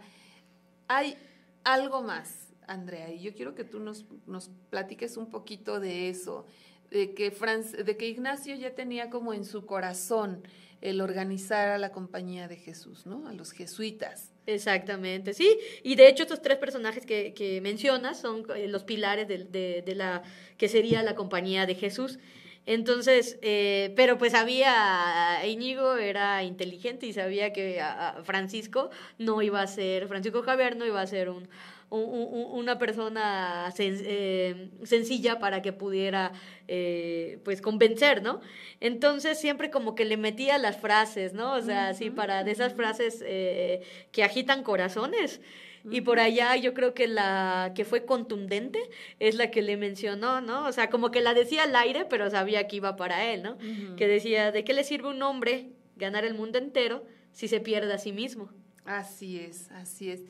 hay 0.89 1.17
algo 1.65 2.03
más, 2.03 2.53
Andrea, 2.67 3.11
y 3.11 3.21
yo 3.21 3.33
quiero 3.35 3.55
que 3.55 3.65
tú 3.65 3.81
nos, 3.81 4.05
nos 4.27 4.51
platiques 4.69 5.17
un 5.17 5.31
poquito 5.31 5.81
de 5.81 6.11
eso, 6.11 6.45
de 6.91 7.15
que, 7.15 7.31
Franz, 7.31 7.73
de 7.73 7.97
que 7.97 8.09
Ignacio 8.09 8.55
ya 8.57 8.75
tenía 8.75 9.09
como 9.09 9.33
en 9.33 9.47
su 9.47 9.65
corazón 9.65 10.43
el 10.83 11.01
organizar 11.01 11.69
a 11.69 11.79
la 11.79 11.93
compañía 11.93 12.47
de 12.47 12.57
Jesús, 12.57 13.07
¿no? 13.07 13.27
A 13.27 13.33
los 13.33 13.53
jesuitas. 13.53 14.33
Exactamente, 14.45 15.33
sí. 15.33 15.59
Y 15.83 15.95
de 15.95 16.09
hecho 16.09 16.25
estos 16.25 16.43
tres 16.43 16.59
personajes 16.59 17.07
que, 17.07 17.33
que 17.33 17.61
mencionas 17.63 18.21
son 18.21 18.47
los 18.67 18.85
pilares 18.85 19.29
de, 19.29 19.83
de 19.83 19.95
la 19.95 20.23
que 20.59 20.69
sería 20.69 21.03
la 21.03 21.15
compañía 21.15 21.65
de 21.65 21.75
Jesús. 21.75 22.19
Entonces, 22.67 23.39
eh, 23.43 23.93
pero 23.97 24.19
pues 24.19 24.35
había, 24.35 25.41
Íñigo 25.47 25.97
era 25.97 26.45
inteligente 26.45 27.07
y 27.07 27.13
sabía 27.13 27.53
que 27.53 27.81
a, 27.81 28.11
a 28.11 28.23
Francisco 28.23 28.91
no 29.19 29.43
iba 29.43 29.63
a 29.63 29.67
ser, 29.67 30.07
Francisco 30.09 30.43
Javier 30.43 30.77
no 30.77 30.87
iba 30.87 31.01
a 31.01 31.07
ser 31.07 31.31
un, 31.31 31.49
una 31.91 32.79
persona 32.79 33.73
eh, 33.79 34.69
sencilla 34.85 35.41
para 35.41 35.63
que 35.63 35.73
pudiera 35.73 36.33
eh, 36.69 37.41
pues 37.45 37.61
convencer, 37.61 38.23
¿no? 38.23 38.41
Entonces 38.79 39.41
siempre 39.41 39.71
como 39.71 39.97
que 39.97 40.05
le 40.05 40.17
metía 40.17 40.59
las 40.59 40.77
frases, 40.77 41.33
¿no? 41.33 41.55
O 41.55 41.63
sea, 41.63 41.89
así 41.89 42.11
para 42.11 42.45
de 42.45 42.53
esas 42.53 42.75
frases 42.75 43.19
que 43.21 44.25
agitan 44.25 44.63
corazones. 44.63 45.41
Y 45.89 46.03
por 46.03 46.21
allá 46.21 46.57
yo 46.57 46.75
creo 46.75 46.95
que 46.95 47.09
la 47.09 47.73
que 47.75 47.85
fue 47.85 48.05
contundente 48.05 48.81
es 49.19 49.35
la 49.35 49.51
que 49.51 49.63
le 49.63 49.77
mencionó, 49.77 50.41
¿no? 50.41 50.67
O 50.67 50.73
sea, 50.73 50.91
como 50.91 51.11
que 51.11 51.21
la 51.21 51.35
decía 51.35 51.63
al 51.63 51.75
aire, 51.77 52.05
pero 52.05 52.29
sabía 52.31 52.67
que 52.69 52.77
iba 52.77 52.97
para 52.97 53.25
él, 53.33 53.43
¿no? 53.43 53.57
Que 53.97 54.07
decía, 54.07 54.53
¿de 54.53 54.65
qué 54.65 54.73
le 54.73 54.85
sirve 54.85 55.09
un 55.09 55.23
hombre 55.23 55.71
ganar 55.97 56.25
el 56.25 56.35
mundo 56.35 56.59
entero 56.59 57.05
si 57.33 57.49
se 57.49 57.61
pierde 57.61 57.93
a 57.93 57.99
sí 57.99 58.13
mismo? 58.13 58.51
Así 58.85 59.39
es, 59.39 59.71
así 59.71 60.11
es. 60.11 60.23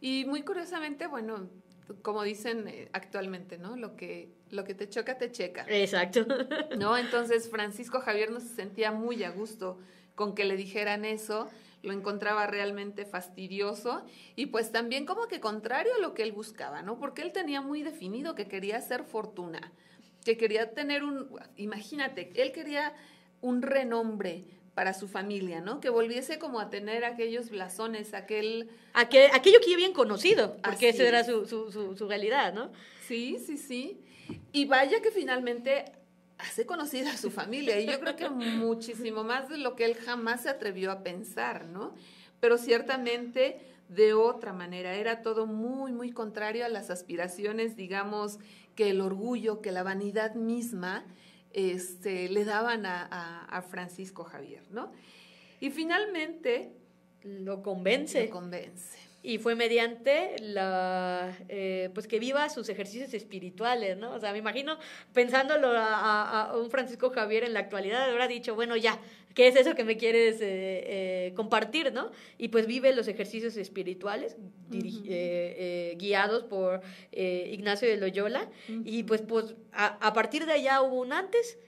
Y 0.00 0.24
muy 0.26 0.42
curiosamente, 0.42 1.06
bueno, 1.06 1.50
como 2.02 2.22
dicen 2.22 2.68
eh, 2.68 2.88
actualmente, 2.92 3.58
¿no? 3.58 3.76
Lo 3.76 3.96
que, 3.96 4.30
lo 4.50 4.64
que 4.64 4.74
te 4.74 4.88
choca, 4.88 5.18
te 5.18 5.30
checa. 5.30 5.66
Exacto. 5.68 6.26
¿No? 6.78 6.96
Entonces 6.96 7.50
Francisco 7.50 8.00
Javier 8.00 8.30
no 8.30 8.40
se 8.40 8.48
sentía 8.48 8.92
muy 8.92 9.24
a 9.24 9.30
gusto 9.30 9.78
con 10.14 10.34
que 10.34 10.44
le 10.44 10.56
dijeran 10.56 11.04
eso 11.04 11.48
lo 11.82 11.92
encontraba 11.92 12.46
realmente 12.46 13.04
fastidioso 13.04 14.04
y 14.36 14.46
pues 14.46 14.72
también 14.72 15.06
como 15.06 15.28
que 15.28 15.40
contrario 15.40 15.92
a 15.96 16.00
lo 16.00 16.14
que 16.14 16.22
él 16.22 16.32
buscaba, 16.32 16.82
¿no? 16.82 16.98
Porque 16.98 17.22
él 17.22 17.32
tenía 17.32 17.60
muy 17.60 17.82
definido 17.82 18.34
que 18.34 18.48
quería 18.48 18.78
hacer 18.78 19.04
fortuna, 19.04 19.72
que 20.24 20.36
quería 20.36 20.72
tener 20.72 21.04
un, 21.04 21.28
imagínate, 21.56 22.32
él 22.34 22.52
quería 22.52 22.94
un 23.40 23.62
renombre 23.62 24.44
para 24.74 24.94
su 24.94 25.08
familia, 25.08 25.60
¿no? 25.60 25.80
Que 25.80 25.90
volviese 25.90 26.38
como 26.38 26.60
a 26.60 26.70
tener 26.70 27.04
aquellos 27.04 27.50
blasones, 27.50 28.14
aquel... 28.14 28.70
aquello 28.92 29.60
que 29.60 29.70
ya 29.70 29.74
habían 29.74 29.92
conocido, 29.92 30.56
porque 30.62 30.90
esa 30.90 31.02
era 31.02 31.24
su, 31.24 31.46
su, 31.46 31.70
su 31.96 32.08
realidad, 32.08 32.52
¿no? 32.54 32.70
Sí, 33.06 33.38
sí, 33.44 33.56
sí. 33.56 34.00
Y 34.52 34.66
vaya 34.66 35.00
que 35.00 35.10
finalmente 35.10 35.86
hace 36.38 36.66
conocida 36.66 37.12
a 37.12 37.16
su 37.16 37.30
familia 37.30 37.80
y 37.80 37.86
yo 37.86 38.00
creo 38.00 38.16
que 38.16 38.28
muchísimo 38.30 39.24
más 39.24 39.48
de 39.48 39.58
lo 39.58 39.74
que 39.74 39.84
él 39.84 39.94
jamás 39.94 40.42
se 40.42 40.48
atrevió 40.48 40.90
a 40.90 41.02
pensar, 41.02 41.66
¿no? 41.66 41.94
Pero 42.40 42.58
ciertamente 42.58 43.60
de 43.88 44.14
otra 44.14 44.52
manera, 44.52 44.94
era 44.94 45.22
todo 45.22 45.46
muy, 45.46 45.92
muy 45.92 46.12
contrario 46.12 46.64
a 46.64 46.68
las 46.68 46.90
aspiraciones, 46.90 47.74
digamos, 47.74 48.38
que 48.74 48.90
el 48.90 49.00
orgullo, 49.00 49.60
que 49.60 49.72
la 49.72 49.82
vanidad 49.82 50.34
misma 50.34 51.04
este, 51.52 52.28
le 52.28 52.44
daban 52.44 52.86
a, 52.86 53.44
a 53.44 53.62
Francisco 53.62 54.24
Javier, 54.24 54.62
¿no? 54.70 54.92
Y 55.60 55.70
finalmente... 55.70 56.74
Lo 57.24 57.62
convence. 57.62 58.26
Lo 58.26 58.30
convence 58.30 59.07
y 59.22 59.38
fue 59.38 59.56
mediante 59.56 60.36
la 60.40 61.36
eh, 61.48 61.90
pues 61.92 62.06
que 62.06 62.20
viva 62.20 62.48
sus 62.48 62.68
ejercicios 62.68 63.12
espirituales, 63.14 63.96
¿no? 63.96 64.14
O 64.14 64.20
sea, 64.20 64.32
me 64.32 64.38
imagino 64.38 64.78
pensándolo 65.12 65.72
a, 65.74 66.54
un 66.56 66.70
Francisco 66.70 67.10
Javier 67.10 67.44
en 67.44 67.52
la 67.52 67.60
actualidad, 67.60 68.08
habrá 68.08 68.28
dicho, 68.28 68.54
bueno, 68.54 68.76
ya, 68.76 69.00
¿qué 69.34 69.48
es 69.48 69.56
eso 69.56 69.74
que 69.74 69.82
me 69.82 69.96
quieres 69.96 70.36
eh, 70.36 70.46
eh, 70.46 71.32
compartir, 71.34 71.92
no? 71.92 72.12
Y 72.38 72.48
pues 72.48 72.66
vive 72.66 72.94
los 72.94 73.08
ejercicios 73.08 73.56
espirituales 73.56 74.36
guiados 75.96 76.44
por 76.44 76.80
Ignacio 77.10 77.88
de 77.88 77.96
Loyola 77.96 78.48
y 78.84 79.02
pues, 79.02 79.22
pues 79.22 79.56
a, 79.72 80.12
partir 80.12 80.46
de 80.46 80.52
allá 80.52 80.80
hubo 80.82 81.00
un 81.00 81.12
antes 81.12 81.58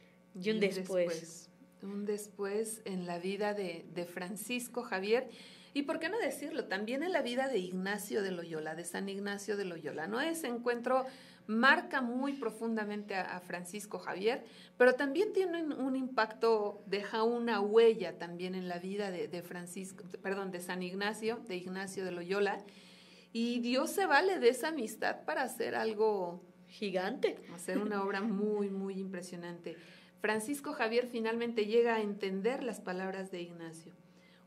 y 0.41 0.51
un, 0.51 0.61
después. 0.61 1.49
Un 1.83 2.07
después 2.07 2.83
en 2.85 3.07
la 3.07 3.19
vida 3.19 3.55
de, 3.55 3.85
de 3.93 4.05
Francisco 4.05 4.83
Javier 4.83 5.29
y 5.73 5.83
por 5.83 5.99
qué 5.99 6.09
no 6.09 6.19
decirlo, 6.19 6.65
también 6.65 7.03
en 7.03 7.13
la 7.13 7.23
vida 7.23 7.49
de 7.49 7.59
Ignacio 7.59 8.23
de 8.23 8.33
Loyola, 8.33 8.75
de 8.75 8.85
San 8.85 9.09
Ignacio 9.09 9.57
de 9.57 9.65
Loyola, 9.65 10.07
¿no? 10.07 10.21
Ese 10.21 10.49
encuentro 10.49 11.07
marca 11.47 12.01
muy 12.01 12.35
profundamente 12.35 13.15
a, 13.15 13.41
Francisco 13.41 13.99
Javier, 13.99 14.45
pero 14.77 14.95
también 14.95 15.33
tiene 15.33 15.65
un, 15.65 15.97
impacto, 15.97 16.83
deja 16.87 17.23
una 17.25 17.61
huella 17.61 18.19
también 18.19 18.55
en 18.55 18.69
la 18.69 18.79
vida 18.79 19.11
de, 19.11 19.43
Francisco, 19.43 20.05
perdón, 20.23 20.51
de 20.51 20.61
San 20.61 20.83
Ignacio, 20.83 21.41
de 21.49 21.57
Ignacio 21.57 22.05
de 22.05 22.13
Loyola, 22.13 22.59
y 23.33 23.61
Dios 23.61 23.91
se 23.91 24.07
vale 24.07 24.39
de 24.39 24.49
esa 24.49 24.69
amistad 24.69 25.25
para 25.25 25.43
hacer 25.43 25.75
algo 25.75 26.43
gigante, 26.69 27.37
hacer 27.55 27.79
una 27.79 28.03
obra 28.03 28.21
muy, 28.23 28.71
muy 28.71 28.99
impresionante. 28.99 29.77
Francisco 30.21 30.73
Javier 30.73 31.09
finalmente 31.11 31.67
llega 31.67 31.97
a 31.97 32.01
entender 32.01 32.63
las 32.63 32.81
palabras 32.81 33.31
de 33.31 33.43
Ignacio. 33.43 33.93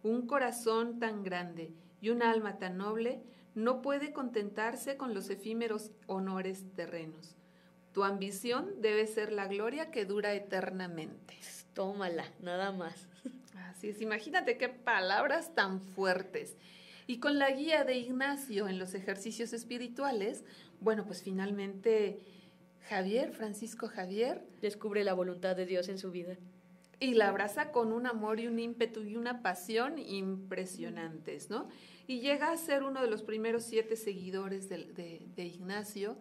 Un 0.03 0.27
corazón 0.27 0.99
tan 0.99 1.23
grande 1.23 1.71
y 2.01 2.09
un 2.09 2.21
alma 2.21 2.59
tan 2.59 2.77
noble 2.77 3.23
no 3.55 3.81
puede 3.81 4.11
contentarse 4.11 4.97
con 4.97 5.13
los 5.13 5.29
efímeros 5.29 5.91
honores 6.07 6.65
terrenos. 6.75 7.37
Tu 7.93 8.03
ambición 8.03 8.81
debe 8.81 9.07
ser 9.07 9.31
la 9.31 9.47
gloria 9.47 9.91
que 9.91 10.03
dura 10.03 10.33
eternamente. 10.33 11.37
Tómala, 11.73 12.25
nada 12.41 12.73
más. 12.73 13.07
Así 13.69 13.89
es, 13.89 14.01
imagínate 14.01 14.57
qué 14.57 14.67
palabras 14.67 15.55
tan 15.55 15.79
fuertes. 15.79 16.57
Y 17.07 17.19
con 17.19 17.39
la 17.39 17.51
guía 17.51 17.85
de 17.85 17.97
Ignacio 17.97 18.67
en 18.67 18.79
los 18.79 18.95
ejercicios 18.95 19.53
espirituales, 19.53 20.43
bueno, 20.81 21.05
pues 21.05 21.23
finalmente 21.23 22.19
Javier, 22.89 23.31
Francisco 23.31 23.87
Javier, 23.87 24.45
descubre 24.61 25.05
la 25.05 25.13
voluntad 25.13 25.55
de 25.55 25.65
Dios 25.65 25.87
en 25.87 25.97
su 25.97 26.11
vida 26.11 26.37
y 26.99 27.15
la 27.15 27.29
abraza 27.29 27.71
con 27.71 27.91
un 27.91 28.07
amor 28.07 28.39
y 28.39 28.47
un 28.47 28.59
ímpetu 28.59 29.03
y 29.03 29.15
una 29.15 29.41
pasión 29.41 29.99
impresionantes, 29.99 31.49
¿no? 31.49 31.67
Y 32.07 32.19
llega 32.19 32.51
a 32.51 32.57
ser 32.57 32.83
uno 32.83 33.01
de 33.01 33.09
los 33.09 33.23
primeros 33.23 33.63
siete 33.63 33.95
seguidores 33.95 34.69
de, 34.69 35.25
Ignacio, 35.37 36.17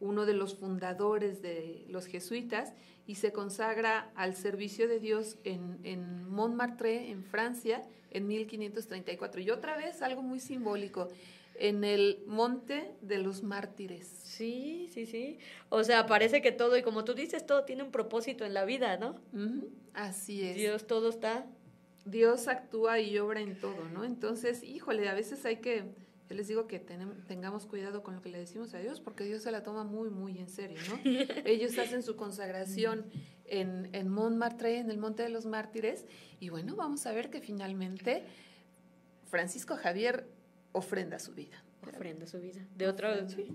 uno 0.00 0.26
de 0.26 0.34
los 0.34 0.56
fundadores 0.56 1.42
de 1.42 1.84
los 1.88 2.06
jesuitas, 2.06 2.72
y 3.06 3.16
se 3.16 3.32
consagra 3.32 4.10
al 4.14 4.34
servicio 4.34 4.88
de 4.88 5.00
Dios 5.00 5.38
en, 5.44 5.78
en 5.84 6.28
Montmartre, 6.28 7.10
en 7.10 7.24
Francia, 7.24 7.82
en 8.10 8.26
1534. 8.26 9.40
Y 9.40 9.50
otra 9.50 9.76
vez 9.76 10.02
algo 10.02 10.22
muy 10.22 10.40
simbólico, 10.40 11.08
en 11.58 11.84
el 11.84 12.22
monte 12.26 12.94
de 13.00 13.18
los 13.18 13.42
mártires. 13.42 14.06
Sí, 14.24 14.88
sí, 14.92 15.06
sí. 15.06 15.38
O 15.68 15.84
sea, 15.84 16.06
parece 16.06 16.42
que 16.42 16.52
todo, 16.52 16.76
y 16.76 16.82
como 16.82 17.04
tú 17.04 17.14
dices, 17.14 17.46
todo 17.46 17.64
tiene 17.64 17.82
un 17.82 17.90
propósito 17.90 18.44
en 18.44 18.54
la 18.54 18.64
vida, 18.64 18.96
¿no? 18.96 19.20
Así 19.94 20.42
es. 20.42 20.56
Dios 20.56 20.86
todo 20.86 21.08
está. 21.08 21.46
Dios 22.04 22.46
actúa 22.48 23.00
y 23.00 23.18
obra 23.18 23.40
en 23.40 23.58
todo, 23.58 23.88
¿no? 23.92 24.04
Entonces, 24.04 24.62
híjole, 24.62 25.08
a 25.08 25.14
veces 25.14 25.44
hay 25.44 25.56
que, 25.56 25.84
yo 26.28 26.36
les 26.36 26.46
digo 26.46 26.68
que 26.68 26.78
tengamos 26.78 27.66
cuidado 27.66 28.02
con 28.02 28.14
lo 28.14 28.22
que 28.22 28.28
le 28.28 28.38
decimos 28.38 28.74
a 28.74 28.78
Dios, 28.78 29.00
porque 29.00 29.24
Dios 29.24 29.42
se 29.42 29.50
la 29.50 29.62
toma 29.62 29.82
muy, 29.82 30.10
muy 30.10 30.38
en 30.38 30.48
serio, 30.48 30.78
¿no? 30.88 31.00
Ellos 31.44 31.76
hacen 31.78 32.02
su 32.02 32.14
consagración 32.14 33.06
en, 33.44 33.88
en 33.92 34.08
Montmartre, 34.08 34.78
en 34.78 34.90
el 34.90 34.98
Monte 34.98 35.24
de 35.24 35.30
los 35.30 35.46
Mártires, 35.46 36.06
y 36.38 36.48
bueno, 36.50 36.76
vamos 36.76 37.06
a 37.06 37.12
ver 37.12 37.28
que 37.28 37.40
finalmente 37.40 38.24
Francisco 39.24 39.76
Javier 39.76 40.28
ofrenda 40.76 41.18
su 41.18 41.32
vida. 41.32 41.62
Ofrenda 41.82 42.26
su 42.26 42.40
vida. 42.40 42.60
De 42.74 42.88
otra, 42.88 43.14
de, 43.14 43.46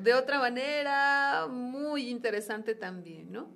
de 0.00 0.14
otra 0.14 0.38
manera, 0.38 1.46
muy 1.48 2.08
interesante 2.08 2.74
también, 2.74 3.30
¿no? 3.30 3.48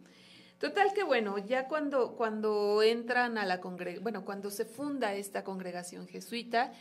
Total 0.58 0.92
que 0.94 1.02
bueno, 1.02 1.38
ya 1.38 1.68
cuando, 1.68 2.14
cuando 2.16 2.82
entran 2.82 3.38
a 3.38 3.44
la 3.44 3.60
congregación, 3.60 4.02
bueno, 4.02 4.24
cuando 4.24 4.50
se 4.50 4.64
funda 4.64 5.14
esta 5.14 5.42
congregación 5.44 6.06
jesuita, 6.06 6.72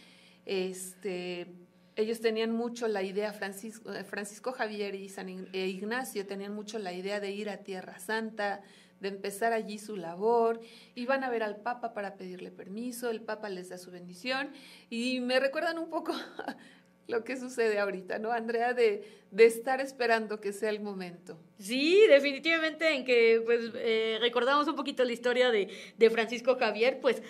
este, 0.45 1.47
ellos 1.95 2.21
tenían 2.21 2.52
mucho 2.52 2.88
la 2.88 3.04
idea, 3.04 3.34
Francisco, 3.34 3.91
eh, 3.91 4.04
Francisco 4.04 4.52
Javier 4.52 4.95
y 4.95 5.10
San 5.10 5.28
e 5.30 5.67
Ignacio 5.67 6.26
tenían 6.26 6.54
mucho 6.54 6.80
la 6.80 6.93
idea 6.93 7.19
de 7.19 7.32
ir 7.32 7.49
a 7.49 7.58
Tierra 7.58 7.99
Santa, 7.99 8.62
de 8.99 9.10
empezar 9.10 9.53
allí 9.53 9.79
su 9.79 9.95
labor, 9.95 10.60
iban 10.95 11.23
a 11.23 11.29
ver 11.29 11.43
al 11.43 11.58
Papa 11.58 11.93
para 11.93 12.15
pedirle 12.15 12.51
permiso, 12.51 13.10
el 13.10 13.21
Papa 13.21 13.49
les 13.49 13.69
da 13.69 13.77
su 13.77 13.91
bendición 13.91 14.51
y 14.89 15.19
me 15.19 15.39
recuerdan 15.39 15.77
un 15.77 15.89
poco 15.89 16.13
lo 17.08 17.23
que 17.23 17.38
sucede 17.38 17.79
ahorita, 17.79 18.19
¿no, 18.19 18.32
Andrea? 18.32 18.73
De, 18.73 19.03
de 19.32 19.45
estar 19.45 19.82
esperando 19.82 20.39
que 20.39 20.53
sea 20.53 20.69
el 20.69 20.79
momento. 20.79 21.38
Sí, 21.60 22.01
definitivamente 22.08 22.93
en 22.93 23.03
que 23.03 23.41
pues 23.43 23.71
eh, 23.75 24.17
recordamos 24.21 24.67
un 24.67 24.75
poquito 24.75 25.03
la 25.03 25.12
historia 25.12 25.51
de, 25.51 25.69
de 25.97 26.10
Francisco 26.10 26.58
Javier, 26.58 26.99
pues 27.01 27.21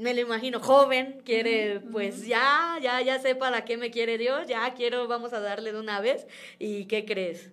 me 0.00 0.14
lo 0.14 0.20
imagino 0.20 0.60
joven, 0.60 1.20
quiere, 1.24 1.80
pues 1.92 2.26
ya, 2.26 2.78
ya, 2.80 3.02
ya 3.02 3.18
sé 3.18 3.34
para 3.34 3.66
qué 3.66 3.76
me 3.76 3.90
quiere 3.90 4.16
Dios, 4.16 4.46
ya 4.48 4.72
quiero, 4.72 5.06
vamos 5.08 5.34
a 5.34 5.40
darle 5.40 5.72
de 5.72 5.78
una 5.78 6.00
vez. 6.00 6.26
¿Y 6.58 6.86
qué 6.86 7.04
crees? 7.04 7.50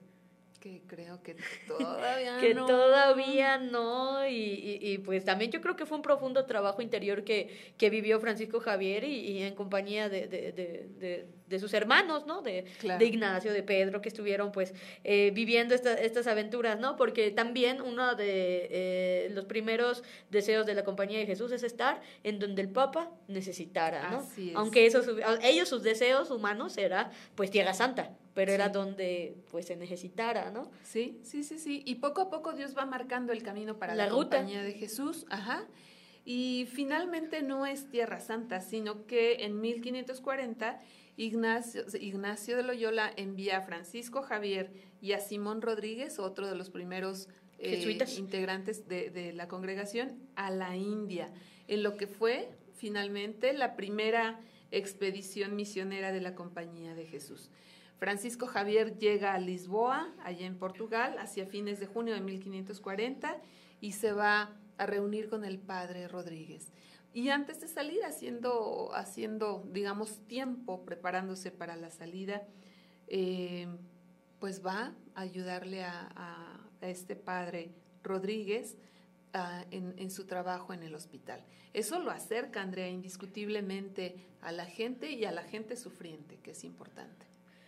Que 0.67 0.81
creo 0.87 1.21
que 1.23 1.35
todavía 1.67 2.37
que 2.39 2.53
no. 2.53 2.65
todavía 2.65 3.57
no, 3.57 4.27
y, 4.27 4.79
y, 4.81 4.97
pues 4.99 5.23
también 5.23 5.51
yo 5.51 5.61
creo 5.61 5.75
que 5.75 5.85
fue 5.85 5.97
un 5.97 6.03
profundo 6.03 6.45
trabajo 6.45 6.81
interior 6.81 7.23
que, 7.23 7.73
que 7.77 7.89
vivió 7.89 8.19
Francisco 8.19 8.59
Javier 8.59 9.03
y, 9.03 9.43
en 9.43 9.55
compañía 9.55 10.09
de, 10.09 10.27
de, 10.27 10.51
de, 10.51 11.27
de, 11.47 11.59
sus 11.59 11.73
hermanos, 11.73 12.25
¿no? 12.25 12.41
De, 12.41 12.65
Ignacio, 12.99 13.53
de 13.53 13.63
Pedro, 13.63 14.01
que 14.01 14.09
estuvieron 14.09 14.51
pues 14.51 14.73
eh, 15.03 15.31
viviendo 15.33 15.73
estas 15.75 16.27
aventuras, 16.27 16.79
¿no? 16.79 16.95
Porque 16.95 17.31
también 17.31 17.81
uno 17.81 18.15
de 18.15 18.67
eh, 18.69 19.29
los 19.31 19.45
primeros 19.45 20.03
deseos 20.29 20.65
de 20.65 20.75
la 20.75 20.83
compañía 20.83 21.19
de 21.19 21.25
Jesús 21.25 21.51
es 21.51 21.63
estar 21.63 22.01
en 22.23 22.39
donde 22.39 22.61
el 22.61 22.69
Papa 22.69 23.11
necesitara, 23.27 24.09
¿no? 24.09 24.27
Aunque 24.55 24.85
esos, 24.85 25.07
ellos 25.41 25.69
sus 25.69 25.83
deseos 25.83 26.31
humanos 26.31 26.77
era 26.77 27.11
pues 27.35 27.51
Tierra 27.51 27.73
Santa 27.73 28.11
pero 28.37 28.51
era 28.51 28.69
donde 28.69 29.35
pues 29.49 29.65
se 29.65 29.75
necesitara, 29.75 30.51
¿no? 30.51 30.69
Sí, 30.83 31.19
sí, 31.23 31.43
sí, 31.43 31.57
sí. 31.57 31.81
Y 31.87 31.95
poco 31.95 32.21
a 32.21 32.29
poco 32.29 32.53
Dios 32.53 32.77
va 32.77 32.85
marcando 32.85 33.33
el 33.33 33.41
camino 33.41 33.79
para 33.79 33.95
la, 33.95 34.09
compañía 34.09 34.61
de 34.61 34.73
Jesús, 34.73 35.25
ajá. 35.31 35.65
Y 36.23 36.67
finalmente 36.71 37.41
no 37.41 37.65
es 37.65 37.89
Tierra 37.89 38.19
Santa, 38.19 38.61
sino 38.61 39.07
que 39.07 39.43
en 39.45 39.59
1540 39.59 40.79
Ignacio, 41.15 41.83
Ignacio 41.99 42.55
de 42.57 42.61
Loyola 42.61 43.11
envía 43.17 43.57
a 43.57 43.61
Francisco 43.63 44.21
Javier 44.21 44.71
y 45.01 45.13
a 45.13 45.19
Simón 45.19 45.63
Rodríguez, 45.63 46.19
otro 46.19 46.45
de 46.45 46.55
los 46.55 46.69
primeros 46.69 47.29
eh, 47.57 47.97
integrantes 48.19 48.87
de, 48.87 49.09
de 49.09 49.33
la 49.33 49.47
congregación, 49.47 50.19
a 50.35 50.51
la 50.51 50.75
India, 50.75 51.33
en 51.67 51.81
lo 51.81 51.97
que 51.97 52.05
fue 52.05 52.51
finalmente 52.75 53.51
la 53.53 53.75
primera 53.75 54.39
expedición 54.69 55.55
misionera 55.55 56.11
de 56.11 56.21
la 56.21 56.35
Compañía 56.35 56.93
de 56.93 57.07
Jesús. 57.07 57.49
Francisco 57.97 58.45
Javier 58.45 58.97
llega 58.97 59.33
a 59.33 59.39
Lisboa, 59.39 60.13
allá 60.23 60.45
en 60.45 60.57
Portugal, 60.57 61.17
hacia 61.17 61.47
fines 61.47 61.79
de 61.79 61.87
junio 61.87 62.13
de 62.13 62.21
1540 62.21 63.41
y 63.81 63.93
se 63.93 64.11
va 64.11 64.55
a 64.77 64.85
reunir 64.85 65.29
con 65.29 65.43
el 65.43 65.57
padre 65.57 66.07
Rodríguez. 66.07 66.71
Y 67.11 67.29
antes 67.29 67.59
de 67.59 67.67
salir, 67.67 68.03
haciendo, 68.05 68.91
haciendo 68.93 69.67
digamos, 69.71 70.19
tiempo, 70.27 70.85
preparándose 70.85 71.49
para 71.49 71.75
la 71.75 71.89
salida, 71.89 72.43
eh, 73.07 73.67
pues 74.39 74.63
va 74.63 74.93
a 75.15 75.21
ayudarle 75.21 75.83
a, 75.83 76.13
este 76.81 77.15
padre 77.15 77.73
Rodríguez 78.03 78.77
en, 79.71 79.95
en, 79.97 80.11
su 80.11 80.27
trabajo 80.27 80.73
en 80.73 80.83
el 80.83 80.93
hospital. 80.93 81.43
Eso 81.73 81.97
lo 81.97 82.11
acerca, 82.11 82.61
Andrea, 82.61 82.87
indiscutiblemente 82.87 84.15
a 84.41 84.51
la 84.51 84.67
gente 84.67 85.11
y 85.11 85.25
a 85.25 85.31
la 85.31 85.41
gente 85.41 85.75
sufriente, 85.75 86.37
que 86.37 86.51
es 86.51 86.63
importante. 86.63 87.25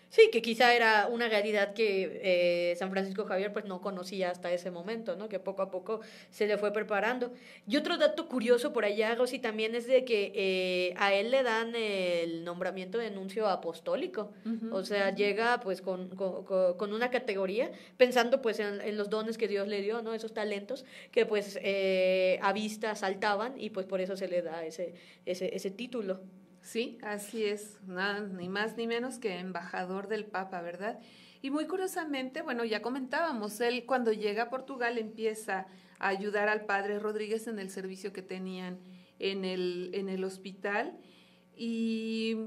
Sí, 0.10 0.30
que 0.32 0.42
quizá 0.42 0.74
era 0.74 1.08
una 1.08 1.28
realidad 1.30 1.74
que 1.74 2.20
eh, 2.24 2.76
San 2.78 2.90
Francisco 2.90 3.26
Javier 3.26 3.54
pues 3.54 3.66
no 3.66 3.80
conocía 3.80 4.32
hasta 4.32 4.52
ese 4.52 4.72
momento, 4.72 5.16
¿no? 5.16 5.30
Que 5.30 5.40
poco 5.40 5.62
a 5.62 5.70
poco 5.70 6.02
se 6.32 6.48
le 6.48 6.58
fue 6.58 6.74
preparando. 6.74 7.32
Y 7.68 7.78
otro 7.78 7.96
dato 7.98 8.28
curioso 8.28 8.74
por 8.74 8.86
allá, 8.86 9.14
Rosy, 9.14 9.38
también 9.38 9.76
es 9.76 9.86
de 9.86 10.06
que 10.06 10.32
eh, 10.34 10.96
a 10.98 11.14
él 11.14 11.30
le 11.30 11.44
dan 11.44 11.76
el 11.76 12.44
nombramiento 12.44 12.98
de 12.98 13.12
nuncio 13.12 13.48
apostólico. 13.48 14.32
o 14.72 14.84
sea, 14.84 15.14
llega 15.14 15.60
pues 15.60 15.82
con, 15.82 16.10
con, 16.10 16.94
una 16.94 17.12
categoría, 17.12 17.72
pensando 17.98 18.42
pues 18.42 18.60
en, 18.60 18.98
los 18.98 19.12
dones 19.12 19.38
que 19.38 19.48
Dios 19.48 19.68
le 19.68 19.84
dio, 19.84 20.02
¿no? 20.02 20.16
Esos 20.16 20.34
talentos 20.34 20.86
que 21.12 21.28
pues 21.28 21.60
eh, 21.62 22.40
a 22.42 22.52
vista 22.52 22.96
saltaban 22.96 23.54
y 23.60 23.70
pues 23.70 23.86
por 23.86 24.02
eso 24.02 24.18
se 24.18 24.28
le 24.28 24.42
da 24.42 24.66
ese, 24.66 24.96
ese, 25.28 25.56
ese 25.56 25.70
título. 25.70 26.20
Sí, 26.70 27.00
así 27.02 27.46
es, 27.46 27.80
nada, 27.88 28.20
ni 28.20 28.48
más 28.48 28.78
ni 28.78 28.86
menos 28.86 29.18
que 29.18 29.40
embajador 29.40 30.08
del 30.08 30.26
Papa, 30.26 30.62
¿verdad? 30.62 31.00
Y 31.42 31.50
muy 31.50 31.66
curiosamente, 31.66 32.44
bueno, 32.44 32.64
ya 32.64 32.84
comentábamos, 32.84 33.60
él 33.60 33.88
cuando 33.88 34.14
llega 34.14 34.44
a 34.44 34.50
Portugal 34.52 35.00
empieza 35.00 35.66
a 35.98 36.10
ayudar 36.10 36.48
al 36.48 36.66
padre 36.68 37.00
Rodríguez 37.00 37.48
en 37.48 37.58
el 37.58 37.72
servicio 37.72 38.14
que 38.14 38.22
tenían 38.22 38.78
en 39.18 39.46
el, 39.46 39.90
en 39.96 40.10
el 40.10 40.24
hospital 40.24 40.96
y 41.58 42.38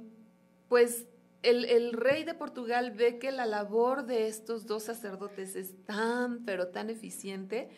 pues 0.68 1.08
el, 1.42 1.64
el, 1.64 1.92
rey 1.92 2.22
de 2.22 2.34
Portugal 2.34 2.92
ve 2.92 3.18
que 3.18 3.32
la 3.32 3.44
labor 3.44 4.06
de 4.06 4.28
estos 4.28 4.66
dos 4.66 4.84
sacerdotes 4.84 5.56
es 5.56 5.84
tan, 5.84 6.44
pero 6.44 6.68
tan 6.68 6.90
eficiente 6.90 7.70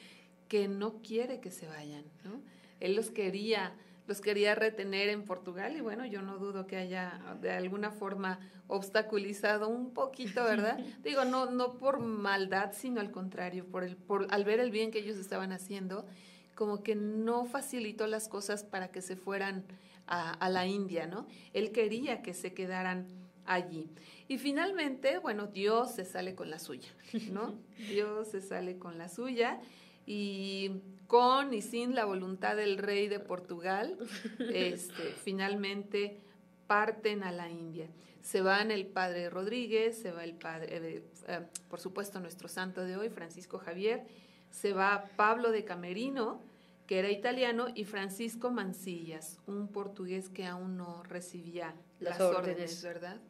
que 0.48 0.68
no 0.68 1.00
quiere 1.00 1.40
que 1.40 1.50
se 1.50 1.66
vayan, 1.66 2.04
¿no? 2.22 2.42
Él 2.80 2.96
los 2.96 3.10
quería 3.10 3.74
los 4.06 4.20
quería 4.20 4.54
retener 4.54 5.08
en 5.08 5.24
Portugal 5.24 5.76
y 5.76 5.80
bueno, 5.80 6.04
yo 6.04 6.22
no 6.22 6.38
dudo 6.38 6.66
que 6.66 6.76
haya 6.76 7.20
de 7.40 7.50
alguna 7.50 7.90
forma 7.90 8.38
obstaculizado 8.66 9.68
un 9.68 9.92
poquito, 9.92 10.44
¿verdad? 10.44 10.78
Digo, 11.02 11.24
no, 11.24 11.50
no 11.50 11.74
por 11.74 12.00
maldad, 12.00 12.72
sino 12.74 13.00
al 13.00 13.10
contrario, 13.10 13.66
por 13.66 13.84
el, 13.84 13.96
por, 13.96 14.26
al 14.30 14.44
ver 14.44 14.60
el 14.60 14.70
bien 14.70 14.90
que 14.90 14.98
ellos 14.98 15.16
estaban 15.16 15.52
haciendo, 15.52 16.06
como 16.54 16.82
que 16.82 16.94
no 16.94 17.46
facilitó 17.46 18.06
las 18.06 18.28
cosas 18.28 18.62
para 18.62 18.88
que 18.88 19.02
se 19.02 19.16
fueran 19.16 19.64
a, 20.06 20.32
a 20.32 20.48
la 20.48 20.66
India, 20.66 21.06
¿no? 21.06 21.26
Él 21.52 21.72
quería 21.72 22.22
que 22.22 22.34
se 22.34 22.52
quedaran 22.52 23.06
allí. 23.46 23.90
Y 24.28 24.38
finalmente, 24.38 25.18
bueno, 25.18 25.46
Dios 25.46 25.94
se 25.94 26.04
sale 26.04 26.34
con 26.34 26.50
la 26.50 26.58
suya, 26.58 26.88
¿no? 27.30 27.54
Dios 27.88 28.28
se 28.28 28.40
sale 28.40 28.78
con 28.78 28.98
la 28.98 29.08
suya 29.08 29.60
y 30.06 30.70
con 31.06 31.52
y 31.54 31.62
sin 31.62 31.94
la 31.94 32.04
voluntad 32.04 32.56
del 32.56 32.78
rey 32.78 33.08
de 33.08 33.20
Portugal, 33.20 33.98
este, 34.38 35.02
finalmente 35.22 36.20
parten 36.66 37.22
a 37.22 37.32
la 37.32 37.50
India. 37.50 37.88
Se 38.22 38.40
van 38.40 38.70
el 38.70 38.86
padre 38.86 39.28
Rodríguez, 39.28 39.98
se 39.98 40.10
va 40.10 40.24
el 40.24 40.34
padre, 40.34 40.76
eh, 40.76 41.04
eh, 41.28 41.40
por 41.68 41.80
supuesto 41.80 42.20
nuestro 42.20 42.48
santo 42.48 42.82
de 42.82 42.96
hoy, 42.96 43.10
Francisco 43.10 43.58
Javier, 43.58 44.06
se 44.50 44.72
va 44.72 45.10
Pablo 45.16 45.50
de 45.50 45.64
Camerino, 45.64 46.40
que 46.86 46.98
era 46.98 47.10
italiano, 47.10 47.66
y 47.74 47.84
Francisco 47.84 48.50
Mancillas, 48.50 49.38
un 49.46 49.68
portugués 49.68 50.28
que 50.28 50.46
aún 50.46 50.76
no 50.76 51.02
recibía 51.02 51.74
las, 51.98 52.20
órdenes. 52.20 52.82
¿verdad? 52.82 53.20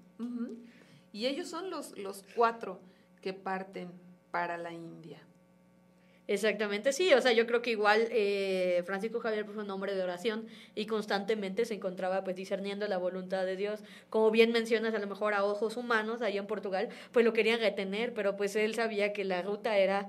Y 1.12 1.26
ellos 1.26 1.48
son 1.48 1.70
los, 1.70 1.96
los 1.98 2.24
cuatro 2.34 2.80
que 3.20 3.32
parten 3.32 3.90
para 4.30 4.58
la 4.58 4.72
India. 4.72 5.18
Exactamente, 6.26 6.94
sí, 6.94 7.12
o 7.12 7.20
sea, 7.20 7.32
yo 7.32 7.46
creo 7.46 7.60
que 7.60 7.70
igual 7.70 8.08
eh, 8.10 8.82
Francisco 8.86 9.20
Javier 9.20 9.44
fue 9.44 9.62
un 9.62 9.70
hombre 9.70 9.94
de 9.94 10.02
oración 10.02 10.46
y 10.74 10.86
constantemente 10.86 11.66
se 11.66 11.74
encontraba 11.74 12.24
pues 12.24 12.34
discerniendo 12.34 12.88
la 12.88 12.96
voluntad 12.96 13.44
de 13.44 13.56
Dios. 13.56 13.80
Como 14.08 14.30
bien 14.30 14.50
mencionas, 14.50 14.94
a 14.94 14.98
lo 14.98 15.06
mejor 15.06 15.34
a 15.34 15.44
ojos 15.44 15.76
humanos, 15.76 16.22
allá 16.22 16.40
en 16.40 16.46
Portugal, 16.46 16.88
pues 17.12 17.26
lo 17.26 17.34
querían 17.34 17.60
retener, 17.60 18.14
pero 18.14 18.36
pues 18.36 18.56
él 18.56 18.74
sabía 18.74 19.12
que 19.12 19.24
la 19.24 19.42
ruta 19.42 19.76
era 19.76 20.08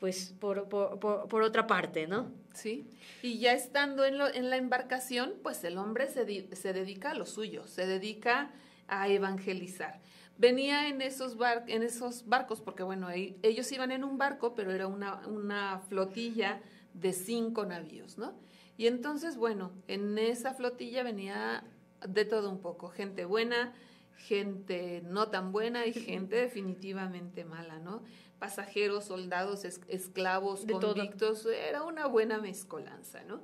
pues 0.00 0.34
por, 0.40 0.68
por, 0.68 0.98
por, 0.98 1.42
otra 1.42 1.68
parte, 1.68 2.08
¿no? 2.08 2.32
Sí, 2.54 2.90
y 3.22 3.38
ya 3.38 3.52
estando 3.52 4.04
en, 4.04 4.18
lo, 4.18 4.26
en 4.26 4.50
la 4.50 4.56
embarcación, 4.56 5.34
pues 5.44 5.62
el 5.62 5.78
hombre 5.78 6.08
se, 6.08 6.56
se 6.56 6.72
dedica 6.72 7.12
a 7.12 7.14
lo 7.14 7.24
suyo, 7.24 7.68
se 7.68 7.86
dedica 7.86 8.50
a 8.88 9.08
evangelizar 9.08 10.00
venía 10.42 10.88
en 10.88 11.00
esos, 11.02 11.36
bar, 11.36 11.62
en 11.68 11.84
esos 11.84 12.26
barcos, 12.26 12.60
porque 12.60 12.82
bueno, 12.82 13.08
ellos 13.10 13.70
iban 13.70 13.92
en 13.92 14.02
un 14.02 14.18
barco, 14.18 14.56
pero 14.56 14.72
era 14.72 14.88
una, 14.88 15.24
una 15.28 15.78
flotilla 15.88 16.60
de 16.94 17.12
cinco 17.12 17.64
navíos, 17.64 18.18
¿no? 18.18 18.34
Y 18.76 18.88
entonces, 18.88 19.36
bueno, 19.36 19.70
en 19.86 20.18
esa 20.18 20.52
flotilla 20.52 21.04
venía 21.04 21.62
de 22.04 22.24
todo 22.24 22.50
un 22.50 22.58
poco, 22.58 22.88
gente 22.88 23.24
buena, 23.24 23.72
gente 24.16 25.00
no 25.04 25.28
tan 25.28 25.52
buena 25.52 25.86
y 25.86 25.92
gente 26.10 26.34
definitivamente 26.34 27.44
mala, 27.44 27.78
¿no? 27.78 28.02
Pasajeros, 28.40 29.04
soldados, 29.04 29.64
esclavos, 29.64 30.66
convictos, 30.66 31.46
era 31.46 31.84
una 31.84 32.06
buena 32.08 32.40
mezcolanza, 32.40 33.22
¿no? 33.22 33.42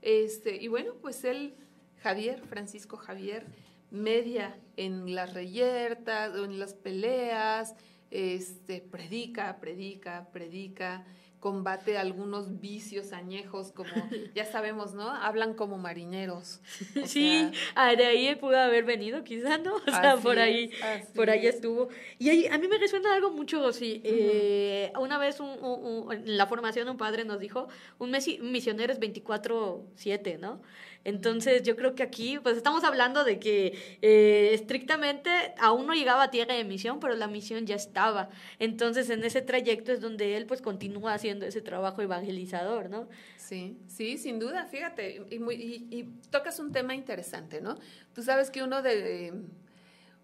Este, 0.00 0.62
y 0.62 0.68
bueno, 0.68 0.94
pues 1.02 1.24
él, 1.24 1.56
Javier, 1.96 2.40
Francisco 2.42 2.96
Javier, 2.96 3.48
media 3.90 4.58
en 4.76 5.14
las 5.14 5.34
reyertas 5.34 6.34
o 6.34 6.44
en 6.44 6.58
las 6.58 6.74
peleas, 6.74 7.74
este, 8.10 8.80
predica, 8.80 9.58
predica, 9.60 10.28
predica, 10.32 11.04
combate 11.40 11.96
algunos 11.98 12.60
vicios 12.60 13.12
añejos, 13.12 13.70
como 13.72 13.90
ya 14.34 14.44
sabemos, 14.44 14.94
¿no? 14.94 15.08
Hablan 15.08 15.54
como 15.54 15.78
marineros. 15.78 16.60
Sí, 17.04 17.50
de 17.96 18.04
ahí 18.04 18.34
pudo 18.34 18.58
haber 18.58 18.84
venido, 18.84 19.22
quizá, 19.22 19.58
¿no? 19.58 19.76
O 19.76 19.90
sea, 19.90 20.16
por 20.16 20.38
ahí, 20.38 20.70
por 21.14 21.30
ahí 21.30 21.46
estuvo. 21.46 21.88
Y 22.18 22.30
ahí, 22.30 22.46
a 22.46 22.58
mí 22.58 22.68
me 22.68 22.78
resuena 22.78 23.14
algo 23.14 23.30
mucho, 23.30 23.72
sí. 23.72 24.00
Eh, 24.04 24.92
una 24.98 25.18
vez 25.18 25.38
en 25.40 26.36
la 26.36 26.46
formación 26.46 26.88
un 26.88 26.96
padre 26.96 27.24
nos 27.24 27.38
dijo, 27.38 27.68
un 27.98 28.10
misionero 28.10 28.92
es 28.92 29.00
24-7, 29.00 30.38
¿no? 30.38 30.62
Entonces 31.06 31.62
yo 31.62 31.76
creo 31.76 31.94
que 31.94 32.02
aquí 32.02 32.36
pues 32.42 32.56
estamos 32.56 32.82
hablando 32.82 33.22
de 33.22 33.38
que 33.38 33.78
eh, 34.02 34.50
estrictamente 34.52 35.30
aún 35.56 35.86
no 35.86 35.94
llegaba 35.94 36.24
a 36.24 36.30
tierra 36.32 36.56
de 36.56 36.64
misión, 36.64 36.98
pero 36.98 37.14
la 37.14 37.28
misión 37.28 37.64
ya 37.64 37.76
estaba. 37.76 38.28
Entonces 38.58 39.08
en 39.10 39.22
ese 39.22 39.40
trayecto 39.40 39.92
es 39.92 40.00
donde 40.00 40.36
él 40.36 40.46
pues 40.46 40.60
continúa 40.60 41.14
haciendo 41.14 41.46
ese 41.46 41.60
trabajo 41.60 42.02
evangelizador, 42.02 42.90
¿no? 42.90 43.08
Sí, 43.36 43.78
sí, 43.86 44.18
sin 44.18 44.40
duda, 44.40 44.66
fíjate, 44.66 45.22
y, 45.30 45.36
y, 45.36 46.08
tocas 46.30 46.58
un 46.58 46.72
tema 46.72 46.96
interesante, 46.96 47.60
¿no? 47.60 47.78
Tú 48.12 48.24
sabes 48.24 48.50
que 48.50 48.64
uno 48.64 48.82
de 48.82 49.32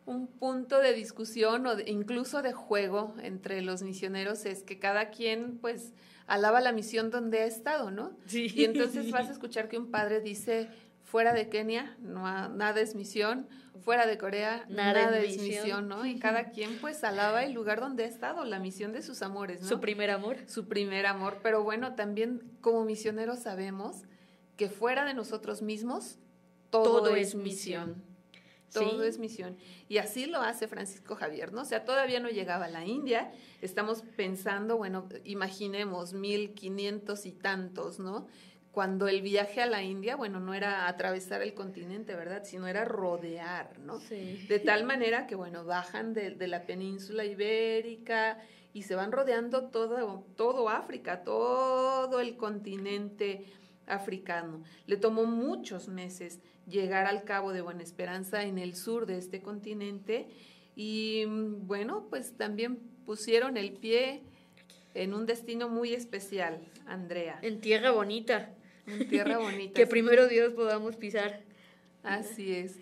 un 0.05 0.27
punto 0.27 0.81
de 0.81 0.95
discusión 0.95 1.65
o 1.69 1.79
incluso 1.87 2.43
de 2.43 2.53
juego 2.53 3.15
entre 3.23 3.63
los 3.63 3.85
misioneros 3.85 4.47
es 4.47 4.65
que 4.65 4.81
cada 4.81 5.11
quien 5.11 5.59
pues 5.59 5.93
alaba 6.33 6.63
la 6.63 6.73
misión 6.73 7.11
donde 7.11 7.41
ha 7.41 7.45
estado, 7.45 7.91
¿no? 7.91 8.17
Sí. 8.25 8.51
Y 8.55 8.65
entonces 8.65 9.11
vas 9.11 9.29
a 9.29 9.33
escuchar 9.33 9.69
que 9.69 9.77
un 9.77 9.91
padre 9.91 10.23
dice, 10.23 10.71
fuera 11.03 11.35
de 11.35 11.51
Kenia, 11.51 11.95
no, 12.01 12.23
nada 12.49 12.81
es 12.81 12.95
misión, 12.95 13.47
fuera 13.85 14.07
de 14.07 14.17
Corea, 14.17 14.65
nada, 14.71 15.19
es 15.19 15.39
misión. 15.39 15.89
¿no? 15.89 16.07
Y 16.07 16.19
cada 16.19 16.49
quien 16.49 16.79
pues 16.81 17.05
alaba 17.05 17.45
el 17.45 17.53
lugar 17.53 17.81
donde 17.81 18.05
ha 18.05 18.07
estado, 18.07 18.47
la 18.47 18.59
misión 18.59 18.95
de 18.95 19.03
sus 19.03 19.21
amores, 19.21 19.61
¿no? 19.61 19.69
Su 19.69 19.79
primer 19.79 20.11
amor. 20.11 20.39
Su 20.47 20.69
primer 20.69 21.05
amor, 21.05 21.41
pero 21.43 21.63
bueno, 21.65 21.97
también 21.97 22.41
como 22.63 22.87
misioneros 22.87 23.41
sabemos 23.41 24.05
que 24.57 24.71
fuera 24.71 25.05
de 25.05 25.13
nosotros 25.13 25.61
mismos, 25.61 26.19
todo, 26.71 27.15
es 27.15 27.35
misión. 27.35 28.03
Todo 28.73 29.05
es 29.05 29.19
misión. 29.19 29.57
Y 29.89 29.99
así 29.99 30.27
lo 30.27 30.41
hace 30.41 30.69
Francisco 30.69 31.15
Javier, 31.15 31.53
¿no? 31.53 31.63
O 31.63 31.65
sea, 31.65 31.85
todavía 31.85 32.21
no 32.21 32.29
llegaba 32.29 32.67
a 32.67 32.69
la 32.69 32.85
India. 32.85 33.33
Estamos 33.61 34.03
pensando, 34.17 34.77
bueno, 34.77 35.09
imaginemos 35.25 36.15
mil 36.15 36.55
quinientos 36.55 37.27
y 37.27 37.33
tantos, 37.33 37.99
¿no? 37.99 38.27
Cuando 38.73 39.07
el 39.07 39.21
viaje 39.21 39.61
a 39.61 39.67
la 39.67 39.83
India, 39.83 40.17
bueno, 40.17 40.41
no 40.41 40.55
era 40.55 40.89
atravesar 40.89 41.43
el 41.43 41.53
continente, 41.53 42.15
¿verdad? 42.15 42.45
Sino 42.45 42.67
era 42.67 42.87
rodear, 42.87 43.79
¿no? 43.81 44.01
Sí. 44.01 44.47
De 44.49 44.59
tal 44.59 44.85
manera 44.85 45.27
que, 45.27 45.35
bueno, 45.35 45.65
bajan 45.65 46.15
de, 46.15 46.31
de 46.31 46.47
la 46.49 46.65
península 46.65 47.25
ibérica 47.27 48.39
y 48.73 48.83
se 48.83 48.95
van 48.95 49.13
rodeando 49.13 49.65
todo, 49.69 50.25
todo 50.37 50.71
África, 50.71 51.23
todo 51.23 52.21
el 52.21 52.37
continente 52.37 53.45
africano. 53.87 54.63
Le 54.87 54.97
tomó 54.97 55.25
muchos 55.25 55.89
meses 55.89 56.41
llegar 56.67 57.07
al 57.07 57.25
Cabo 57.25 57.53
de 57.53 57.61
Buena 57.61 57.83
Esperanza 57.83 58.45
en 58.45 58.59
el 58.59 58.75
sur 58.75 59.07
de 59.07 59.19
este 59.19 59.43
continente 59.43 60.29
y 60.77 61.25
mm, 61.27 61.67
bueno, 61.67 62.07
pues 62.09 62.37
también 62.37 62.79
pusieron 63.05 63.57
el 63.57 63.73
pie 63.73 64.23
en 64.95 65.15
un 65.15 65.27
destino 65.27 65.69
muy 65.69 65.95
especial, 65.95 66.61
Andrea. 66.87 67.39
En 67.43 67.61
tierra 67.61 67.91
bonita. 67.91 68.51
En 68.87 69.09
tierra 69.09 69.39
bonita. 69.39 69.75
que 69.75 69.87
primero 69.87 70.29
Dios 70.29 70.53
podamos 70.53 70.97
pisar. 70.97 71.43
Así 72.03 72.53
es. 72.53 72.79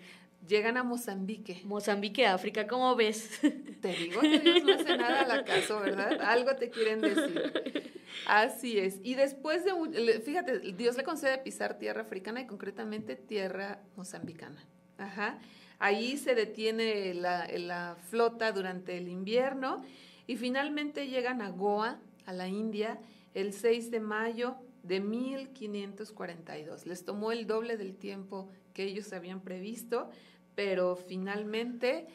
Llegan 0.47 0.77
a 0.77 0.83
Mozambique. 0.83 1.61
Mozambique, 1.65 2.25
África, 2.25 2.67
¿cómo 2.67 2.95
ves? 2.95 3.39
Te 3.81 3.93
digo 3.93 4.21
que 4.21 4.39
Dios 4.39 4.63
no 4.63 4.73
hace 4.73 4.97
nada 4.97 5.21
al 5.21 5.31
acaso, 5.31 5.79
¿verdad? 5.79 6.19
Algo 6.21 6.55
te 6.55 6.69
quieren 6.69 7.01
decir. 7.01 8.01
Así 8.27 8.77
es. 8.77 8.99
Y 9.03 9.15
después 9.15 9.63
de, 9.63 10.21
fíjate, 10.21 10.59
Dios 10.73 10.97
le 10.97 11.03
concede 11.03 11.37
pisar 11.37 11.77
tierra 11.77 12.01
africana 12.01 12.41
y 12.41 12.47
concretamente 12.47 13.15
tierra 13.15 13.81
mozambicana. 13.95 14.65
Ajá. 14.97 15.39
Ahí 15.79 16.17
se 16.17 16.35
detiene 16.35 17.13
la, 17.13 17.47
la 17.57 17.97
flota 18.09 18.51
durante 18.51 18.97
el 18.97 19.07
invierno 19.07 19.83
y 20.27 20.37
finalmente 20.37 21.07
llegan 21.07 21.41
a 21.41 21.49
Goa, 21.49 21.99
a 22.25 22.33
la 22.33 22.47
India, 22.47 22.99
el 23.33 23.53
6 23.53 23.91
de 23.91 23.99
mayo 23.99 24.57
de 24.83 24.99
1542. 24.99 26.85
Les 26.85 27.05
tomó 27.05 27.31
el 27.31 27.47
doble 27.47 27.77
del 27.77 27.95
tiempo 27.95 28.49
que 28.73 28.83
ellos 28.83 29.11
habían 29.13 29.41
previsto, 29.41 30.09
pero 30.55 30.95
finalmente 30.95 32.07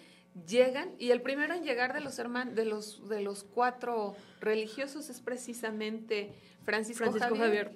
llegan 0.46 0.90
y 0.98 1.10
el 1.10 1.22
primero 1.22 1.54
en 1.54 1.62
llegar 1.62 1.94
de 1.94 2.00
los 2.00 2.18
hermanos 2.18 2.54
de 2.54 2.64
los 2.64 3.08
de 3.08 3.22
los 3.22 3.44
cuatro 3.44 4.14
religiosos 4.40 5.08
es 5.08 5.20
precisamente 5.20 6.32
Francisco, 6.64 7.10
Javier. 7.12 7.72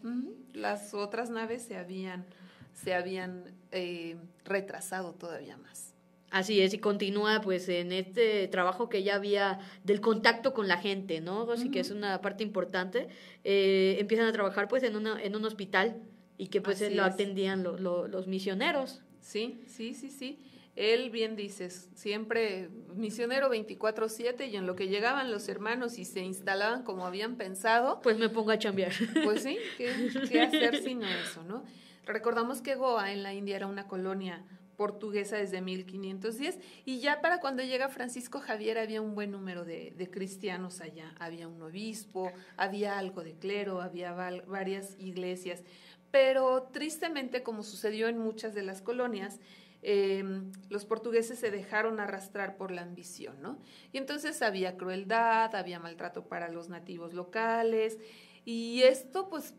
Las 0.52 0.94
otras 0.94 1.30
naves 1.30 1.62
se 1.62 1.76
habían 1.76 2.26
se 2.74 2.94
habían 2.94 3.44
eh, 3.72 4.16
retrasado 4.44 5.12
todavía 5.12 5.56
más. 5.56 5.94
Así 6.30 6.61
es, 6.61 6.72
y 6.74 6.78
continúa 6.78 7.40
pues 7.40 7.68
en 7.68 7.90
este 7.90 8.46
trabajo 8.48 8.88
que 8.88 9.02
ya 9.02 9.16
había 9.16 9.58
del 9.82 10.00
contacto 10.00 10.54
con 10.54 10.68
la 10.68 10.76
gente, 10.76 11.20
¿no? 11.20 11.50
Así 11.50 11.70
que 11.72 11.80
es 11.80 11.90
una 11.90 12.20
parte 12.20 12.44
importante. 12.44 13.08
Eh, 13.42 13.96
empiezan 13.98 14.26
a 14.28 14.32
trabajar 14.32 14.68
pues 14.68 14.84
en, 14.84 14.94
una, 14.94 15.20
en 15.20 15.34
un 15.34 15.44
hospital 15.44 16.00
y 16.38 16.46
que 16.46 16.61
pues 16.61 16.80
lo 16.94 17.02
atendían 17.02 17.64
los 17.64 18.26
misioneros. 18.28 19.02
Sí, 19.20 19.61
sí, 19.66 19.92
sí, 19.92 20.08
sí. 20.08 20.38
Él 20.77 21.11
bien 21.11 21.37
dices, 21.37 21.89
siempre 21.95 22.71
misionero 22.95 23.51
24/7 23.51 24.49
y 24.49 24.57
en 24.57 24.66
lo 24.66 24.77
que 24.77 24.89
llegaban 24.89 25.31
los 25.31 25.49
hermanos 25.49 25.99
y 25.99 26.05
se 26.05 26.21
instalaban 26.21 26.85
como 26.85 27.07
habían 27.07 27.37
pensado. 27.37 28.01
Pues 28.03 28.18
me 28.18 28.29
pongo 28.29 28.51
a 28.53 28.59
chambear. 28.59 28.93
Pues 29.25 29.43
sí, 29.43 29.59
¿qué, 29.77 29.93
qué 30.29 30.41
hacer 30.41 30.77
sino 30.85 31.07
eso, 31.07 31.43
no? 31.45 31.64
Recordamos 32.07 32.62
que 32.62 32.77
Goa 32.77 33.12
en 33.12 33.23
la 33.23 33.35
India 33.35 33.57
era 33.57 33.66
una 33.66 33.87
colonia 33.87 34.45
portuguesa 34.81 35.37
desde 35.37 35.61
1510 35.61 36.59
y 36.87 37.01
ya 37.01 37.21
para 37.21 37.39
cuando 37.39 37.62
llega 37.62 37.91
Francisco 37.91 38.41
Javier 38.41 38.79
había 38.79 39.03
un 39.03 39.14
buen 39.14 39.31
número 39.31 39.66
de, 39.66 39.93
de 39.95 40.11
cristianos 40.11 40.81
allá, 40.81 41.14
había 41.18 41.49
un 41.49 41.61
obispo, 41.61 42.33
había 42.57 42.99
algo 42.99 43.23
de 43.23 43.35
clero, 43.35 43.83
había 43.83 44.14
varias 44.14 44.97
iglesias, 44.99 45.62
pero 46.11 46.71
tristemente 46.73 47.43
como 47.43 47.62
sucedió 47.62 48.09
en 48.09 48.16
muchas 48.16 48.55
de 48.55 48.62
las 48.62 48.81
colonias, 48.81 49.39
eh, 49.83 50.22
los 50.68 50.85
portugueses 50.85 51.39
se 51.39 51.51
dejaron 51.51 52.01
arrastrar 52.01 52.57
por 52.57 52.70
la 52.70 52.83
ambición, 52.83 53.41
¿no? 53.41 53.59
Y 53.93 53.99
entonces 53.99 54.43
había 54.43 54.76
crueldad, 54.76 55.55
había 55.55 55.78
maltrato 55.78 56.26
para 56.26 56.49
los 56.49 56.68
nativos 56.68 57.14
locales 57.14 57.99
y 58.45 58.83
esto 58.83 59.28
pues 59.28 59.55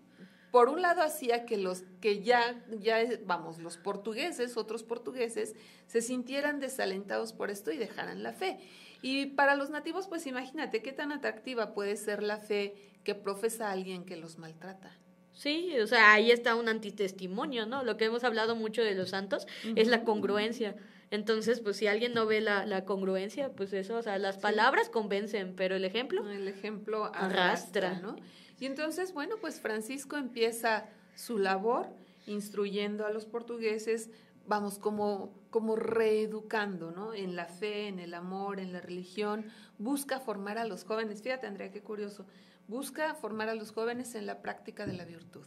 por 0.52 0.68
un 0.68 0.82
lado 0.82 1.02
hacía 1.02 1.46
que 1.46 1.58
los 1.58 1.84
que 2.02 2.22
ya, 2.22 2.62
ya, 2.80 2.98
vamos, 3.26 3.60
los 3.60 3.78
portugueses, 3.78 4.58
otros 4.58 4.84
portugueses, 4.84 5.56
se 5.88 6.02
sintieran 6.02 6.60
desalentados 6.60 7.32
por 7.32 7.50
esto 7.50 7.72
y 7.72 7.78
dejaran 7.78 8.22
la 8.22 8.34
fe. 8.34 8.60
Y 9.02 9.28
para 9.28 9.56
los 9.56 9.70
nativos, 9.70 10.08
pues 10.08 10.28
imagínate 10.28 10.82
qué 10.82 10.92
tan 10.92 11.14
atractiva 11.14 11.74
puede 11.74 11.96
ser 11.96 12.22
la 12.22 12.38
fe 12.38 12.76
que 13.06 13.16
profesa 13.16 13.72
alguien 13.72 14.04
que 14.04 14.18
los 14.18 14.38
maltrata. 14.38 14.92
Sí, 15.34 15.80
o 15.80 15.88
sea, 15.88 16.14
ahí 16.14 16.32
está 16.32 16.56
un 16.56 16.70
antitestimonio, 16.70 17.66
¿no? 17.66 17.84
Lo 17.84 17.98
que 17.98 18.06
hemos 18.06 18.24
hablado 18.24 18.56
mucho 18.56 18.82
de 18.84 18.96
los 18.96 19.10
santos 19.10 19.48
es 19.76 19.88
la 19.88 20.04
congruencia. 20.04 20.76
Entonces, 21.10 21.60
pues 21.60 21.78
si 21.78 21.88
alguien 21.88 22.14
no 22.14 22.26
ve 22.26 22.42
la, 22.42 22.66
la 22.66 22.86
congruencia, 22.86 23.52
pues 23.52 23.74
eso, 23.74 23.98
o 23.98 24.02
sea, 24.02 24.18
las 24.18 24.38
palabras 24.38 24.90
convencen, 24.90 25.56
pero 25.56 25.76
el 25.76 25.84
ejemplo... 25.84 26.30
El 26.30 26.48
ejemplo 26.48 27.12
arrastra, 27.14 28.00
¿no? 28.00 28.16
Y 28.60 28.66
entonces, 28.66 29.14
bueno, 29.14 29.36
pues 29.42 29.60
Francisco 29.60 30.18
empieza 30.18 30.86
su 31.16 31.38
labor 31.38 31.88
instruyendo 32.28 33.06
a 33.06 33.12
los 33.12 33.26
portugueses, 33.26 34.10
vamos, 34.48 34.78
como, 34.78 35.34
como 35.50 35.76
reeducando, 35.76 36.92
¿no? 36.92 37.14
En 37.14 37.36
la 37.36 37.46
fe, 37.46 37.88
en 37.88 38.00
el 38.00 38.14
amor, 38.14 38.60
en 38.60 38.72
la 38.72 38.80
religión, 38.80 39.46
busca 39.80 40.20
formar 40.20 40.58
a 40.58 40.66
los 40.66 40.84
jóvenes. 40.84 41.22
Fíjate, 41.22 41.48
Andrea, 41.48 41.72
qué 41.72 41.82
curioso. 41.82 42.26
Busca 42.72 43.14
formar 43.16 43.50
a 43.50 43.54
los 43.54 43.74
jóvenes 43.74 44.16
en 44.16 44.26
la 44.26 44.42
práctica 44.42 44.86
de 44.86 44.94
la 44.94 45.04
virtud. 45.04 45.46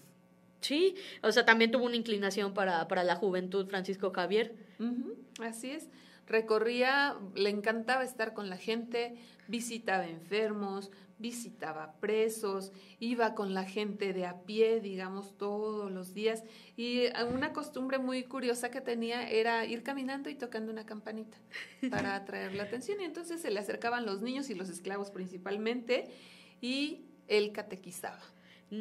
Sí, 0.61 0.95
o 1.23 1.33
sea, 1.33 1.47
también 1.47 1.71
tuvo 1.71 1.87
una 1.87 1.97
inclinación 1.97 2.53
para, 2.53 2.87
para 2.87 3.03
la 3.03 3.17
juventud 3.17 3.67
Francisco 3.67 4.13
Javier. 4.13 4.55
así 5.41 5.71
es. 5.71 5.89
Recorría, 6.27 7.17
le 7.35 7.49
encantaba 7.49 8.05
estar 8.05 8.35
con 8.35 8.51
la 8.51 8.59
gente, 8.59 9.17
visitaba 9.49 10.07
enfermos, 10.07 10.91
visitaba 11.19 11.95
presos, 11.99 12.73
iba 13.01 13.35
con 13.35 13.55
la 13.55 13.65
gente 13.65 14.13
de 14.13 14.27
a 14.27 14.43
pie, 14.43 14.81
digamos, 14.81 15.39
todos 15.39 15.91
los 15.91 16.13
días. 16.13 16.45
Y 16.77 17.05
una 17.33 17.55
costumbre 17.55 17.99
muy 17.99 18.25
curiosa 18.25 18.71
que 18.71 18.83
tenía 18.83 19.31
era 19.31 19.65
ir 19.65 19.83
caminando 19.83 20.29
y 20.29 20.35
tocando 20.35 20.71
una 20.71 20.85
campanita 20.85 21.39
para 21.91 22.17
atraer 22.17 22.55
la 22.55 22.65
atención. 22.65 23.01
Y 23.01 23.05
entonces 23.05 23.41
se 23.41 23.51
le 23.51 23.61
acercaban 23.61 24.05
los 24.05 24.21
niños 24.21 24.51
y 24.51 24.55
los 24.55 24.69
esclavos 24.69 25.11
principalmente 25.11 26.11
y 26.61 27.07
él 27.29 27.53
catequizaba. 27.53 28.21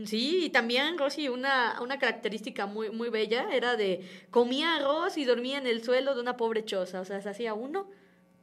Sí, 0.05 0.45
y 0.45 0.49
también, 0.49 0.97
Rosy, 0.97 1.29
una, 1.29 1.79
una 1.81 1.99
característica 1.99 2.65
muy, 2.65 2.89
muy 2.89 3.09
bella 3.09 3.47
era 3.53 3.75
de 3.75 4.07
comía 4.31 4.75
arroz 4.75 5.17
y 5.17 5.25
dormía 5.25 5.57
en 5.57 5.67
el 5.67 5.83
suelo 5.83 6.15
de 6.15 6.21
una 6.21 6.35
pobre 6.35 6.65
choza. 6.65 7.01
O 7.01 7.05
sea, 7.05 7.21
se 7.21 7.29
hacía 7.29 7.53
uno 7.53 7.89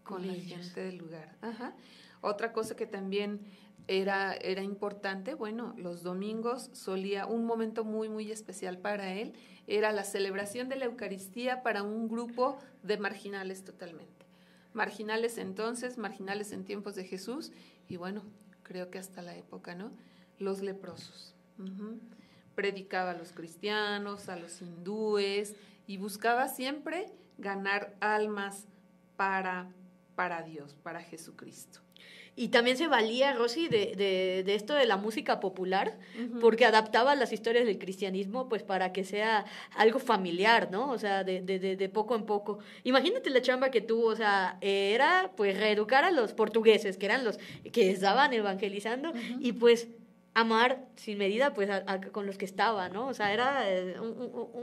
con, 0.04 0.26
la 0.26 0.34
gente 0.34 0.80
del 0.80 0.98
lugar. 0.98 1.36
Ajá. 1.40 1.74
Otra 2.20 2.52
cosa 2.52 2.76
que 2.76 2.86
también 2.86 3.40
era, 3.88 4.34
era 4.34 4.62
importante, 4.62 5.34
bueno, 5.34 5.74
los 5.76 6.02
domingos 6.02 6.70
solía, 6.72 7.26
un 7.26 7.44
momento 7.44 7.84
muy, 7.84 8.08
muy 8.08 8.30
especial 8.30 8.78
para 8.78 9.14
él, 9.14 9.32
era 9.66 9.90
la 9.90 10.04
celebración 10.04 10.68
de 10.68 10.76
la 10.76 10.84
Eucaristía 10.84 11.62
para 11.62 11.82
un 11.82 12.08
grupo 12.08 12.58
de 12.82 12.98
marginales 12.98 13.64
totalmente. 13.64 14.26
Marginales 14.72 15.38
entonces, 15.38 15.98
marginales 15.98 16.52
en 16.52 16.64
tiempos 16.64 16.94
de 16.94 17.04
Jesús, 17.04 17.50
y 17.88 17.96
bueno, 17.96 18.22
creo 18.70 18.88
que 18.88 19.00
hasta 19.00 19.20
la 19.20 19.36
época, 19.36 19.74
¿no? 19.74 19.90
Los 20.38 20.62
leprosos. 20.62 21.34
Predicaba 22.54 23.10
a 23.10 23.14
los 23.14 23.32
cristianos, 23.32 24.28
a 24.28 24.36
los 24.36 24.62
hindúes, 24.62 25.56
y 25.88 25.96
buscaba 25.96 26.46
siempre 26.46 27.12
ganar 27.36 27.96
almas 27.98 28.68
para, 29.16 29.72
para 30.14 30.44
Dios, 30.44 30.76
para 30.84 31.02
Jesucristo. 31.02 31.80
Y 32.36 32.48
también 32.48 32.76
se 32.76 32.88
valía, 32.88 33.34
Rosy, 33.34 33.68
de, 33.68 33.94
de, 33.96 34.42
de 34.44 34.54
esto 34.54 34.74
de 34.74 34.86
la 34.86 34.96
música 34.96 35.40
popular, 35.40 35.98
porque 36.40 36.64
adaptaba 36.64 37.14
las 37.14 37.32
historias 37.32 37.66
del 37.66 37.78
cristianismo, 37.78 38.48
pues 38.48 38.62
para 38.62 38.92
que 38.92 39.04
sea 39.04 39.44
algo 39.76 39.98
familiar, 39.98 40.70
¿no? 40.70 40.90
O 40.90 40.98
sea, 40.98 41.24
de, 41.24 41.42
de, 41.42 41.58
de, 41.76 41.88
poco 41.88 42.14
en 42.14 42.24
poco. 42.24 42.58
Imagínate 42.84 43.30
la 43.30 43.42
chamba 43.42 43.70
que 43.70 43.80
tuvo, 43.80 44.06
o 44.06 44.16
sea, 44.16 44.58
era 44.60 45.32
pues 45.36 45.58
reeducar 45.58 46.04
a 46.04 46.10
los 46.10 46.32
portugueses, 46.32 46.96
que 46.96 47.06
eran 47.06 47.24
los 47.24 47.38
que 47.72 47.90
estaban 47.90 48.32
evangelizando, 48.32 49.12
y 49.40 49.52
pues 49.52 49.88
amar 50.32 50.86
sin 50.96 51.18
medida 51.18 51.52
pues 51.52 51.68
con 52.12 52.26
los 52.26 52.38
que 52.38 52.44
estaba, 52.44 52.88
¿no? 52.88 53.08
O 53.08 53.14
sea, 53.14 53.32
era 53.32 53.68
eh, 53.68 53.96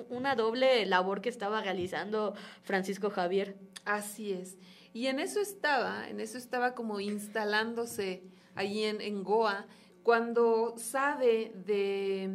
una 0.09 0.36
doble 0.36 0.86
labor 0.86 1.22
que 1.22 1.30
estaba 1.30 1.61
realizando 1.61 2.34
Francisco 2.63 3.09
Javier. 3.09 3.55
Así 3.86 4.34
es. 4.34 4.57
Y 4.98 5.06
en 5.06 5.20
eso 5.20 5.39
estaba, 5.39 6.10
en 6.10 6.20
eso 6.20 6.39
estaba 6.39 6.74
como 6.74 7.00
instalándose 7.00 8.24
allí 8.56 8.84
en, 8.84 9.24
Goa, 9.24 9.68
cuando 10.02 10.74
sabe 10.76 11.52
de, 11.68 12.32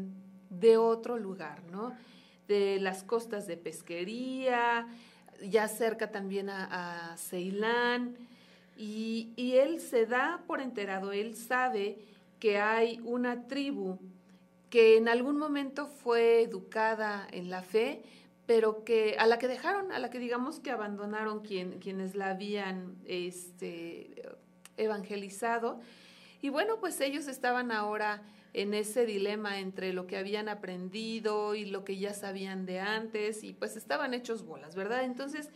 de 0.48 0.76
otro 0.76 1.18
lugar, 1.18 1.64
¿no? 1.72 1.92
De 2.46 2.78
las 2.78 3.02
costas 3.02 3.48
de 3.48 3.56
pesquería, 3.56 4.86
ya 5.42 5.66
cerca 5.66 6.12
también 6.12 6.50
a, 6.50 7.10
a 7.10 7.16
Ceilán, 7.16 8.16
y 8.76 9.32
él 9.56 9.80
se 9.80 10.06
da 10.06 10.44
por 10.46 10.60
enterado, 10.60 11.10
él 11.10 11.34
sabe 11.34 11.98
que 12.38 12.58
hay 12.58 13.00
una 13.02 13.48
tribu 13.48 13.98
que 14.70 14.96
en 14.98 15.08
algún 15.08 15.36
momento 15.36 15.88
fue 15.88 16.42
educada 16.42 17.26
en 17.32 17.50
la 17.50 17.62
fe, 17.62 18.04
pero 18.52 18.84
que 18.84 19.16
a 19.18 19.26
la 19.26 19.38
que 19.38 19.48
dejaron, 19.48 19.92
a 19.92 19.98
la 19.98 20.10
que 20.10 20.18
digamos 20.18 20.60
que 20.60 20.70
abandonaron 20.70 21.40
quien, 21.40 21.78
quienes 21.78 22.14
la 22.14 22.28
habían 22.28 22.98
este, 23.06 24.28
evangelizado. 24.76 25.80
Y 26.42 26.50
bueno, 26.50 26.78
pues 26.78 27.00
ellos 27.00 27.28
estaban 27.28 27.72
ahora 27.72 28.22
en 28.52 28.74
ese 28.74 29.06
dilema 29.06 29.58
entre 29.58 29.94
lo 29.94 30.06
que 30.06 30.18
habían 30.18 30.50
aprendido 30.50 31.54
y 31.54 31.64
lo 31.64 31.82
que 31.82 31.96
ya 31.96 32.12
sabían 32.12 32.66
de 32.66 32.78
antes, 32.78 33.42
y 33.42 33.54
pues 33.54 33.74
estaban 33.74 34.12
hechos 34.12 34.44
bolas, 34.44 34.76
¿verdad? 34.76 35.04
Entonces, 35.04 35.48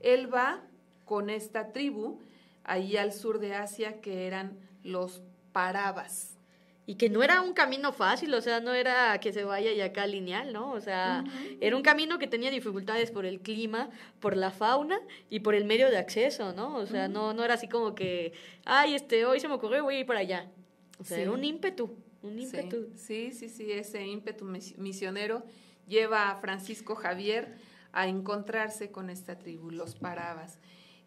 él 0.00 0.34
va 0.34 0.60
con 1.04 1.30
esta 1.30 1.70
tribu 1.70 2.18
ahí 2.64 2.96
al 2.96 3.12
sur 3.12 3.38
de 3.38 3.54
Asia, 3.54 4.00
que 4.00 4.26
eran 4.26 4.58
los 4.82 5.22
parabas. 5.52 6.39
Y 6.86 6.96
que 6.96 7.08
no 7.08 7.22
era 7.22 7.40
un 7.40 7.52
camino 7.52 7.92
fácil, 7.92 8.34
o 8.34 8.40
sea, 8.40 8.60
no 8.60 8.74
era 8.74 9.18
que 9.20 9.32
se 9.32 9.44
vaya 9.44 9.70
y 9.72 9.80
acá 9.80 10.06
lineal, 10.06 10.52
¿no? 10.52 10.72
O 10.72 10.80
sea, 10.80 11.24
era 11.60 11.76
un 11.76 11.82
camino 11.82 12.18
que 12.18 12.26
tenía 12.26 12.50
dificultades 12.50 13.12
por 13.12 13.26
el 13.26 13.40
clima, 13.40 13.90
por 14.18 14.36
la 14.36 14.50
fauna 14.50 14.98
y 15.28 15.40
por 15.40 15.54
el 15.54 15.66
medio 15.66 15.88
de 15.88 15.98
acceso, 15.98 16.52
¿no? 16.52 16.76
O 16.76 16.86
sea, 16.86 17.06
no, 17.06 17.32
no 17.32 17.44
era 17.44 17.54
así 17.54 17.68
como 17.68 17.94
que, 17.94 18.32
ay, 18.64 18.94
este, 18.94 19.24
hoy 19.24 19.38
se 19.38 19.46
me 19.46 19.54
ocurrió, 19.54 19.84
voy 19.84 19.96
a 19.96 20.00
ir 20.00 20.06
para 20.06 20.20
allá. 20.20 20.50
O 20.98 21.04
sea, 21.04 21.18
era 21.18 21.30
un 21.30 21.44
ímpetu, 21.44 21.96
un 22.22 22.38
ímpetu. 22.38 22.88
Sí, 22.96 23.32
sí, 23.32 23.48
sí, 23.48 23.70
ese 23.70 24.04
ímpetu 24.04 24.44
misionero 24.44 25.44
lleva 25.86 26.30
a 26.30 26.36
Francisco 26.36 26.94
Javier 26.94 27.56
a 27.92 28.06
encontrarse 28.06 28.90
con 28.90 29.10
esta 29.10 29.38
tribu, 29.38 29.70
los 29.70 29.94
Parabas. 29.94 30.58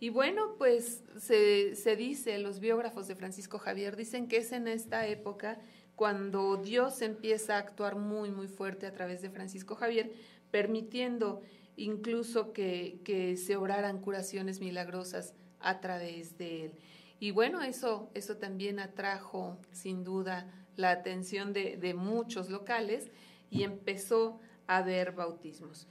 Y 0.03 0.09
bueno, 0.09 0.55
pues 0.57 1.01
se, 1.17 1.95
dice, 1.95 2.37
los 2.37 2.59
biógrafos 2.59 3.07
de 3.07 3.15
Francisco 3.15 3.57
Javier 3.57 3.95
dicen 3.95 4.27
que 4.27 4.35
es 4.35 4.51
en 4.51 4.67
esta 4.67 5.07
época 5.07 5.61
cuando 5.95 6.57
Dios 6.57 7.01
empieza 7.01 7.55
a 7.55 7.59
actuar 7.59 7.95
muy, 7.95 8.29
muy 8.29 8.49
fuerte 8.49 8.85
a 8.85 8.91
través 8.91 9.21
de 9.21 9.29
Francisco 9.29 9.75
Javier, 9.75 10.11
permitiendo 10.51 11.41
incluso 11.77 12.51
que, 12.51 12.99
que 13.05 13.37
se 13.37 13.55
obraran 13.55 14.01
curaciones 14.01 14.59
milagrosas 14.59 15.35
a 15.61 15.79
través 15.79 16.37
de 16.37 16.65
él. 16.65 16.73
Y 17.21 17.31
bueno, 17.31 17.61
eso, 17.61 18.11
eso 18.13 18.35
también 18.35 18.81
atrajo 18.81 19.57
sin 19.71 20.03
duda 20.03 20.51
la 20.75 20.91
atención 20.91 21.53
de, 21.53 21.77
de 21.77 21.93
muchos 21.93 22.49
locales 22.49 23.09
y 23.49 23.63
empezó 23.63 24.41
a 24.67 24.79
haber 24.79 25.13
bautismos. 25.13 25.87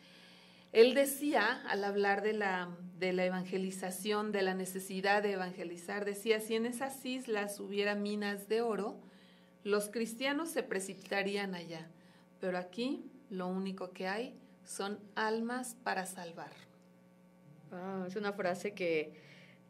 Él 0.72 0.94
decía, 0.94 1.62
al 1.68 1.84
hablar 1.84 2.22
de 2.22 2.32
la, 2.32 2.74
de 2.98 3.12
la 3.12 3.26
evangelización, 3.26 4.32
de 4.32 4.40
la 4.40 4.54
necesidad 4.54 5.22
de 5.22 5.32
evangelizar, 5.32 6.06
decía, 6.06 6.40
si 6.40 6.54
en 6.54 6.64
esas 6.64 7.04
islas 7.04 7.60
hubiera 7.60 7.94
minas 7.94 8.48
de 8.48 8.62
oro, 8.62 8.98
los 9.64 9.90
cristianos 9.90 10.48
se 10.48 10.62
precipitarían 10.62 11.54
allá, 11.54 11.90
pero 12.40 12.56
aquí 12.56 13.04
lo 13.28 13.48
único 13.48 13.92
que 13.92 14.08
hay 14.08 14.34
son 14.64 14.98
almas 15.14 15.76
para 15.84 16.06
salvar. 16.06 16.52
Ah, 17.70 18.04
es 18.06 18.16
una 18.16 18.32
frase 18.32 18.72
que 18.72 19.12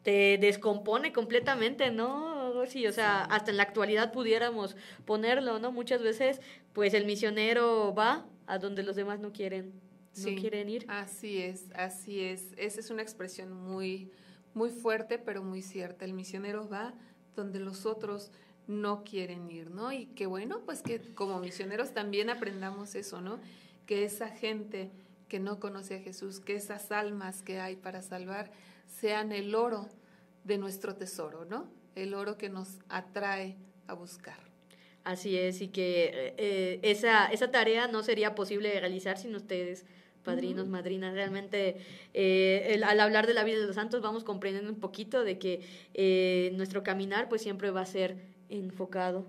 te 0.03 0.37
descompone 0.37 1.11
completamente, 1.11 1.91
¿no? 1.91 2.65
Sí, 2.65 2.87
o 2.87 2.93
sea, 2.93 3.23
hasta 3.25 3.51
en 3.51 3.57
la 3.57 3.63
actualidad 3.63 4.13
pudiéramos 4.13 4.75
ponerlo, 5.05 5.59
¿no? 5.59 5.71
Muchas 5.71 6.01
veces, 6.01 6.41
pues 6.71 6.93
el 6.93 7.05
misionero 7.05 7.93
va 7.93 8.25
a 8.47 8.57
donde 8.57 8.83
los 8.83 8.95
demás 8.95 9.19
no 9.19 9.31
quieren 9.31 9.73
no 10.17 10.39
quieren 10.39 10.69
ir. 10.69 10.85
Así 10.87 11.39
es, 11.39 11.71
así 11.75 12.21
es. 12.21 12.53
Esa 12.57 12.79
es 12.79 12.89
una 12.89 13.01
expresión 13.01 13.51
muy, 13.51 14.11
muy 14.53 14.69
fuerte, 14.69 15.17
pero 15.17 15.43
muy 15.43 15.61
cierta. 15.61 16.05
El 16.05 16.13
misionero 16.13 16.67
va 16.67 16.93
donde 17.35 17.59
los 17.59 17.85
otros 17.85 18.31
no 18.67 19.03
quieren 19.03 19.49
ir, 19.49 19.71
¿no? 19.71 19.91
Y 19.91 20.07
que 20.07 20.25
bueno, 20.25 20.61
pues 20.65 20.81
que 20.81 20.99
como 21.13 21.39
misioneros 21.39 21.93
también 21.93 22.29
aprendamos 22.29 22.95
eso, 22.95 23.21
¿no? 23.21 23.39
Que 23.85 24.05
esa 24.05 24.29
gente 24.29 24.91
que 25.27 25.39
no 25.39 25.59
conoce 25.59 25.95
a 25.95 25.99
Jesús, 25.99 26.39
que 26.39 26.55
esas 26.55 26.91
almas 26.91 27.41
que 27.41 27.59
hay 27.59 27.75
para 27.75 28.01
salvar 28.01 28.51
sean 28.85 29.31
el 29.31 29.55
oro 29.55 29.89
de 30.43 30.57
nuestro 30.57 30.95
tesoro, 30.95 31.45
¿no? 31.45 31.69
El 31.95 32.13
oro 32.13 32.37
que 32.37 32.49
nos 32.49 32.79
atrae 32.89 33.57
a 33.87 33.93
buscar. 33.93 34.37
Así 35.03 35.37
es, 35.37 35.61
y 35.61 35.67
que 35.67 36.05
eh, 36.05 36.35
eh, 36.37 36.79
esa, 36.83 37.27
esa 37.27 37.51
tarea 37.51 37.87
no 37.87 38.03
sería 38.03 38.35
posible 38.35 38.79
realizar 38.79 39.17
sin 39.17 39.35
ustedes 39.35 39.85
padrinos, 40.23 40.67
madrinas. 40.67 41.13
Realmente, 41.13 41.77
eh, 42.13 42.81
al 42.83 42.99
hablar 42.99 43.27
de 43.27 43.33
la 43.33 43.43
vida 43.43 43.59
de 43.59 43.67
los 43.67 43.75
santos, 43.75 44.01
vamos 44.01 44.23
comprendiendo 44.23 44.71
un 44.71 44.79
poquito 44.79 45.23
de 45.23 45.37
que 45.37 45.61
eh, 45.93 46.51
nuestro 46.55 46.81
caminar, 46.81 47.29
pues 47.29 47.41
siempre 47.41 47.69
va 47.69 47.81
a 47.81 47.85
ser 47.85 48.17
enfocado. 48.49 49.27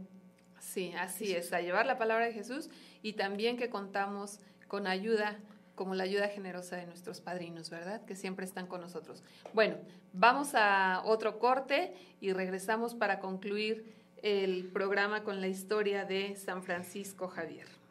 Sí, 0.60 0.92
así 0.98 1.32
es, 1.32 1.52
a 1.52 1.60
llevar 1.60 1.84
la 1.86 1.98
palabra 1.98 2.24
de 2.24 2.32
Jesús 2.32 2.70
y 3.02 3.12
también 3.12 3.56
que 3.56 3.68
contamos 3.68 4.40
con 4.66 4.86
ayuda, 4.86 5.38
como 5.74 5.94
la 5.94 6.04
ayuda 6.04 6.28
generosa 6.28 6.76
de 6.76 6.86
nuestros 6.86 7.20
padrinos, 7.20 7.68
¿verdad? 7.68 8.04
Que 8.06 8.16
siempre 8.16 8.46
están 8.46 8.66
con 8.66 8.80
nosotros. 8.80 9.22
Bueno, 9.52 9.76
vamos 10.12 10.54
a 10.54 11.02
otro 11.04 11.38
corte 11.38 11.92
y 12.20 12.32
regresamos 12.32 12.94
para 12.94 13.20
concluir 13.20 13.92
el 14.22 14.64
programa 14.72 15.22
con 15.22 15.40
la 15.42 15.48
historia 15.48 16.06
de 16.06 16.34
San 16.36 16.62
Francisco 16.62 17.28
Javier. 17.28 17.83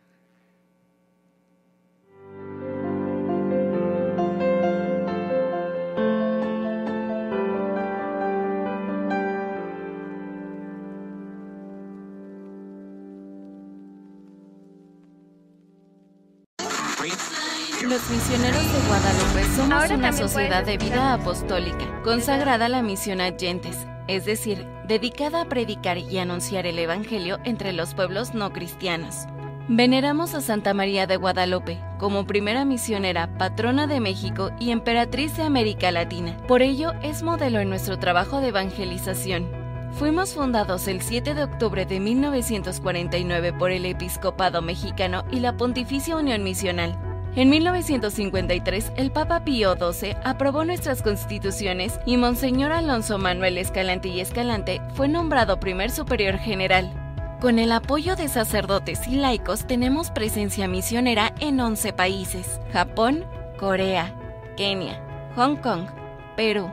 Los 18.03 18.17
misioneros 18.17 18.73
de 18.73 18.79
Guadalupe 18.89 19.55
somos 19.55 19.89
una 19.89 20.11
sociedad 20.11 20.65
de 20.65 20.77
vida 20.77 21.13
apostólica, 21.13 21.85
consagrada 22.03 22.65
a 22.65 22.69
la 22.69 22.81
misión 22.81 23.21
a 23.21 23.31
gentes, 23.31 23.87
es 24.09 24.25
decir, 24.25 24.67
dedicada 24.85 25.39
a 25.39 25.45
predicar 25.45 25.97
y 25.97 26.17
anunciar 26.17 26.65
el 26.65 26.79
Evangelio 26.79 27.39
entre 27.45 27.71
los 27.71 27.93
pueblos 27.93 28.33
no 28.33 28.51
cristianos. 28.51 29.25
Veneramos 29.69 30.35
a 30.35 30.41
Santa 30.41 30.73
María 30.73 31.07
de 31.07 31.15
Guadalupe 31.15 31.79
como 31.97 32.27
primera 32.27 32.65
misionera, 32.65 33.37
patrona 33.37 33.87
de 33.87 34.01
México 34.01 34.51
y 34.59 34.71
emperatriz 34.71 35.37
de 35.37 35.43
América 35.43 35.89
Latina. 35.89 36.35
Por 36.45 36.61
ello, 36.61 36.91
es 37.03 37.23
modelo 37.23 37.61
en 37.61 37.69
nuestro 37.69 37.99
trabajo 37.99 38.41
de 38.41 38.49
evangelización. 38.49 39.49
Fuimos 39.93 40.33
fundados 40.33 40.89
el 40.89 41.01
7 41.01 41.35
de 41.35 41.43
octubre 41.43 41.85
de 41.85 42.01
1949 42.01 43.53
por 43.53 43.71
el 43.71 43.85
Episcopado 43.85 44.61
Mexicano 44.61 45.23
y 45.31 45.39
la 45.39 45.55
Pontificia 45.55 46.17
Unión 46.17 46.43
Misional. 46.43 47.12
En 47.35 47.49
1953, 47.49 48.91
el 48.95 49.11
Papa 49.11 49.43
Pío 49.43 49.73
XII 49.73 50.15
aprobó 50.23 50.65
nuestras 50.65 51.01
constituciones 51.01 51.99
y 52.05 52.17
Monseñor 52.17 52.71
Alonso 52.71 53.17
Manuel 53.17 53.57
Escalante 53.57 54.07
y 54.09 54.19
Escalante 54.19 54.81
fue 54.93 55.07
nombrado 55.07 55.59
primer 55.59 55.89
superior 55.89 56.37
general. 56.37 56.93
Con 57.41 57.57
el 57.57 57.71
apoyo 57.71 58.15
de 58.15 58.27
sacerdotes 58.27 59.07
y 59.07 59.15
laicos 59.15 59.65
tenemos 59.65 60.11
presencia 60.11 60.67
misionera 60.67 61.33
en 61.39 61.59
11 61.59 61.93
países, 61.93 62.59
Japón, 62.71 63.25
Corea, 63.57 64.13
Kenia, 64.55 65.01
Hong 65.35 65.55
Kong, 65.55 65.87
Perú, 66.35 66.69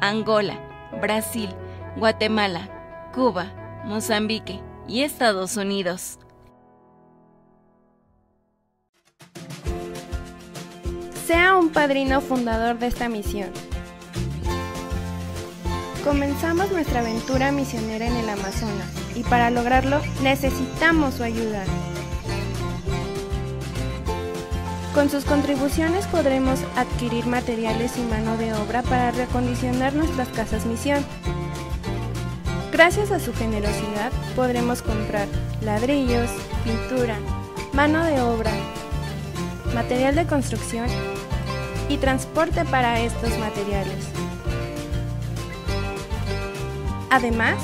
Angola, 0.00 0.58
Brasil, 1.02 1.50
Guatemala, 1.98 3.10
Cuba, 3.14 3.52
Mozambique 3.84 4.62
y 4.88 5.02
Estados 5.02 5.58
Unidos. 5.58 6.18
Sea 11.28 11.56
un 11.56 11.68
padrino 11.68 12.22
fundador 12.22 12.78
de 12.78 12.86
esta 12.86 13.10
misión. 13.10 13.50
Comenzamos 16.02 16.72
nuestra 16.72 17.00
aventura 17.00 17.52
misionera 17.52 18.06
en 18.06 18.16
el 18.16 18.30
Amazonas 18.30 18.88
y 19.14 19.24
para 19.24 19.50
lograrlo 19.50 20.00
necesitamos 20.22 21.16
su 21.16 21.24
ayuda. 21.24 21.64
Con 24.94 25.10
sus 25.10 25.26
contribuciones 25.26 26.06
podremos 26.06 26.60
adquirir 26.76 27.26
materiales 27.26 27.98
y 27.98 28.10
mano 28.10 28.38
de 28.38 28.54
obra 28.54 28.80
para 28.80 29.10
reacondicionar 29.10 29.92
nuestras 29.92 30.28
casas 30.28 30.64
misión. 30.64 31.04
Gracias 32.72 33.10
a 33.10 33.20
su 33.20 33.34
generosidad 33.34 34.12
podremos 34.34 34.80
comprar 34.80 35.28
ladrillos, 35.60 36.30
pintura, 36.64 37.18
mano 37.74 38.02
de 38.04 38.18
obra, 38.22 38.52
material 39.74 40.14
de 40.14 40.26
construcción 40.26 40.86
y 41.88 41.96
transporte 41.98 42.64
para 42.64 43.00
estos 43.00 43.36
materiales. 43.38 44.08
Además, 47.10 47.56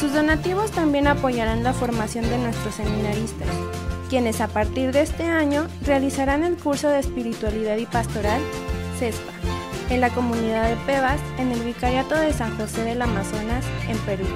sus 0.00 0.12
donativos 0.12 0.70
también 0.70 1.06
apoyarán 1.06 1.62
la 1.62 1.72
formación 1.72 2.28
de 2.28 2.38
nuestros 2.38 2.74
seminaristas, 2.74 3.48
quienes 4.08 4.40
a 4.40 4.48
partir 4.48 4.92
de 4.92 5.02
este 5.02 5.24
año 5.24 5.66
realizarán 5.82 6.44
el 6.44 6.56
curso 6.56 6.88
de 6.88 7.00
espiritualidad 7.00 7.76
y 7.76 7.86
pastoral 7.86 8.40
CESPA 8.98 9.32
en 9.90 10.00
la 10.00 10.10
comunidad 10.10 10.68
de 10.68 10.76
Pebas 10.84 11.20
en 11.38 11.52
el 11.52 11.60
Vicariato 11.60 12.16
de 12.16 12.32
San 12.32 12.56
José 12.56 12.82
del 12.82 13.02
Amazonas 13.02 13.64
en 13.88 13.98
Perú. 13.98 14.26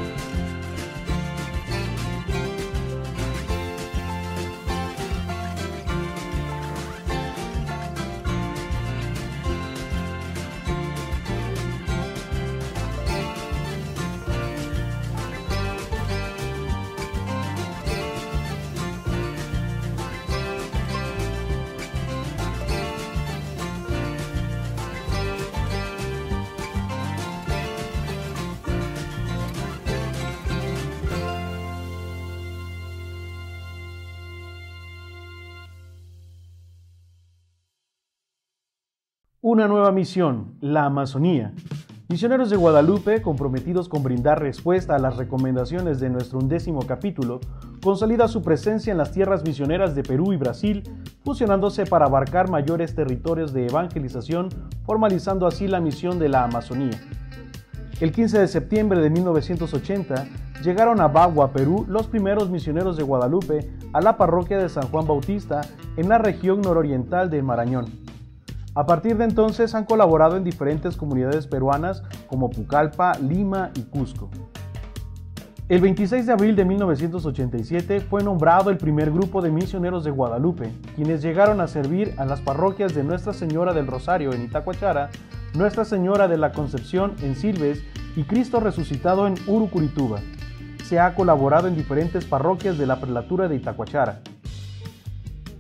Una 39.43 39.69
nueva 39.69 39.91
misión, 39.91 40.53
la 40.61 40.85
Amazonía. 40.85 41.55
Misioneros 42.11 42.51
de 42.51 42.59
Guadalupe, 42.59 43.23
comprometidos 43.23 43.89
con 43.89 44.03
brindar 44.03 44.39
respuesta 44.39 44.95
a 44.95 44.99
las 44.99 45.17
recomendaciones 45.17 45.99
de 45.99 46.11
nuestro 46.11 46.41
undécimo 46.41 46.87
capítulo, 46.87 47.41
consolida 47.83 48.29
su 48.29 48.43
presencia 48.43 48.91
en 48.91 48.99
las 48.99 49.13
tierras 49.13 49.43
misioneras 49.43 49.95
de 49.95 50.03
Perú 50.03 50.35
y 50.35 50.37
Brasil, 50.37 50.83
fusionándose 51.25 51.87
para 51.87 52.05
abarcar 52.05 52.51
mayores 52.51 52.95
territorios 52.95 53.55
de 53.55 53.65
evangelización, 53.65 54.51
formalizando 54.85 55.47
así 55.47 55.69
la 55.69 55.81
misión 55.81 56.19
de 56.19 56.29
la 56.29 56.45
Amazonía. 56.45 57.01
El 57.99 58.13
15 58.13 58.41
de 58.41 58.47
septiembre 58.47 59.01
de 59.01 59.09
1980 59.09 60.27
llegaron 60.63 61.01
a 61.01 61.09
Bagua, 61.09 61.51
Perú, 61.55 61.87
los 61.89 62.09
primeros 62.09 62.51
misioneros 62.51 62.99
de 62.99 63.05
Guadalupe 63.05 63.71
a 63.95 64.03
la 64.03 64.19
parroquia 64.19 64.59
de 64.59 64.69
San 64.69 64.87
Juan 64.89 65.07
Bautista 65.07 65.63
en 65.97 66.11
la 66.11 66.19
región 66.19 66.61
nororiental 66.61 67.31
de 67.31 67.43
Marañón. 67.43 68.10
A 68.75 68.87
partir 68.87 69.17
de 69.17 69.25
entonces 69.25 69.75
han 69.75 69.85
colaborado 69.85 70.37
en 70.37 70.45
diferentes 70.45 70.97
comunidades 70.97 71.49
peruanas 71.49 72.05
como 72.29 72.51
Pucallpa, 72.51 73.19
Lima 73.19 73.71
y 73.75 73.83
Cusco. 73.83 74.31
El 75.69 75.81
26 75.81 76.27
de 76.27 76.33
abril 76.33 76.55
de 76.55 76.65
1987 76.65 78.01
fue 78.01 78.23
nombrado 78.23 78.71
el 78.71 78.77
primer 78.77 79.11
grupo 79.11 79.43
de 79.43 79.51
misioneros 79.51 80.05
de 80.05 80.13
Guadalupe, 80.13 80.73
quienes 80.95 81.21
llegaron 81.21 81.61
a 81.61 81.67
servir 81.67 82.15
a 82.17 82.25
las 82.25 82.41
parroquias 82.41 82.95
de 82.95 83.03
Nuestra 83.03 83.33
Señora 83.33 83.73
del 83.73 83.89
Rosario 83.89 84.33
en 84.33 84.43
Itacuachara, 84.43 85.11
Nuestra 85.55 85.85
Señora 85.85 86.29
de 86.29 86.39
la 86.39 86.53
Concepción 86.53 87.15
en 87.23 87.35
Silves 87.35 87.83
y 88.15 88.23
Cristo 88.23 88.61
Resucitado 88.61 89.27
en 89.27 89.35
Urucurituba. 89.49 90.21
Se 90.85 91.01
ha 91.01 91.15
colaborado 91.17 91.67
en 91.67 91.77
diferentes 91.77 92.25
parroquias 92.25 92.79
de 92.79 92.87
la 92.87 93.01
prelatura 93.01 93.49
de 93.49 93.57
Itacuachara. 93.57 94.21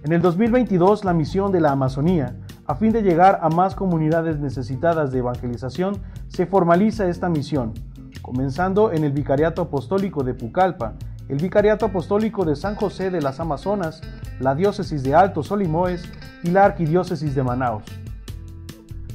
En 0.04 0.12
el 0.12 0.22
2022, 0.22 1.04
la 1.04 1.12
misión 1.12 1.52
de 1.52 1.60
la 1.60 1.72
Amazonía 1.72 2.34
a 2.70 2.76
fin 2.76 2.92
de 2.92 3.02
llegar 3.02 3.40
a 3.42 3.48
más 3.48 3.74
comunidades 3.74 4.38
necesitadas 4.38 5.10
de 5.10 5.18
evangelización, 5.18 6.00
se 6.28 6.46
formaliza 6.46 7.08
esta 7.08 7.28
misión, 7.28 7.74
comenzando 8.22 8.92
en 8.92 9.02
el 9.02 9.10
Vicariato 9.10 9.62
Apostólico 9.62 10.22
de 10.22 10.34
Pucallpa, 10.34 10.94
el 11.28 11.38
Vicariato 11.38 11.86
Apostólico 11.86 12.44
de 12.44 12.54
San 12.54 12.76
José 12.76 13.10
de 13.10 13.20
las 13.20 13.40
Amazonas, 13.40 14.00
la 14.38 14.54
Diócesis 14.54 15.02
de 15.02 15.16
Alto 15.16 15.42
Solimoes 15.42 16.04
y 16.44 16.50
la 16.50 16.64
Arquidiócesis 16.64 17.34
de 17.34 17.42
Manaus. 17.42 17.82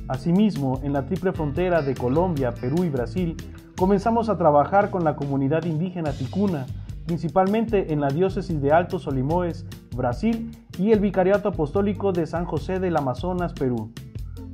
Asimismo, 0.10 0.82
en 0.84 0.92
la 0.92 1.06
triple 1.06 1.32
frontera 1.32 1.82
de 1.82 1.96
Colombia, 1.96 2.52
Perú 2.52 2.84
y 2.84 2.90
Brasil, 2.90 3.38
comenzamos 3.78 4.28
a 4.28 4.38
trabajar 4.38 4.90
con 4.90 5.06
la 5.06 5.16
comunidad 5.16 5.64
indígena 5.64 6.12
ticuna, 6.12 6.66
principalmente 7.06 7.94
en 7.94 8.02
la 8.02 8.10
diócesis 8.10 8.62
de 8.62 8.72
Alto 8.72 9.00
Solimoes, 9.00 9.66
Brasil, 9.96 10.52
y 10.78 10.92
el 10.92 11.00
Vicariato 11.00 11.50
Apostólico 11.50 12.12
de 12.12 12.26
San 12.26 12.46
José 12.46 12.80
del 12.80 12.98
Amazonas, 12.98 13.54
Perú. 13.54 13.92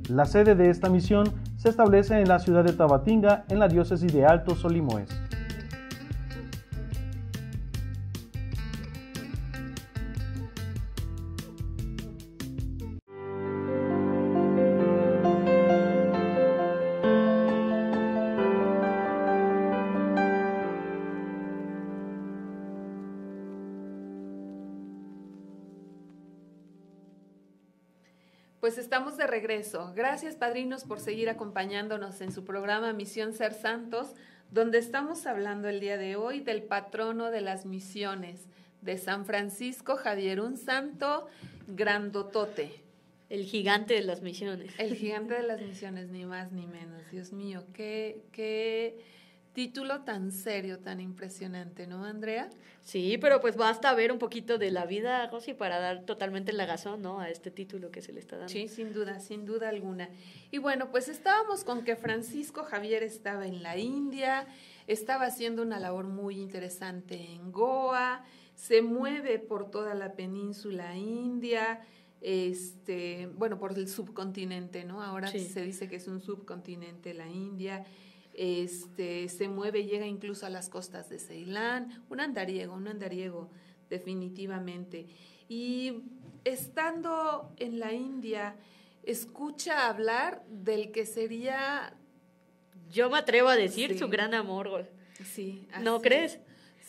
La 0.08 0.24
sede 0.26 0.54
de 0.54 0.70
esta 0.70 0.88
misión 0.88 1.32
se 1.56 1.68
establece 1.68 2.20
en 2.20 2.28
la 2.28 2.38
ciudad 2.38 2.64
de 2.64 2.72
Tabatinga, 2.72 3.44
en 3.48 3.58
la 3.58 3.68
diócesis 3.68 4.12
de 4.12 4.24
Alto 4.24 4.54
Solimoes. 4.54 5.08
Pues 28.62 28.78
estamos 28.78 29.16
de 29.16 29.26
regreso. 29.26 29.92
Gracias, 29.92 30.36
padrinos, 30.36 30.84
por 30.84 31.00
seguir 31.00 31.28
acompañándonos 31.28 32.20
en 32.20 32.30
su 32.30 32.44
programa 32.44 32.92
Misión 32.92 33.32
Ser 33.32 33.54
Santos, 33.54 34.14
donde 34.52 34.78
estamos 34.78 35.26
hablando 35.26 35.68
el 35.68 35.80
día 35.80 35.96
de 35.96 36.14
hoy 36.14 36.38
del 36.38 36.62
patrono 36.62 37.32
de 37.32 37.40
las 37.40 37.66
misiones, 37.66 38.46
de 38.80 38.98
San 38.98 39.26
Francisco 39.26 39.96
Javier, 39.96 40.40
un 40.40 40.56
santo 40.56 41.26
grandotote. 41.66 42.84
El 43.28 43.46
gigante 43.46 43.94
de 43.94 44.02
las 44.02 44.22
misiones. 44.22 44.72
El 44.78 44.94
gigante 44.94 45.34
de 45.34 45.42
las 45.48 45.60
misiones, 45.60 46.10
ni 46.10 46.24
más 46.24 46.52
ni 46.52 46.68
menos. 46.68 47.02
Dios 47.10 47.32
mío, 47.32 47.64
qué, 47.72 48.22
qué 48.30 49.02
título 49.52 50.00
tan 50.02 50.32
serio, 50.32 50.78
tan 50.78 51.00
impresionante, 51.00 51.86
¿no, 51.86 52.04
Andrea? 52.04 52.48
Sí, 52.80 53.18
pero 53.20 53.40
pues 53.40 53.56
basta 53.56 53.94
ver 53.94 54.10
un 54.10 54.18
poquito 54.18 54.58
de 54.58 54.70
la 54.70 54.86
vida, 54.86 55.26
Rosy, 55.28 55.54
para 55.54 55.78
dar 55.78 56.04
totalmente 56.04 56.52
la 56.52 56.66
razón, 56.66 57.02
¿no? 57.02 57.20
A 57.20 57.28
este 57.28 57.50
título 57.50 57.90
que 57.90 58.02
se 58.02 58.12
le 58.12 58.20
está 58.20 58.36
dando. 58.36 58.52
Sí, 58.52 58.66
sin 58.68 58.92
duda, 58.92 59.20
sin 59.20 59.44
duda 59.44 59.68
alguna. 59.68 60.08
Y 60.50 60.58
bueno, 60.58 60.90
pues 60.90 61.08
estábamos 61.08 61.64
con 61.64 61.84
que 61.84 61.96
Francisco 61.96 62.64
Javier 62.64 63.02
estaba 63.02 63.46
en 63.46 63.62
la 63.62 63.76
India, 63.76 64.46
estaba 64.86 65.26
haciendo 65.26 65.62
una 65.62 65.78
labor 65.78 66.06
muy 66.06 66.40
interesante 66.40 67.32
en 67.32 67.52
Goa, 67.52 68.24
se 68.54 68.82
mueve 68.82 69.38
por 69.38 69.70
toda 69.70 69.94
la 69.94 70.14
península 70.14 70.96
india, 70.96 71.80
este, 72.20 73.28
bueno, 73.34 73.58
por 73.58 73.76
el 73.76 73.88
subcontinente, 73.88 74.84
¿no? 74.84 75.02
Ahora 75.02 75.28
se 75.28 75.62
dice 75.62 75.88
que 75.88 75.96
es 75.96 76.06
un 76.06 76.20
subcontinente 76.20 77.14
la 77.14 77.28
India 77.28 77.84
este, 78.34 79.28
se 79.28 79.48
mueve, 79.48 79.84
llega 79.84 80.06
incluso 80.06 80.46
a 80.46 80.50
las 80.50 80.68
costas 80.68 81.08
de 81.08 81.18
Ceilán, 81.18 82.04
un 82.08 82.20
andariego, 82.20 82.74
un 82.74 82.88
andariego 82.88 83.50
definitivamente. 83.90 85.06
Y 85.48 86.02
estando 86.44 87.52
en 87.58 87.78
la 87.78 87.92
India, 87.92 88.56
escucha 89.02 89.88
hablar 89.88 90.44
del 90.48 90.92
que 90.92 91.06
sería... 91.06 91.94
Yo 92.90 93.10
me 93.10 93.18
atrevo 93.18 93.48
a 93.48 93.56
decir 93.56 93.98
su 93.98 94.08
gran 94.08 94.34
amor. 94.34 94.88
Sí. 95.24 95.66
¿No 95.80 96.00
crees? 96.00 96.40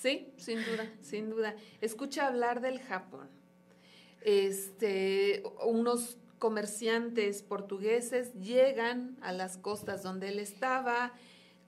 Sí, 0.04 0.34
sin 0.38 0.64
duda, 0.66 0.92
sin 1.02 1.30
duda. 1.30 1.56
Escucha 1.82 2.28
hablar 2.28 2.62
del 2.62 2.80
Japón. 2.80 3.30
Este, 4.22 5.44
unos 5.66 6.18
comerciantes 6.40 7.42
portugueses 7.42 8.34
llegan 8.34 9.18
a 9.22 9.32
las 9.32 9.58
costas 9.58 10.04
donde 10.04 10.30
él 10.30 10.40
estaba, 10.40 11.14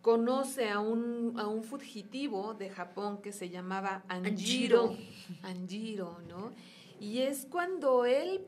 conoce 0.06 0.70
a 0.70 0.80
un, 0.80 1.34
a 1.40 1.48
un 1.48 1.64
fugitivo 1.64 2.54
de 2.54 2.70
Japón 2.70 3.24
que 3.24 3.32
se 3.32 3.50
llamaba 3.50 4.04
Anjiro, 4.08 4.96
Anjiro, 5.42 6.20
¿no? 6.30 6.54
Y 7.00 7.22
es 7.22 7.48
cuando 7.50 8.06
él, 8.06 8.46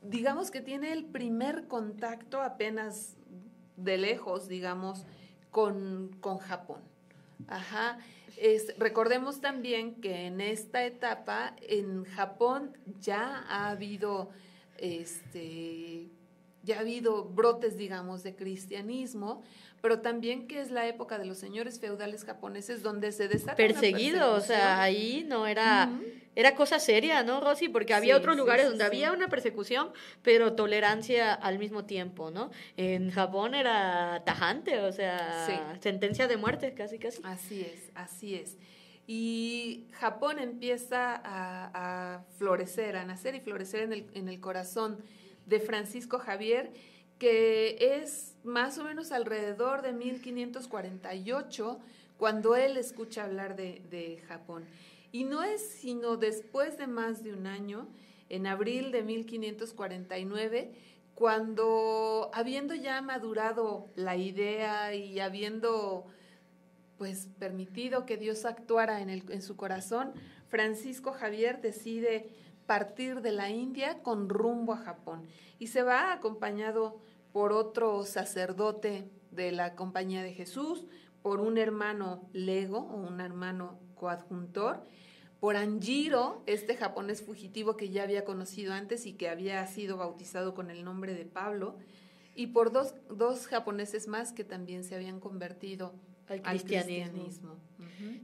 digamos 0.00 0.50
que 0.50 0.62
tiene 0.62 0.94
el 0.94 1.04
primer 1.04 1.66
contacto 1.68 2.40
apenas 2.40 3.18
de 3.76 3.98
lejos, 3.98 4.48
digamos, 4.48 5.04
con, 5.50 6.16
con 6.22 6.38
Japón. 6.38 6.80
Ajá. 7.48 7.98
recordemos 8.78 9.42
también 9.42 10.00
que 10.00 10.24
en 10.24 10.40
esta 10.40 10.86
etapa 10.86 11.54
en 11.60 12.06
Japón 12.06 12.78
ya 12.98 13.44
ha 13.46 13.68
habido 13.68 14.30
este 14.78 16.08
ya 16.64 16.76
ha 16.76 16.80
habido 16.80 17.24
brotes, 17.24 17.76
digamos, 17.76 18.22
de 18.22 18.34
cristianismo, 18.34 19.42
pero 19.80 20.00
también 20.00 20.48
que 20.48 20.60
es 20.60 20.70
la 20.70 20.86
época 20.86 21.18
de 21.18 21.26
los 21.26 21.38
señores 21.38 21.78
feudales 21.78 22.24
japoneses 22.24 22.82
donde 22.82 23.12
se 23.12 23.28
desata 23.28 23.56
perseguido, 23.56 24.32
o 24.32 24.40
sea, 24.40 24.82
ahí 24.82 25.24
no 25.28 25.46
era 25.46 25.90
era 26.36 26.54
cosa 26.54 26.80
seria, 26.80 27.22
¿no, 27.22 27.40
Rosy? 27.40 27.68
Porque 27.68 27.94
había 27.94 28.16
otros 28.16 28.36
lugares 28.36 28.68
donde 28.68 28.84
había 28.84 29.12
una 29.12 29.28
persecución, 29.28 29.90
pero 30.22 30.54
tolerancia 30.54 31.32
al 31.32 31.58
mismo 31.58 31.84
tiempo, 31.84 32.30
¿no? 32.30 32.50
En 32.76 33.10
Japón 33.10 33.54
era 33.54 34.22
tajante, 34.24 34.80
o 34.80 34.92
sea, 34.92 35.76
sentencia 35.80 36.26
de 36.26 36.36
muerte, 36.36 36.74
casi, 36.74 36.98
casi. 36.98 37.20
Así 37.24 37.60
es, 37.60 37.90
así 37.94 38.34
es. 38.34 38.56
Y 39.06 39.86
Japón 39.92 40.38
empieza 40.38 41.20
a, 41.22 42.24
florecer, 42.38 42.96
a 42.96 43.04
nacer 43.04 43.34
y 43.34 43.40
florecer 43.40 43.82
en 43.82 43.92
el, 43.92 44.06
en 44.14 44.28
el 44.28 44.40
corazón 44.40 44.98
de 45.46 45.60
Francisco 45.60 46.18
Javier, 46.18 46.72
que 47.18 47.98
es 47.98 48.36
más 48.44 48.78
o 48.78 48.84
menos 48.84 49.12
alrededor 49.12 49.82
de 49.82 49.92
1548 49.92 51.80
cuando 52.16 52.56
él 52.56 52.76
escucha 52.76 53.24
hablar 53.24 53.56
de, 53.56 53.82
de 53.90 54.22
Japón. 54.28 54.64
Y 55.12 55.24
no 55.24 55.42
es 55.42 55.66
sino 55.66 56.16
después 56.16 56.76
de 56.78 56.86
más 56.86 57.22
de 57.22 57.32
un 57.32 57.46
año, 57.46 57.88
en 58.28 58.46
abril 58.46 58.90
de 58.90 59.02
1549, 59.02 60.72
cuando 61.14 62.30
habiendo 62.32 62.74
ya 62.74 63.00
madurado 63.00 63.86
la 63.94 64.16
idea 64.16 64.94
y 64.94 65.20
habiendo 65.20 66.06
pues 66.98 67.28
permitido 67.38 68.06
que 68.06 68.16
Dios 68.16 68.44
actuara 68.44 69.00
en, 69.00 69.10
el, 69.10 69.24
en 69.30 69.42
su 69.42 69.56
corazón, 69.56 70.12
Francisco 70.48 71.12
Javier 71.12 71.60
decide 71.60 72.28
partir 72.66 73.20
de 73.20 73.32
la 73.32 73.50
India 73.50 74.02
con 74.02 74.28
rumbo 74.28 74.72
a 74.72 74.78
Japón. 74.78 75.26
Y 75.58 75.68
se 75.68 75.82
va 75.82 76.12
acompañado 76.12 77.00
por 77.32 77.52
otro 77.52 78.04
sacerdote 78.04 79.10
de 79.30 79.52
la 79.52 79.74
Compañía 79.74 80.22
de 80.22 80.32
Jesús, 80.32 80.86
por 81.22 81.40
un 81.40 81.58
hermano 81.58 82.28
lego 82.32 82.78
o 82.78 82.96
un 82.96 83.20
hermano 83.20 83.78
coadjuntor 83.94 84.82
por 85.44 85.56
Anjiro, 85.56 86.42
este 86.46 86.74
japonés 86.74 87.20
fugitivo 87.20 87.76
que 87.76 87.90
ya 87.90 88.02
había 88.02 88.24
conocido 88.24 88.72
antes 88.72 89.04
y 89.04 89.12
que 89.12 89.28
había 89.28 89.66
sido 89.66 89.98
bautizado 89.98 90.54
con 90.54 90.70
el 90.70 90.84
nombre 90.84 91.14
de 91.14 91.26
Pablo, 91.26 91.76
y 92.34 92.46
por 92.46 92.72
dos, 92.72 92.94
dos 93.10 93.46
japoneses 93.46 94.08
más 94.08 94.32
que 94.32 94.42
también 94.42 94.84
se 94.84 94.94
habían 94.94 95.20
convertido 95.20 95.92
al 96.28 96.42
cristianismo. 96.42 97.58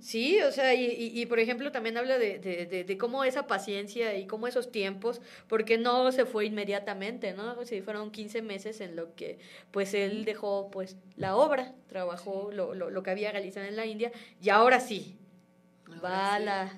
Sí, 0.00 0.40
o 0.42 0.50
sea, 0.50 0.74
y, 0.74 1.24
por 1.26 1.38
ejemplo 1.38 1.70
también 1.72 1.96
habla 1.96 2.18
de, 2.18 2.38
de, 2.38 2.84
de, 2.84 2.98
cómo 2.98 3.24
esa 3.24 3.46
paciencia 3.46 4.16
y 4.16 4.26
cómo 4.26 4.46
esos 4.46 4.72
tiempos, 4.72 5.20
porque 5.48 5.78
no 5.78 6.10
se 6.12 6.24
fue 6.24 6.46
inmediatamente, 6.46 7.32
¿no? 7.34 7.58
O 7.58 7.64
sea, 7.64 7.82
fueron 7.82 8.10
15 8.10 8.42
meses 8.42 8.80
en 8.80 8.96
lo 8.96 9.14
que 9.14 9.38
pues 9.70 9.94
él 9.94 10.24
dejó 10.24 10.70
pues 10.70 10.96
la 11.16 11.36
obra, 11.36 11.74
trabajó 11.88 12.50
lo, 12.52 12.74
lo, 12.74 12.90
lo 12.90 13.02
que 13.02 13.10
había 13.10 13.30
realizado 13.30 13.66
en 13.66 13.76
la 13.76 13.86
India 13.86 14.10
y 14.42 14.48
ahora 14.48 14.80
sí, 14.80 15.16
va 16.02 16.38
la, 16.38 16.72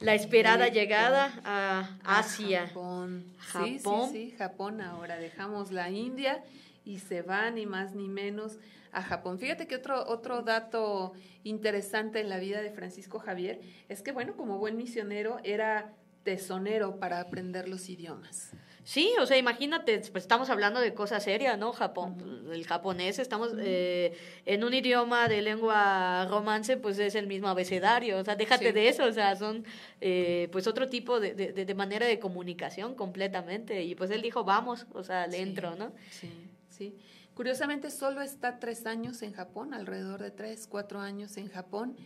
la, 0.00 0.14
esperada 0.14 0.68
llegada 0.68 1.40
a 1.44 1.98
Asia. 2.04 2.66
Japón. 2.68 3.24
Japón. 3.38 4.10
Sí, 4.12 4.30
sí, 4.30 4.36
Japón 4.36 4.80
ahora. 4.80 5.16
Dejamos 5.16 5.72
la 5.72 5.90
India 5.90 6.42
y 6.84 6.98
se 6.98 7.22
va 7.22 7.50
ni 7.50 7.66
más 7.66 7.94
ni 7.94 8.08
menos 8.08 8.58
a 8.92 9.02
Japón. 9.02 9.38
Fíjate 9.38 9.66
que 9.66 9.76
otro, 9.76 10.06
otro 10.06 10.42
dato 10.42 11.12
interesante 11.42 12.20
en 12.20 12.28
la 12.28 12.38
vida 12.38 12.62
de 12.62 12.70
Francisco 12.70 13.18
Javier 13.18 13.60
es 13.88 14.02
que, 14.02 14.12
bueno, 14.12 14.36
como 14.36 14.58
buen 14.58 14.76
misionero, 14.76 15.38
era 15.42 15.94
tesonero 16.22 17.00
para 17.00 17.20
aprender 17.20 17.68
los 17.68 17.88
idiomas. 17.88 18.52
Sí, 18.84 19.12
o 19.20 19.26
sea, 19.26 19.36
imagínate, 19.38 19.96
pues 20.10 20.24
estamos 20.24 20.50
hablando 20.50 20.80
de 20.80 20.92
cosas 20.92 21.22
serias, 21.22 21.56
¿no? 21.56 21.72
Japón, 21.72 22.48
el 22.52 22.66
japonés, 22.66 23.20
estamos 23.20 23.52
eh, 23.60 24.12
en 24.44 24.64
un 24.64 24.74
idioma 24.74 25.28
de 25.28 25.40
lengua 25.40 26.26
romance, 26.28 26.76
pues 26.76 26.98
es 26.98 27.14
el 27.14 27.28
mismo 27.28 27.46
abecedario, 27.46 28.18
o 28.18 28.24
sea, 28.24 28.34
déjate 28.34 28.72
de 28.72 28.88
eso, 28.88 29.04
o 29.04 29.12
sea, 29.12 29.36
son 29.36 29.64
eh, 30.00 30.48
pues 30.50 30.66
otro 30.66 30.88
tipo 30.88 31.20
de, 31.20 31.32
de, 31.34 31.64
de, 31.64 31.74
manera 31.76 32.06
de 32.06 32.18
comunicación 32.18 32.96
completamente, 32.96 33.84
y 33.84 33.94
pues 33.94 34.10
él 34.10 34.20
dijo, 34.20 34.42
vamos, 34.42 34.86
o 34.94 35.04
sea, 35.04 35.28
le 35.28 35.40
entro, 35.40 35.76
¿no? 35.76 35.92
Sí, 36.10 36.28
sí. 36.68 36.96
Curiosamente, 37.34 37.90
solo 37.90 38.20
está 38.20 38.58
tres 38.58 38.86
años 38.86 39.22
en 39.22 39.32
Japón, 39.32 39.74
alrededor 39.74 40.22
de 40.22 40.30
tres, 40.30 40.66
cuatro 40.66 41.00
años 41.00 41.36
en 41.36 41.48
Japón, 41.48 41.96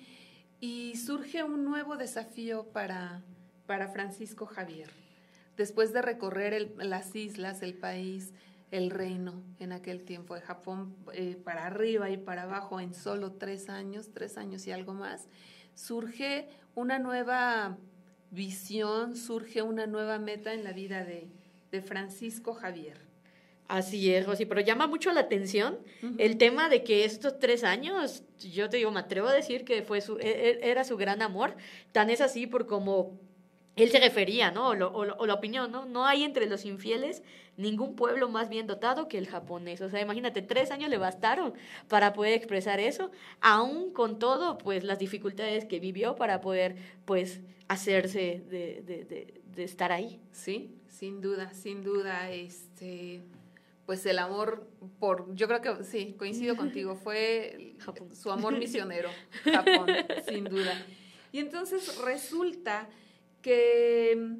y 0.61 0.97
surge 0.97 1.43
un 1.43 1.64
nuevo 1.64 1.97
desafío 1.97 2.64
para, 2.72 3.22
para 3.66 3.89
Francisco 3.89 4.47
Javier 4.47 4.91
después 5.57 5.93
de 5.93 6.03
recorrer 6.03 6.74
las 6.79 7.14
islas, 7.16 7.62
el 7.62 7.74
país, 7.74 8.33
el 8.70 8.91
reino 8.91 9.43
en 9.59 9.72
aquel 9.72 10.05
tiempo 10.05 10.35
de 10.35 10.41
Japón, 10.41 10.95
eh, 11.12 11.37
para 11.43 11.66
arriba 11.66 12.11
y 12.11 12.16
para 12.16 12.43
abajo 12.43 12.81
en 12.81 12.95
solo 12.95 13.33
tres 13.33 13.68
años, 13.68 14.11
tres 14.12 14.37
años 14.39 14.66
y 14.66 14.72
algo 14.72 14.93
más, 14.93 15.29
surge 15.74 16.49
una 16.74 16.99
nueva 16.99 17.79
visión, 18.31 19.16
surge 19.16 19.62
una 19.62 19.87
nueva 19.87 20.18
meta 20.18 20.53
en 20.53 20.64
la 20.64 20.72
vida 20.72 21.05
de, 21.05 21.31
Francisco 21.85 22.55
Javier. 22.55 23.05
Así 23.69 24.14
es, 24.14 24.27
Rosy, 24.27 24.47
pero 24.47 24.61
llama 24.61 24.87
mucho 24.87 25.12
la 25.12 25.21
atención 25.21 25.79
el 26.19 26.39
tema 26.39 26.69
de 26.69 26.85
que 26.85 27.05
estos 27.05 27.41
tres 27.41 27.64
años, 27.64 28.23
yo 28.39 28.71
te 28.71 28.77
digo, 28.77 28.93
me 28.93 29.01
atrevo 29.01 29.27
a 29.27 29.33
decir 29.33 29.64
que 29.64 29.83
fue 29.83 30.01
su, 30.01 30.19
e, 30.19 30.61
e, 30.62 30.71
era 30.71 30.85
su 30.85 30.97
gran 30.97 31.21
amor, 31.21 31.57
tan 31.91 32.09
es 32.09 32.21
así 32.21 32.47
por 32.47 32.67
como 32.67 33.19
él 33.77 33.91
se 33.91 34.01
refería, 34.01 34.51
¿no? 34.51 34.69
O, 34.69 35.27
la 35.27 35.35
opinión, 35.35 35.71
¿no? 35.71 35.85
No 35.85 36.07
hay 36.07 36.23
entre 36.23 36.47
los 36.47 36.64
infieles 36.64 37.23
ningún 37.59 37.95
pueblo 37.95 38.29
más 38.29 38.49
bien 38.49 38.67
dotado 38.67 39.09
que 39.09 39.19
el 39.19 39.27
japonés. 39.27 39.83
O 39.83 39.91
sea, 39.91 40.01
imagínate, 40.01 40.43
tres 40.43 40.71
años 40.71 40.89
le 40.89 40.97
bastaron 40.97 41.53
para 41.89 42.14
poder 42.14 42.33
expresar 42.33 42.81
eso, 42.81 43.11
aún 43.41 43.93
con 43.93 44.19
todo, 44.19 44.59
pues, 44.59 44.83
las 44.83 44.99
dificultades 44.99 45.67
que 45.67 45.79
vivió 45.79 46.17
para 46.17 46.41
poder, 46.41 46.77
pues, 47.05 47.41
hacerse 47.69 48.43
de, 48.49 48.83
de, 48.83 49.35
de, 49.55 49.64
estar 49.64 49.93
ahí. 49.93 50.21
Sí, 50.33 50.71
sin 50.89 51.21
duda, 51.21 51.53
sin 51.53 51.83
duda, 51.83 52.31
este 52.31 53.23
pues 53.87 54.05
el 54.05 54.18
amor 54.18 54.68
por, 54.99 55.32
yo 55.34 55.47
creo 55.47 55.62
que 55.62 55.84
sí, 55.84 56.14
coincido 56.18 56.57
contigo, 56.57 56.97
fue 56.97 57.76
su 58.12 58.30
amor 58.30 58.57
misionero, 58.59 59.09
Japón, 59.45 59.87
sin 60.28 60.45
duda. 60.45 60.74
Y 61.32 61.39
entonces 61.39 61.99
resulta 61.99 62.89
que, 63.43 64.39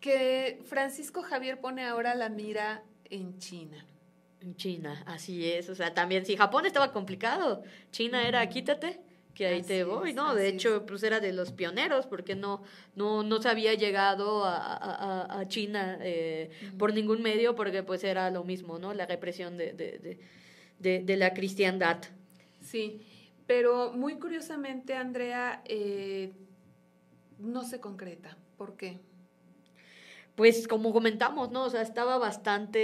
que 0.00 0.60
Francisco 0.64 1.22
Javier 1.22 1.60
pone 1.60 1.84
ahora 1.84 2.14
la 2.14 2.30
mira 2.30 2.82
en 3.04 3.38
China. 3.38 3.84
En 4.40 4.56
China, 4.56 5.02
así 5.06 5.50
es. 5.50 5.68
O 5.68 5.74
sea, 5.74 5.92
también 5.92 6.24
si 6.24 6.36
Japón 6.36 6.64
estaba 6.64 6.92
complicado, 6.92 7.62
China 7.90 8.26
era 8.26 8.48
quítate, 8.48 9.00
que 9.34 9.46
ahí 9.46 9.62
te 9.62 9.84
voy, 9.84 10.12
¿no? 10.12 10.34
De 10.34 10.48
hecho, 10.48 10.84
pues 10.86 11.02
era 11.02 11.20
de 11.20 11.32
los 11.32 11.52
pioneros, 11.52 12.06
porque 12.06 12.34
no, 12.34 12.62
no, 12.94 13.22
no 13.22 13.40
se 13.40 13.48
había 13.48 13.74
llegado 13.74 14.44
a, 14.44 15.40
a, 15.40 15.48
China 15.48 15.98
eh, 16.00 16.50
por 16.78 16.92
ningún 16.92 17.22
medio, 17.22 17.54
porque 17.54 17.82
pues 17.82 18.04
era 18.04 18.30
lo 18.30 18.44
mismo, 18.44 18.78
¿no? 18.78 18.92
La 18.94 19.06
represión 19.06 19.56
de, 19.56 19.72
de, 19.72 20.18
de, 20.78 21.02
de 21.02 21.16
la 21.16 21.32
cristiandad. 21.32 21.98
Sí, 22.60 23.00
pero 23.46 23.92
muy 23.92 24.14
curiosamente, 24.14 24.94
Andrea, 24.94 25.62
eh, 25.64 26.32
no 27.38 27.64
se 27.64 27.80
concreta. 27.80 28.36
¿Por 28.56 28.76
qué? 28.76 29.00
Pues 30.34 30.68
como 30.68 30.92
comentamos, 30.92 31.50
¿no? 31.50 31.64
O 31.64 31.70
sea, 31.70 31.82
estaba 31.82 32.16
bastante 32.16 32.80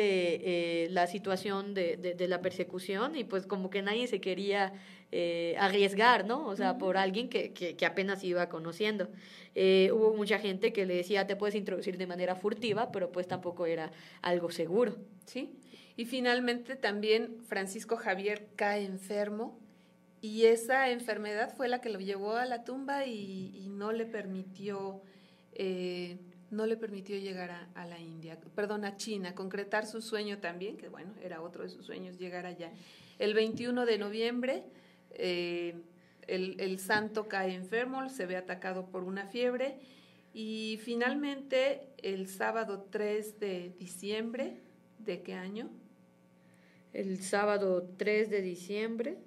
eh, 0.84 0.88
la 0.90 1.07
situación 1.07 1.72
de, 1.74 1.97
de, 1.97 2.28
la 2.28 2.42
persecución 2.42 3.16
y 3.16 3.24
pues 3.24 3.47
como 3.47 3.70
que 3.70 3.80
nadie 3.80 4.07
se 4.09 4.20
quería 4.20 4.74
eh, 5.12 5.55
arriesgar, 5.59 6.26
¿no? 6.26 6.47
O 6.47 6.57
sea, 6.57 6.76
por 6.76 6.97
alguien 6.97 7.28
que, 7.28 7.53
que, 7.53 7.86
apenas 7.86 8.24
iba 8.24 8.49
conociendo. 8.49 9.09
Eh, 9.55 9.90
hubo 9.94 10.12
mucha 10.14 10.38
gente 10.38 10.72
que 10.72 10.84
le 10.84 10.97
decía, 10.97 11.26
te 11.26 11.36
puedes 11.36 11.55
introducir 11.55 11.97
de 11.97 12.07
manera 12.07 12.34
furtiva, 12.34 12.92
pero 12.92 13.12
pues 13.12 13.26
tampoco 13.26 13.66
era 13.66 13.90
algo 14.20 14.51
seguro. 14.51 14.97
Sí. 15.24 15.57
Y 15.97 16.05
finalmente 16.05 16.76
también 16.76 17.38
Francisco 17.47 17.97
Javier 17.97 18.49
cae 18.57 18.84
enfermo 18.84 19.59
y 20.20 20.47
esa 20.47 20.90
enfermedad 20.90 21.55
fue 21.55 21.68
la 21.68 21.80
que 21.80 21.88
lo 21.88 22.01
llevó 22.01 22.34
a 22.34 22.47
la 22.47 22.64
tumba 22.64 23.07
y, 23.07 23.68
no 23.70 23.92
le 23.92 24.07
permitió, 24.07 25.03
eh, 25.53 26.18
no 26.51 26.66
le 26.66 26.76
permitió 26.76 27.18
llegar 27.18 27.51
a, 27.74 27.86
la 27.86 27.99
India, 27.99 28.38
perdón, 28.55 28.84
a 28.84 28.97
China, 28.97 29.34
concretar 29.34 29.86
su 29.86 30.01
sueño 30.01 30.38
también, 30.38 30.76
que 30.76 30.88
bueno, 30.88 31.12
era 31.22 31.42
otro 31.42 31.64
de 31.64 31.70
sus 31.70 31.86
sueños 31.86 32.18
llegar 32.18 32.47
allá. 32.47 32.70
El 33.18 33.34
21 33.34 33.86
de 33.86 33.99
noviembre, 33.99 34.64
eh, 35.11 35.74
el, 36.26 36.61
el 36.61 36.78
santo 36.78 37.28
cae 37.28 37.55
enfermo, 37.55 38.09
se 38.09 38.26
ve 38.26 38.36
atacado 38.36 38.86
por 38.86 39.05
una 39.05 39.26
fiebre 39.26 39.78
y 40.32 40.78
finalmente 40.82 41.88
el 42.03 42.28
sábado 42.28 42.86
3 42.90 43.40
de 43.40 43.74
diciembre, 43.78 44.61
¿de 44.99 45.22
qué 45.22 45.34
año? 45.34 45.70
el 46.97 47.22
sábado 47.22 47.86
3 47.99 48.30
de 48.30 48.40
diciembre. 48.40 49.18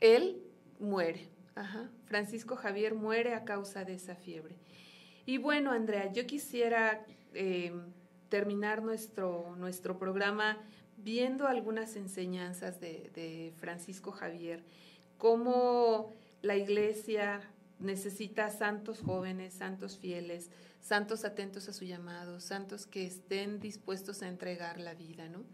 Él 0.00 0.42
muere. 0.78 1.28
Francisco 2.04 2.56
Javier 2.56 2.94
muere 2.94 3.32
a 3.34 3.44
causa 3.44 3.84
de 3.84 3.94
esa 3.94 4.14
fiebre. 4.16 4.54
Y 5.26 5.38
bueno, 5.38 5.72
Andrea, 5.72 6.12
yo 6.12 6.26
quisiera 6.26 7.04
em, 7.34 7.92
terminar 8.28 8.82
nuestro, 8.82 9.54
nuestro 9.56 9.98
programa 9.98 10.58
viendo 10.96 11.46
algunas 11.46 11.96
enseñanzas 11.96 12.80
de, 12.80 13.10
de 13.14 13.52
Francisco 13.56 14.12
Javier, 14.12 14.62
cómo 15.18 16.12
la 16.42 16.56
iglesia 16.56 17.40
necesita 17.78 18.50
santos 18.50 19.00
jóvenes, 19.00 19.54
santos 19.54 19.98
fieles, 19.98 20.50
santos 20.80 21.24
atentos 21.24 21.68
a 21.68 21.72
su 21.72 21.84
llamado, 21.84 22.40
santos 22.40 22.86
que 22.86 23.06
estén 23.06 23.60
dispuestos 23.60 24.22
a 24.22 24.28
entregar 24.28 24.78
la 24.78 24.94
vida, 24.94 25.28
¿no? 25.28 25.44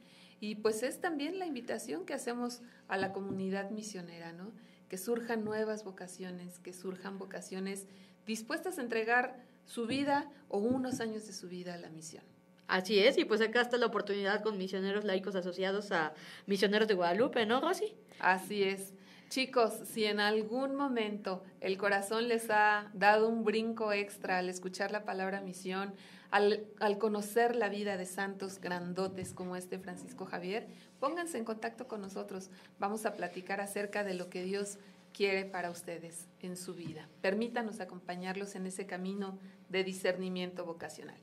Y 0.40 0.56
pues 0.56 0.82
es 0.82 1.00
también 1.00 1.38
la 1.38 1.46
invitación 1.46 2.04
que 2.04 2.14
hacemos 2.14 2.60
a 2.88 2.96
la 2.96 3.12
comunidad 3.12 3.70
misionera, 3.70 4.32
¿no? 4.32 4.52
Que 4.88 4.98
surjan 4.98 5.44
nuevas 5.44 5.84
vocaciones, 5.84 6.58
que 6.58 6.72
surjan 6.72 7.18
vocaciones 7.18 7.86
dispuestas 8.26 8.78
a 8.78 8.82
entregar 8.82 9.44
su 9.66 9.86
vida 9.86 10.30
o 10.48 10.58
unos 10.58 11.00
años 11.00 11.26
de 11.26 11.34
su 11.34 11.48
vida 11.48 11.74
a 11.74 11.78
la 11.78 11.90
misión. 11.90 12.24
Así 12.68 12.98
es, 12.98 13.16
y 13.18 13.24
pues 13.24 13.40
acá 13.40 13.60
está 13.60 13.76
la 13.76 13.86
oportunidad 13.86 14.42
con 14.42 14.58
misioneros 14.58 15.04
laicos 15.04 15.36
asociados 15.36 15.92
a 15.92 16.14
misioneros 16.46 16.88
de 16.88 16.94
Guadalupe, 16.94 17.46
¿no, 17.46 17.60
Rosy? 17.60 17.94
Así 18.18 18.64
es. 18.64 18.92
Chicos, 19.28 19.72
si 19.84 20.04
en 20.04 20.20
algún 20.20 20.76
momento 20.76 21.42
el 21.60 21.78
corazón 21.78 22.28
les 22.28 22.48
ha 22.50 22.90
dado 22.94 23.28
un 23.28 23.44
brinco 23.44 23.92
extra 23.92 24.38
al 24.38 24.48
escuchar 24.48 24.92
la 24.92 25.04
palabra 25.04 25.40
misión, 25.40 25.94
al, 26.30 26.98
conocer 26.98 27.56
la 27.56 27.68
vida 27.68 27.96
de 27.96 28.06
santos 28.06 28.60
grandotes 28.60 29.32
como 29.32 29.56
este 29.56 29.78
Francisco 29.78 30.26
Javier, 30.26 30.68
pónganse 31.00 31.38
en 31.38 31.44
contacto 31.44 31.88
con 31.88 32.00
nosotros. 32.00 32.50
Vamos 32.78 33.06
a 33.06 33.14
platicar 33.14 33.60
acerca 33.60 34.04
de 34.04 34.14
lo 34.14 34.28
que 34.28 34.42
Dios 34.42 34.78
quiere 35.12 35.44
para 35.44 35.70
ustedes 35.70 36.28
en 36.40 36.56
su 36.56 36.74
vida. 36.74 37.08
Permítanos 37.20 37.80
acompañarlos 37.80 38.54
en 38.54 38.66
ese 38.66 38.86
camino 38.86 39.38
de 39.68 39.84
discernimiento 39.84 40.64
vocacional. 40.64 41.16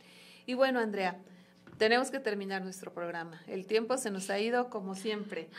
Y 0.46 0.54
bueno, 0.54 0.80
Andrea, 0.80 1.20
tenemos 1.78 2.12
que 2.12 2.20
terminar 2.20 2.62
nuestro 2.62 2.94
programa. 2.94 3.42
El 3.48 3.66
tiempo 3.66 3.98
se 3.98 4.12
nos 4.12 4.30
ha 4.30 4.40
ido 4.40 4.70
como 4.70 4.96
siempre, 4.96 5.50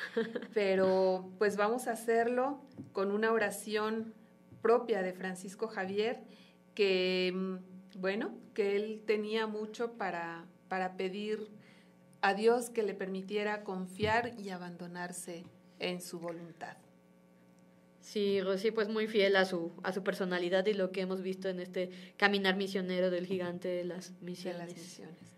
pero 0.54 1.30
pues 1.38 1.56
vamos 1.56 1.88
a 1.88 1.92
hacerlo 1.92 2.60
con 2.92 3.10
una 3.10 3.32
oración 3.32 4.14
propia 4.62 5.02
de 5.02 5.12
Francisco 5.12 5.68
Javier, 5.68 6.22
que 6.74 7.58
bueno, 7.96 8.34
que 8.54 8.76
él 8.76 9.02
tenía 9.06 9.46
mucho 9.46 9.92
para, 9.92 10.46
para 10.68 10.96
pedir 10.96 11.50
a 12.20 12.34
Dios 12.34 12.70
que 12.70 12.82
le 12.82 12.94
permitiera 12.94 13.64
confiar 13.64 14.32
y 14.38 14.50
abandonarse 14.50 15.44
en 15.78 16.00
su 16.00 16.18
voluntad. 16.18 16.76
Sí, 18.04 18.40
Rosy, 18.42 18.70
pues 18.70 18.88
muy 18.88 19.06
fiel 19.06 19.34
a 19.34 19.46
su, 19.46 19.72
a 19.82 19.92
su 19.92 20.04
personalidad 20.04 20.66
y 20.66 20.74
lo 20.74 20.92
que 20.92 21.00
hemos 21.00 21.22
visto 21.22 21.48
en 21.48 21.58
este 21.58 21.90
caminar 22.18 22.54
misionero 22.54 23.10
del 23.10 23.26
gigante 23.26 23.68
de 23.68 23.84
las 23.84 24.12
misiones. 24.20 24.60
De 24.60 24.66
las 24.66 24.76
misiones 24.76 25.34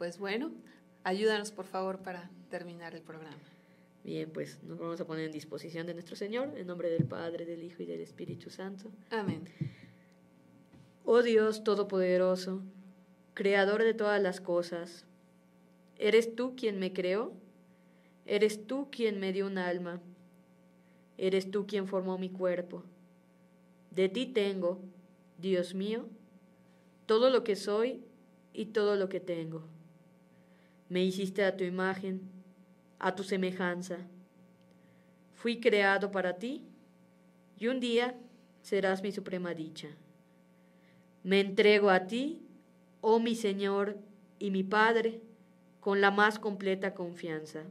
pues 0.00 0.18
bueno, 0.18 0.50
ayúdanos 1.04 1.52
por 1.52 1.66
favor 1.66 1.98
para 1.98 2.30
terminar 2.48 2.94
el 2.94 3.02
programa. 3.02 3.36
Bien, 4.02 4.30
pues 4.30 4.62
nos 4.62 4.78
vamos 4.78 4.98
a 4.98 5.06
poner 5.06 5.26
en 5.26 5.32
disposición 5.32 5.86
de 5.86 5.92
nuestro 5.92 6.16
Señor, 6.16 6.54
en 6.56 6.66
nombre 6.66 6.88
del 6.88 7.04
Padre, 7.04 7.44
del 7.44 7.62
Hijo 7.62 7.82
y 7.82 7.86
del 7.86 8.00
Espíritu 8.00 8.48
Santo. 8.48 8.90
Amén. 9.10 9.44
Oh 11.04 11.22
Dios 11.22 11.64
Todopoderoso, 11.64 12.62
Creador 13.34 13.84
de 13.84 13.92
todas 13.92 14.22
las 14.22 14.40
cosas, 14.40 15.04
¿eres 15.98 16.34
tú 16.34 16.56
quien 16.56 16.78
me 16.78 16.94
creó? 16.94 17.34
¿Eres 18.24 18.66
tú 18.66 18.88
quien 18.90 19.20
me 19.20 19.34
dio 19.34 19.46
un 19.46 19.58
alma? 19.58 20.00
¿Eres 21.22 21.50
tú 21.50 21.66
quien 21.66 21.86
formó 21.86 22.16
mi 22.16 22.30
cuerpo? 22.30 22.82
De 23.90 24.08
ti 24.08 24.24
tengo, 24.24 24.80
Dios 25.36 25.74
mío, 25.74 26.06
todo 27.04 27.28
lo 27.28 27.44
que 27.44 27.56
soy 27.56 28.02
y 28.54 28.66
todo 28.66 28.96
lo 28.96 29.10
que 29.10 29.20
tengo. 29.20 29.62
Me 30.88 31.04
hiciste 31.04 31.44
a 31.44 31.58
tu 31.58 31.64
imagen, 31.64 32.22
a 32.98 33.14
tu 33.14 33.22
semejanza. 33.22 33.98
Fui 35.34 35.60
creado 35.60 36.10
para 36.10 36.38
ti 36.38 36.64
y 37.58 37.66
un 37.66 37.80
día 37.80 38.18
serás 38.62 39.02
mi 39.02 39.12
suprema 39.12 39.52
dicha. 39.52 39.88
Me 41.22 41.40
entrego 41.40 41.90
a 41.90 42.06
ti, 42.06 42.40
oh 43.02 43.20
mi 43.20 43.34
Señor 43.34 43.98
y 44.38 44.50
mi 44.50 44.62
Padre, 44.62 45.20
con 45.80 46.00
la 46.00 46.10
más 46.10 46.38
completa 46.38 46.94
confianza. 46.94 47.64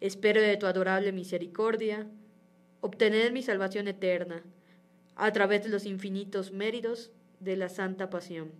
Espero 0.00 0.40
de 0.40 0.56
tu 0.56 0.66
adorable 0.66 1.12
misericordia 1.12 2.06
obtener 2.80 3.32
mi 3.32 3.42
salvación 3.42 3.88
eterna 3.88 4.42
a 5.16 5.32
través 5.32 5.64
de 5.64 5.70
los 5.70 5.86
infinitos 5.86 6.52
méritos 6.52 7.12
de 7.40 7.56
la 7.56 7.68
santa 7.68 8.10
pasión 8.10 8.52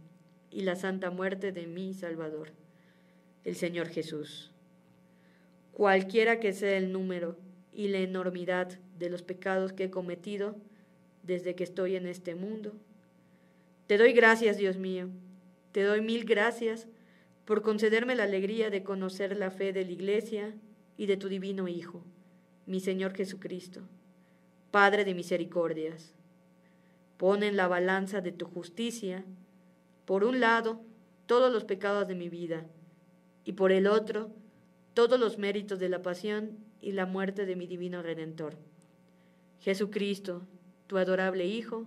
y 0.50 0.62
la 0.62 0.76
santa 0.76 1.10
muerte 1.10 1.52
de 1.52 1.66
mi 1.66 1.94
Salvador 1.94 2.52
el 3.44 3.56
Señor 3.56 3.88
Jesús. 3.88 4.50
Cualquiera 5.72 6.40
que 6.40 6.52
sea 6.52 6.76
el 6.76 6.92
número 6.92 7.36
y 7.72 7.88
la 7.88 7.98
enormidad 7.98 8.78
de 8.98 9.10
los 9.10 9.22
pecados 9.22 9.72
que 9.72 9.84
he 9.84 9.90
cometido 9.90 10.56
desde 11.22 11.54
que 11.54 11.64
estoy 11.64 11.96
en 11.96 12.06
este 12.06 12.34
mundo, 12.34 12.72
te 13.86 13.98
doy 13.98 14.12
gracias, 14.12 14.56
Dios 14.56 14.78
mío, 14.78 15.08
te 15.72 15.82
doy 15.82 16.00
mil 16.00 16.24
gracias 16.24 16.88
por 17.44 17.62
concederme 17.62 18.14
la 18.14 18.24
alegría 18.24 18.70
de 18.70 18.82
conocer 18.82 19.36
la 19.36 19.50
fe 19.50 19.72
de 19.72 19.84
la 19.84 19.90
Iglesia 19.90 20.54
y 20.96 21.06
de 21.06 21.16
tu 21.16 21.28
divino 21.28 21.68
Hijo, 21.68 22.02
mi 22.66 22.80
Señor 22.80 23.14
Jesucristo, 23.14 23.82
Padre 24.70 25.04
de 25.04 25.14
misericordias. 25.14 26.14
Pon 27.16 27.42
en 27.42 27.56
la 27.56 27.68
balanza 27.68 28.20
de 28.20 28.32
tu 28.32 28.46
justicia, 28.46 29.24
por 30.04 30.24
un 30.24 30.40
lado, 30.40 30.80
todos 31.26 31.52
los 31.52 31.64
pecados 31.64 32.08
de 32.08 32.14
mi 32.14 32.28
vida, 32.28 32.66
y 33.44 33.52
por 33.52 33.72
el 33.72 33.86
otro 33.86 34.30
todos 34.94 35.18
los 35.18 35.38
méritos 35.38 35.80
de 35.80 35.88
la 35.88 36.02
pasión 36.02 36.56
y 36.80 36.92
la 36.92 37.04
muerte 37.04 37.46
de 37.46 37.56
mi 37.56 37.66
divino 37.66 38.00
Redentor. 38.00 38.56
Jesucristo, 39.60 40.46
tu 40.86 40.98
adorable 40.98 41.46
Hijo, 41.46 41.86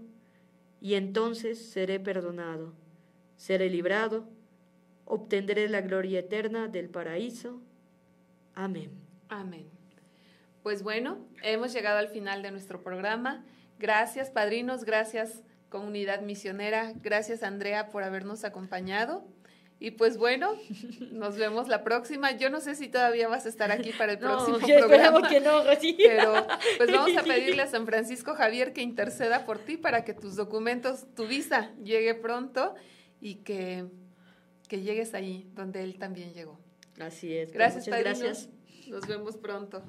y 0.82 0.96
entonces 0.96 1.58
seré 1.58 2.00
perdonado, 2.00 2.74
seré 3.38 3.70
librado, 3.70 4.28
obtendré 5.06 5.70
la 5.70 5.82
gloria 5.82 6.20
eterna 6.20 6.68
del 6.68 6.90
paraíso. 6.90 7.62
Amén. 8.58 8.90
Amén. 9.30 9.70
Pues 10.64 10.82
bueno, 10.82 11.20
hemos 11.44 11.74
llegado 11.74 12.00
al 12.00 12.10
final 12.10 12.42
de 12.42 12.50
nuestro 12.50 12.82
programa. 12.82 13.46
Gracias, 13.78 14.32
padrinos, 14.32 14.84
gracias, 14.84 15.44
comunidad 15.70 16.22
misionera, 16.22 16.94
gracias, 17.04 17.44
Andrea, 17.44 17.90
por 17.90 18.02
habernos 18.02 18.44
acompañado. 18.44 19.28
Y 19.80 19.92
pues 19.92 20.18
bueno, 20.18 20.56
nos 21.12 21.38
vemos 21.38 21.68
la 21.68 21.84
próxima. 21.84 22.32
Yo 22.32 22.50
no 22.50 22.60
sé 22.60 22.74
si 22.74 22.88
todavía 22.88 23.28
vas 23.28 23.46
a 23.46 23.50
estar 23.50 23.72
aquí 23.72 23.92
para 23.92 24.14
el 24.14 24.18
próximo 24.20 24.58
programa. 24.58 25.30
que 25.30 25.40
no, 25.40 25.62
Pero 25.98 26.48
pues 26.78 26.92
vamos 26.92 27.16
a 27.16 27.22
pedirle 27.26 27.62
a 27.62 27.68
San 27.68 27.86
Francisco 27.86 28.34
Javier 28.34 28.74
que 28.74 28.82
interceda 28.82 29.46
por 29.46 29.60
ti 29.60 29.78
para 29.78 30.04
que 30.04 30.16
tus 30.16 30.36
documentos, 30.36 31.06
tu 31.16 31.28
visa 31.28 31.76
llegue 31.84 32.16
pronto 32.16 32.74
y 33.22 33.36
que, 33.36 33.86
que 34.68 34.82
llegues 34.82 35.14
ahí 35.14 35.48
donde 35.54 35.84
él 35.84 36.00
también 36.00 36.34
llegó. 36.34 36.60
Así 37.00 37.36
es. 37.36 37.52
Gracias, 37.52 37.88
Muchas 37.88 38.00
gracias. 38.02 38.50
Nos 38.88 39.08
vemos 39.08 39.38
pronto. 39.38 39.84